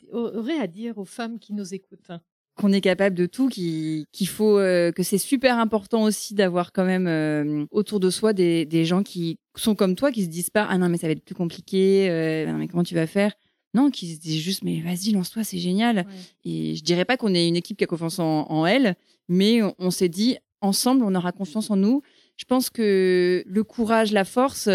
à 0.60 0.66
dire 0.66 0.96
aux 0.98 1.04
femmes 1.04 1.38
qui 1.38 1.52
nous 1.52 1.74
écoutent 1.74 2.12
qu'on 2.60 2.72
est 2.72 2.80
capable 2.80 3.16
de 3.16 3.26
tout, 3.26 3.48
qu'il 3.48 4.06
faut, 4.26 4.58
euh, 4.58 4.92
que 4.92 5.02
c'est 5.02 5.18
super 5.18 5.58
important 5.58 6.02
aussi 6.02 6.34
d'avoir 6.34 6.72
quand 6.72 6.84
même 6.84 7.06
euh, 7.06 7.64
autour 7.70 8.00
de 8.00 8.10
soi 8.10 8.32
des, 8.32 8.66
des, 8.66 8.84
gens 8.84 9.02
qui 9.02 9.38
sont 9.56 9.74
comme 9.74 9.94
toi, 9.94 10.12
qui 10.12 10.24
se 10.24 10.28
disent 10.28 10.50
pas 10.50 10.66
ah 10.68 10.76
non 10.76 10.88
mais 10.88 10.98
ça 10.98 11.06
va 11.06 11.12
être 11.12 11.24
plus 11.24 11.34
compliqué, 11.34 12.08
euh, 12.10 12.52
mais 12.56 12.68
comment 12.68 12.82
tu 12.82 12.94
vas 12.94 13.06
faire? 13.06 13.32
Non, 13.72 13.90
qui 13.90 14.14
se 14.14 14.20
disent 14.20 14.42
juste 14.42 14.62
mais 14.62 14.80
vas-y 14.80 15.12
lance-toi, 15.12 15.42
c'est 15.42 15.58
génial. 15.58 16.06
Et 16.44 16.74
je 16.74 16.84
dirais 16.84 17.04
pas 17.04 17.16
qu'on 17.16 17.34
est 17.34 17.48
une 17.48 17.56
équipe 17.56 17.78
qui 17.78 17.84
a 17.84 17.86
confiance 17.86 18.18
en, 18.18 18.46
en 18.50 18.66
elle, 18.66 18.94
mais 19.28 19.60
on, 19.78 19.90
s'est 19.90 20.08
dit 20.08 20.36
ensemble 20.60 21.04
on 21.04 21.14
aura 21.14 21.32
confiance 21.32 21.70
en 21.70 21.76
nous. 21.76 22.02
Je 22.40 22.46
pense 22.46 22.70
que 22.70 23.44
le 23.44 23.64
courage, 23.64 24.12
la 24.12 24.24
force, 24.24 24.66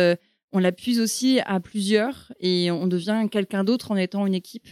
on 0.52 0.60
la 0.60 0.72
puise 0.72 1.00
aussi 1.00 1.40
à 1.46 1.60
plusieurs 1.60 2.32
et 2.40 2.70
on 2.70 2.86
devient 2.86 3.28
quelqu'un 3.32 3.64
d'autre 3.64 3.90
en 3.90 3.96
étant 3.96 4.28
une 4.28 4.36
équipe. 4.36 4.68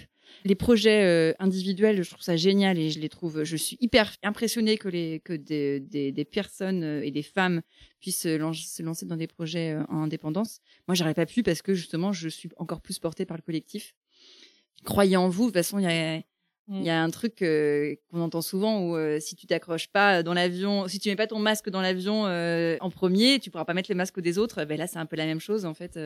Les 0.46 0.56
projets 0.56 1.04
euh, 1.04 1.34
individuels, 1.40 2.04
je 2.04 2.10
trouve 2.10 2.22
ça 2.22 2.36
génial 2.36 2.78
et 2.78 2.90
je 2.90 3.00
les 3.00 3.10
trouve, 3.10 3.44
je 3.44 3.56
suis 3.56 3.78
hyper 3.80 4.14
impressionnée 4.24 4.78
que, 4.78 4.90
des, 4.90 5.80
des, 5.80 6.26
personnes 6.26 6.84
euh, 6.84 7.04
et 7.04 7.12
des 7.12 7.24
femmes 7.24 7.62
puissent 8.00 8.22
se 8.22 8.38
lancer 8.82 9.06
dans 9.06 9.18
des 9.18 9.28
projets 9.28 9.72
euh, 9.72 9.84
en 9.90 10.04
indépendance. 10.04 10.60
Moi, 10.88 10.96
j'aurais 10.96 11.14
pas 11.14 11.26
pu 11.26 11.44
parce 11.44 11.62
que 11.62 11.74
justement, 11.74 12.14
je 12.14 12.30
suis 12.30 12.50
encore 12.58 12.82
plus 12.82 13.00
portée 13.00 13.26
par 13.26 13.38
le 13.38 13.42
collectif. 13.42 13.96
Croyez 14.84 15.18
en 15.18 15.30
vous. 15.30 15.44
De 15.44 15.48
toute 15.48 15.56
façon, 15.56 15.80
il 15.80 15.84
y 15.84 15.88
a, 15.88 16.22
il 16.70 16.84
y 16.84 16.90
a 16.90 17.04
un 17.04 17.10
truc 17.10 17.42
euh, 17.42 17.96
qu'on 18.10 18.22
entend 18.22 18.42
souvent 18.42 18.80
où 18.80 18.96
euh, 18.96 19.20
si 19.20 19.36
tu 19.36 19.46
t'accroches 19.48 19.90
pas 19.90 20.24
dans 20.24 20.34
l'avion, 20.34 20.88
si 20.88 20.98
tu 20.98 21.10
mets 21.10 21.18
pas 21.18 21.28
ton 21.28 21.40
masque 21.40 21.70
dans 21.70 21.82
l'avion 21.82 22.26
euh, 22.26 22.78
en 22.80 22.90
premier, 22.90 23.40
tu 23.40 23.52
pourras 23.52 23.66
pas 23.66 23.74
mettre 23.74 23.92
les 23.92 23.96
masques 23.96 24.22
des 24.22 24.38
autres. 24.38 24.64
Ben 24.64 24.78
là, 24.78 24.88
c'est 24.88 24.98
un 24.98 25.06
peu 25.06 25.18
la 25.18 25.26
même 25.26 25.42
chose 25.42 25.66
en 25.66 25.74
fait. 25.74 26.00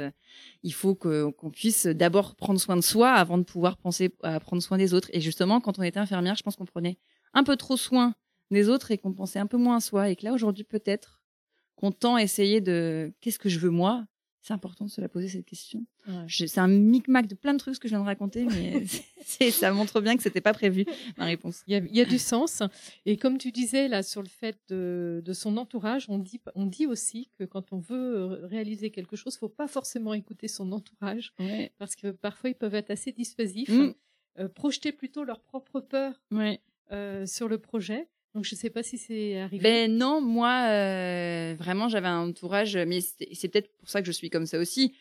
il 0.63 0.73
faut 0.73 0.95
qu'on 0.95 1.51
puisse 1.51 1.85
d'abord 1.85 2.35
prendre 2.35 2.59
soin 2.59 2.75
de 2.75 2.81
soi 2.81 3.11
avant 3.11 3.37
de 3.37 3.43
pouvoir 3.43 3.77
penser 3.77 4.09
à 4.23 4.39
prendre 4.39 4.61
soin 4.63 4.77
des 4.79 4.95
autres. 4.95 5.09
Et 5.13 5.21
justement, 5.21 5.61
quand 5.61 5.77
on 5.77 5.83
était 5.83 5.99
infirmière, 5.99 6.35
je 6.35 6.43
pense 6.43 6.55
qu'on 6.55 6.65
prenait 6.65 6.97
un 7.33 7.43
peu 7.43 7.55
trop 7.55 7.77
soin 7.77 8.15
des 8.49 8.67
autres 8.67 8.89
et 8.89 8.97
qu'on 8.97 9.13
pensait 9.13 9.39
un 9.39 9.47
peu 9.47 9.57
moins 9.57 9.77
à 9.77 9.79
soi. 9.79 10.09
Et 10.09 10.15
que 10.15 10.25
là, 10.25 10.33
aujourd'hui, 10.33 10.63
peut-être 10.63 11.21
qu'on 11.75 11.91
tend 11.91 12.15
à 12.15 12.23
essayer 12.23 12.61
de 12.61 13.13
qu'est-ce 13.21 13.37
que 13.37 13.49
je 13.49 13.59
veux 13.59 13.69
moi? 13.69 14.05
C'est 14.47 14.53
important 14.53 14.85
de 14.85 14.89
se 14.89 15.01
la 15.01 15.09
poser 15.09 15.27
cette 15.27 15.45
question. 15.45 15.85
C'est 16.29 16.57
un 16.57 16.69
micmac 16.69 17.27
de 17.27 17.35
plein 17.35 17.53
de 17.53 17.59
trucs 17.59 17.75
ce 17.75 17.79
que 17.81 17.89
je 17.89 17.93
viens 17.93 17.99
de 17.99 18.05
raconter, 18.05 18.45
mais 18.45 18.85
ça 19.51 19.73
montre 19.73 19.99
bien 19.99 20.15
que 20.15 20.23
c'était 20.23 20.39
pas 20.39 20.53
prévu 20.53 20.85
ma 21.17 21.25
réponse. 21.25 21.63
Il 21.67 21.73
y, 21.91 21.99
a, 21.99 22.05
du 22.05 22.17
sens. 22.17 22.63
Et 23.05 23.17
comme 23.17 23.37
tu 23.37 23.51
disais 23.51 23.89
là 23.89 24.03
sur 24.03 24.21
le 24.21 24.29
fait 24.29 24.57
de, 24.69 25.21
son 25.33 25.57
entourage, 25.57 26.05
on 26.07 26.17
dit, 26.17 26.39
on 26.55 26.65
dit 26.65 26.87
aussi 26.87 27.29
que 27.37 27.43
quand 27.43 27.73
on 27.73 27.79
veut 27.79 28.45
réaliser 28.45 28.89
quelque 28.89 29.17
chose, 29.17 29.35
faut 29.37 29.49
pas 29.49 29.67
forcément 29.67 30.13
écouter 30.13 30.47
son 30.47 30.71
entourage, 30.71 31.33
parce 31.77 31.97
que 31.97 32.11
parfois 32.11 32.49
ils 32.49 32.55
peuvent 32.55 32.75
être 32.75 32.89
assez 32.91 33.11
dissuasifs, 33.11 33.69
mm. 33.69 33.93
euh, 34.39 34.47
projeter 34.47 34.93
plutôt 34.93 35.25
leur 35.25 35.41
propre 35.41 35.81
peur 35.81 36.21
euh, 36.93 37.25
sur 37.25 37.49
le 37.49 37.57
projet. 37.57 38.07
Donc 38.37 38.45
je 38.45 38.53
ne 38.53 38.59
sais 38.59 38.69
pas 38.69 38.83
si 38.83 38.99
c'est 38.99 39.39
arrivé. 39.39 39.63
Ben 39.63 39.97
non, 39.97 40.21
moi 40.21 40.67
euh, 40.69 41.55
vraiment 41.57 41.89
j'avais 41.89 42.07
un 42.07 42.27
entourage, 42.27 42.77
mais 42.77 42.99
c'est 43.01 43.47
peut-être 43.47 43.75
pour 43.79 43.89
ça 43.89 43.99
que 43.99 44.05
je 44.05 44.11
suis 44.11 44.29
comme 44.29 44.45
ça 44.45 44.59
aussi, 44.59 44.93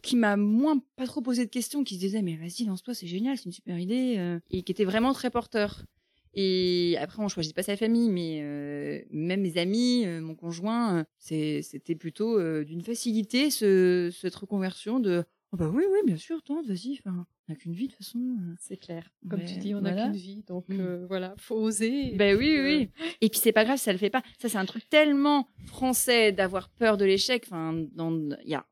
qui 0.00 0.16
m'a 0.16 0.38
moins 0.38 0.82
pas 0.96 1.04
trop 1.06 1.20
posé 1.20 1.44
de 1.44 1.50
questions, 1.50 1.84
qui 1.84 1.96
se 1.96 2.00
disait 2.00 2.22
mais 2.22 2.36
vas-y 2.36 2.64
lance-toi, 2.64 2.94
c'est 2.94 3.06
génial, 3.06 3.36
c'est 3.36 3.44
une 3.44 3.52
super 3.52 3.78
idée, 3.78 4.14
euh, 4.16 4.40
et 4.50 4.62
qui 4.62 4.72
était 4.72 4.86
vraiment 4.86 5.12
très 5.12 5.28
porteur. 5.28 5.84
Et 6.32 6.96
après, 6.98 7.22
on 7.22 7.28
choisit 7.28 7.54
pas 7.54 7.62
sa 7.62 7.76
famille, 7.76 8.08
mais 8.08 8.40
euh, 8.40 9.02
même 9.10 9.42
mes 9.42 9.58
amis, 9.58 10.06
mon 10.06 10.34
conjoint, 10.34 11.04
c'était 11.18 11.94
plutôt 11.94 12.40
d'une 12.64 12.80
facilité 12.80 13.50
ce, 13.50 14.08
cette 14.18 14.34
reconversion 14.34 14.98
de 14.98 15.24
oh 15.52 15.56
bah 15.56 15.68
oui, 15.72 15.84
oui, 15.90 15.98
bien 16.06 16.16
sûr, 16.16 16.42
tente, 16.42 16.66
vas-y, 16.66 16.98
enfin, 16.98 17.26
on 17.48 17.52
n'a 17.52 17.56
qu'une 17.56 17.72
vie 17.74 17.86
de 17.88 17.92
toute 17.92 17.98
façon. 18.04 18.18
euh. 18.18 18.54
C'est 18.60 18.76
clair. 18.76 19.08
Comme 19.28 19.40
Ouais, 19.40 19.46
tu 19.46 19.56
dis, 19.58 19.74
on 19.74 19.80
n'a 19.80 19.92
voilà. 19.92 20.04
qu'une 20.06 20.16
vie, 20.16 20.42
donc 20.48 20.68
Mm. 20.68 20.80
euh, 20.80 21.06
voilà, 21.06 21.34
faut 21.38 21.56
oser. 21.56 22.14
Ben 22.16 22.36
puis, 22.36 22.46
oui, 22.48 22.56
euh, 22.56 22.64
oui, 22.64 22.90
oui. 23.00 23.06
Et 23.20 23.28
puis 23.28 23.38
c'est 23.38 23.52
pas 23.52 23.64
grave, 23.64 23.78
ça 23.78 23.92
le 23.92 23.98
fait 23.98 24.10
pas. 24.10 24.22
Ça, 24.38 24.48
c'est 24.48 24.58
un 24.58 24.64
truc 24.66 24.88
tellement 24.88 25.48
français 25.66 26.32
d'avoir 26.32 26.68
peur 26.70 26.96
de 26.96 27.04
l'échec. 27.04 27.44
Enfin, 27.46 27.74
dans, 27.92 28.12
il 28.44 28.48
y 28.50 28.54
a, 28.54 28.66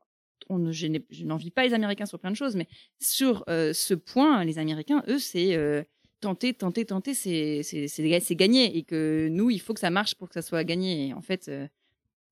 on, 0.49 0.71
je 0.71 0.87
n'envie 1.23 1.51
pas 1.51 1.65
les 1.65 1.73
Américains 1.73 2.05
sur 2.05 2.19
plein 2.19 2.31
de 2.31 2.35
choses, 2.35 2.55
mais 2.55 2.67
sur 2.99 3.43
euh, 3.49 3.71
ce 3.73 3.93
point, 3.93 4.43
les 4.43 4.57
Américains, 4.59 5.03
eux, 5.07 5.19
c'est 5.19 5.55
euh, 5.55 5.81
tenter, 6.19 6.53
tenter, 6.53 6.83
tenter, 6.85 7.13
c'est, 7.13 7.61
gagner. 8.35 8.77
Et 8.77 8.83
que 8.83 9.27
nous, 9.31 9.49
il 9.49 9.59
faut 9.61 9.73
que 9.73 9.79
ça 9.79 9.89
marche 9.91 10.15
pour 10.15 10.27
que 10.27 10.33
ça 10.33 10.41
soit 10.41 10.63
gagné. 10.63 11.07
Et 11.07 11.13
en 11.13 11.21
fait, 11.21 11.47
euh, 11.47 11.67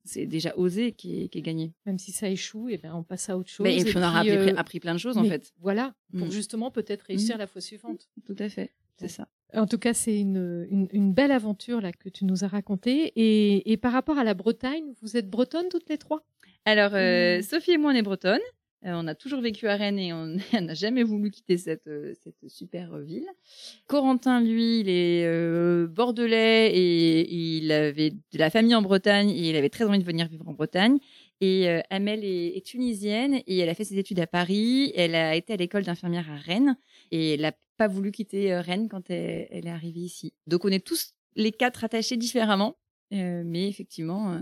c'est 0.05 0.25
déjà 0.25 0.53
oser 0.57 0.91
qui 0.91 1.23
est, 1.23 1.27
qui 1.29 1.37
est 1.39 1.41
gagné. 1.41 1.73
Même 1.85 1.97
si 1.99 2.11
ça 2.11 2.29
échoue, 2.29 2.69
et 2.69 2.77
ben 2.77 2.93
on 2.93 3.03
passe 3.03 3.29
à 3.29 3.37
autre 3.37 3.49
chose. 3.49 3.63
Mais, 3.63 3.77
et 3.77 3.83
puis 3.83 3.93
on 3.97 4.01
aura 4.01 4.19
appris, 4.19 4.31
euh, 4.31 4.53
appris 4.55 4.79
plein 4.79 4.93
de 4.93 4.99
choses, 4.99 5.17
en 5.17 5.23
fait. 5.23 5.53
Voilà, 5.59 5.93
pour 6.17 6.27
Mm. 6.27 6.31
justement 6.31 6.71
peut-être 6.71 7.01
réussir 7.03 7.37
la 7.37 7.47
fois 7.47 7.61
suivante. 7.61 8.07
Tout 8.25 8.35
à 8.39 8.49
fait. 8.49 8.71
C'est 8.97 9.03
Ouais. 9.05 9.09
ça. 9.09 9.27
En 9.55 9.65
tout 9.65 9.77
cas, 9.79 9.93
c'est 9.93 10.19
une, 10.19 10.67
une, 10.69 10.87
une 10.91 11.13
belle 11.13 11.31
aventure 11.31 11.81
là 11.81 11.91
que 11.91 12.09
tu 12.09 12.25
nous 12.25 12.43
as 12.43 12.47
racontée. 12.47 13.11
Et, 13.15 13.71
et 13.71 13.77
par 13.77 13.91
rapport 13.93 14.17
à 14.19 14.23
la 14.23 14.33
Bretagne, 14.35 14.83
vous 15.01 15.17
êtes 15.17 15.29
bretonnes 15.29 15.69
toutes 15.69 15.89
les 15.89 15.97
trois? 15.97 16.23
Alors, 16.65 16.91
euh, 16.93 17.39
Mm. 17.39 17.41
Sophie 17.41 17.71
et 17.71 17.77
moi, 17.77 17.91
on 17.91 17.95
est 17.95 18.01
bretonnes. 18.01 18.39
Euh, 18.85 18.91
on 18.93 19.07
a 19.07 19.15
toujours 19.15 19.41
vécu 19.41 19.67
à 19.67 19.75
Rennes 19.75 19.99
et 19.99 20.13
on 20.13 20.37
n'a 20.61 20.73
jamais 20.73 21.03
voulu 21.03 21.31
quitter 21.31 21.57
cette, 21.57 21.87
euh, 21.87 22.13
cette 22.23 22.47
super 22.47 22.93
euh, 22.93 23.01
ville. 23.01 23.27
Corentin, 23.87 24.41
lui, 24.41 24.79
il 24.79 24.89
est 24.89 25.87
bordelais 25.87 26.71
et 26.73 27.57
il 27.57 27.71
avait 27.71 28.11
de 28.11 28.37
la 28.37 28.49
famille 28.49 28.75
en 28.75 28.81
Bretagne 28.81 29.29
et 29.29 29.49
il 29.49 29.55
avait 29.55 29.69
très 29.69 29.85
envie 29.85 29.99
de 29.99 30.03
venir 30.03 30.27
vivre 30.27 30.47
en 30.47 30.53
Bretagne. 30.53 30.97
Et 31.41 31.69
Amel 31.89 32.25
est, 32.25 32.65
tunisienne 32.65 33.41
et 33.47 33.59
elle 33.59 33.69
a 33.69 33.73
fait 33.73 33.85
ses 33.85 33.97
études 33.97 34.19
à 34.19 34.27
Paris. 34.27 34.91
Elle 34.95 35.15
a 35.15 35.35
été 35.35 35.53
à 35.53 35.55
l'école 35.55 35.83
d'infirmière 35.83 36.29
à 36.29 36.35
Rennes 36.35 36.75
et 37.11 37.33
elle 37.33 37.41
n'a 37.41 37.53
pas 37.77 37.87
voulu 37.87 38.11
quitter 38.11 38.53
Rennes 38.59 38.89
quand 38.89 39.09
elle, 39.09 39.47
elle 39.49 39.67
est 39.67 39.71
arrivée 39.71 40.01
ici. 40.01 40.33
Donc 40.47 40.65
on 40.65 40.69
est 40.69 40.85
tous 40.85 41.13
les 41.35 41.53
quatre 41.53 41.85
attachés 41.85 42.17
différemment, 42.17 42.77
mais 43.11 43.69
effectivement, 43.69 44.37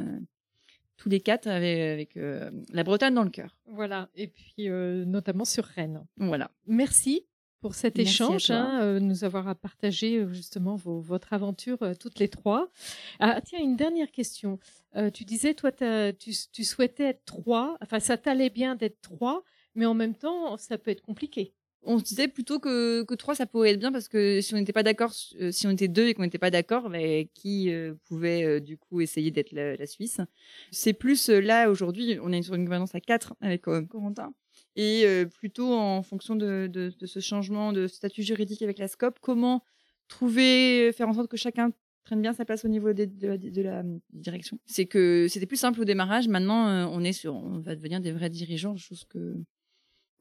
tous 0.97 1.09
les 1.09 1.21
quatre 1.21 1.47
avec, 1.47 1.79
avec 1.79 2.17
euh, 2.17 2.51
la 2.73 2.83
Bretagne 2.83 3.13
dans 3.13 3.23
le 3.23 3.29
cœur. 3.29 3.55
Voilà, 3.67 4.09
et 4.15 4.27
puis 4.27 4.69
euh, 4.69 5.05
notamment 5.05 5.45
sur 5.45 5.63
Rennes. 5.63 6.03
Voilà. 6.17 6.51
Merci 6.65 7.25
pour 7.59 7.73
cet 7.73 7.97
Merci 7.97 8.21
à 8.21 8.25
échange, 8.25 8.51
hein, 8.51 8.81
euh, 8.81 8.99
nous 8.99 9.23
avoir 9.23 9.55
partagé 9.55 10.17
euh, 10.17 10.31
justement 10.31 10.75
vos- 10.75 10.99
votre 11.01 11.33
aventure 11.33 11.79
toutes 11.99 12.19
les 12.19 12.29
trois. 12.29 12.69
Ah, 13.19 13.41
tiens, 13.41 13.59
une 13.59 13.75
dernière 13.75 14.11
question. 14.11 14.59
Tu 15.13 15.25
disais, 15.25 15.53
toi, 15.53 15.71
tu, 15.71 16.31
tu 16.51 16.63
souhaitais 16.63 17.03
être 17.05 17.25
trois, 17.25 17.77
enfin, 17.81 17.99
ça 17.99 18.17
t'allait 18.17 18.49
bien 18.49 18.75
d'être 18.75 18.99
trois, 19.01 19.43
mais 19.75 19.85
en 19.85 19.93
même 19.93 20.15
temps, 20.15 20.57
ça 20.57 20.79
peut 20.79 20.89
être 20.89 21.01
compliqué. 21.01 21.53
On 21.89 21.99
se 21.99 22.03
disait 22.03 22.27
plutôt 22.27 22.59
que, 22.59 23.03
que 23.03 23.15
trois, 23.15 23.33
ça 23.33 23.45
pourrait 23.45 23.71
être 23.71 23.79
bien 23.79 23.93
parce 23.93 24.09
que 24.09 24.41
si 24.41 24.53
on 24.53 24.57
n'était 24.57 24.73
pas 24.73 24.83
d'accord, 24.83 25.13
euh, 25.39 25.53
si 25.53 25.67
on 25.67 25.69
était 25.69 25.87
deux 25.87 26.07
et 26.07 26.13
qu'on 26.13 26.23
n'était 26.23 26.37
pas 26.37 26.51
d'accord, 26.51 26.89
mais 26.89 27.29
qui 27.33 27.71
euh, 27.71 27.93
pouvait 28.09 28.43
euh, 28.43 28.59
du 28.59 28.77
coup 28.77 28.99
essayer 28.99 29.31
d'être 29.31 29.53
la, 29.53 29.87
Suisse? 29.87 30.19
C'est 30.69 30.91
plus 30.91 31.29
là 31.29 31.69
aujourd'hui, 31.69 32.19
on 32.21 32.33
est 32.33 32.41
sur 32.41 32.55
une 32.55 32.65
gouvernance 32.65 32.93
à 32.93 32.99
quatre 32.99 33.35
avec 33.39 33.61
Corentin. 33.61 34.33
Et 34.75 35.05
plutôt 35.39 35.73
en 35.73 36.03
fonction 36.03 36.35
de, 36.35 36.91
ce 37.05 37.19
changement 37.19 37.71
de 37.71 37.87
statut 37.87 38.21
juridique 38.21 38.61
avec 38.61 38.79
la 38.79 38.87
SCOP, 38.87 39.19
comment 39.21 39.63
trouver, 40.09 40.91
faire 40.91 41.07
en 41.07 41.13
sorte 41.13 41.31
que 41.31 41.37
chacun 41.37 41.71
prenne 42.03 42.21
bien 42.21 42.33
sa 42.33 42.43
place 42.43 42.65
au 42.65 42.67
niveau 42.67 42.91
de, 42.91 43.07
la, 43.21 43.37
de 43.37 43.61
la 43.61 43.83
direction? 44.11 44.59
C'est 44.65 44.85
que 44.85 45.27
c'était 45.29 45.45
plus 45.45 45.57
simple 45.57 45.81
au 45.81 45.85
démarrage. 45.85 46.27
Maintenant, 46.27 46.91
on 46.91 47.01
est 47.03 47.13
sur, 47.13 47.33
on 47.35 47.59
va 47.59 47.75
devenir 47.75 48.01
des 48.01 48.11
vrais 48.11 48.29
dirigeants, 48.29 48.75
chose 48.75 49.05
que 49.05 49.35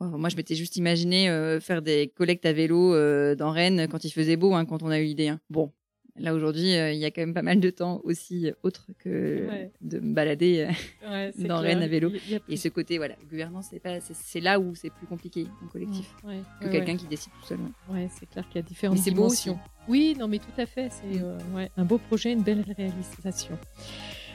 moi, 0.01 0.29
je 0.29 0.37
m'étais 0.37 0.55
juste 0.55 0.77
imaginé 0.77 1.29
euh, 1.31 1.61
faire 1.61 1.83
des 1.83 2.09
collectes 2.15 2.47
à 2.47 2.53
vélo 2.53 2.95
euh, 2.95 3.35
dans 3.35 3.51
Rennes 3.51 3.87
quand 3.91 4.05
il 4.05 4.11
faisait 4.11 4.37
beau, 4.37 4.55
hein, 4.55 4.65
quand 4.65 4.83
on 4.83 4.89
a 4.91 4.99
eu 5.01 5.05
l'idée. 5.05 5.29
hein. 5.29 5.41
Bon, 5.51 5.73
là 6.19 6.35
aujourd'hui, 6.35 6.75
euh, 6.77 6.93
il 6.93 6.99
y 6.99 7.05
a 7.05 7.11
quand 7.11 7.21
même 7.23 7.35
pas 7.35 7.43
mal 7.43 7.61
de 7.61 7.71
temps 7.71 8.01
aussi 8.05 8.51
autre 8.63 8.87
que 8.99 9.47
Ouais. 9.49 9.71
de 9.81 9.99
me 10.01 10.15
balader. 10.15 10.69
Ouais, 11.07 11.33
Dans 11.39 11.61
clair. 11.61 11.61
Rennes 11.61 11.83
à 11.83 11.87
vélo. 11.89 12.11
Y 12.29 12.41
et 12.49 12.57
ce 12.57 12.69
côté, 12.69 12.97
voilà, 12.99 13.15
gouvernance, 13.31 13.67
c'est 13.71 13.81
pas, 13.81 14.01
c'est- 14.01 14.15
c'est 14.17 14.41
là 14.41 14.59
où 14.61 14.75
c'est 14.75 14.91
plus 14.91 15.07
compliqué 15.07 15.47
en 15.65 15.69
collectif 15.69 16.15
Ouais, 16.25 16.41
que 16.61 16.69
quelqu'un 16.69 16.97
qui 16.97 17.07
décide 17.07 17.33
tout 17.41 17.47
seul. 17.47 17.59
ouais. 17.91 18.09
C'est 18.19 18.29
clair 18.29 18.47
qu'il 18.49 18.57
y 18.61 18.65
a 18.65 18.67
différentes 18.67 18.97
Mais 18.99 19.03
c'est 19.03 19.11
beau 19.13 19.25
aussi. 19.27 19.45
dimensions. 19.45 19.59
Oui, 19.89 20.17
non, 20.19 20.27
mais 20.29 20.39
tout 20.39 20.59
à 20.59 20.67
fait. 20.67 20.89
C'est 20.91 21.21
Mm. 21.21 21.69
un 21.77 21.85
beau 21.85 21.99
projet, 21.99 22.33
une 22.33 22.43
belle 22.43 22.65
réalisation. 22.77 23.57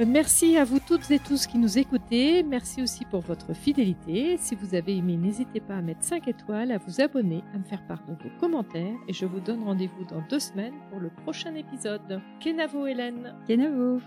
Euh, 0.01 0.05
Merci 0.07 0.57
à 0.57 0.63
vous 0.63 0.79
toutes 0.79 1.09
et 1.11 1.19
tous 1.19 1.47
qui 1.47 1.57
nous 1.57 1.77
écoutez. 1.77 2.43
Merci 2.43 2.81
aussi 2.81 3.05
pour 3.05 3.21
votre 3.21 3.53
fidélité. 3.53 4.37
Si 4.37 4.55
vous 4.55 4.75
avez 4.75 4.97
aimé, 4.97 5.17
n'hésitez 5.17 5.59
pas 5.59 5.75
à 5.75 5.81
mettre 5.81 6.03
5 6.03 6.27
étoiles, 6.27 6.71
à 6.71 6.77
vous 6.77 7.01
abonner, 7.01 7.43
à 7.53 7.57
me 7.57 7.63
faire 7.63 7.85
part 7.85 8.03
de 8.07 8.13
vos 8.13 8.29
commentaires. 8.39 8.95
Et 9.07 9.13
je 9.13 9.25
vous 9.25 9.39
donne 9.39 9.63
rendez-vous 9.63 10.05
dans 10.05 10.21
deux 10.29 10.39
semaines 10.39 10.73
pour 10.89 10.99
le 10.99 11.09
prochain 11.09 11.55
épisode. 11.55 12.21
Kenavo 12.39 12.87
Hélène 12.87 13.35
Kenavo 13.47 13.99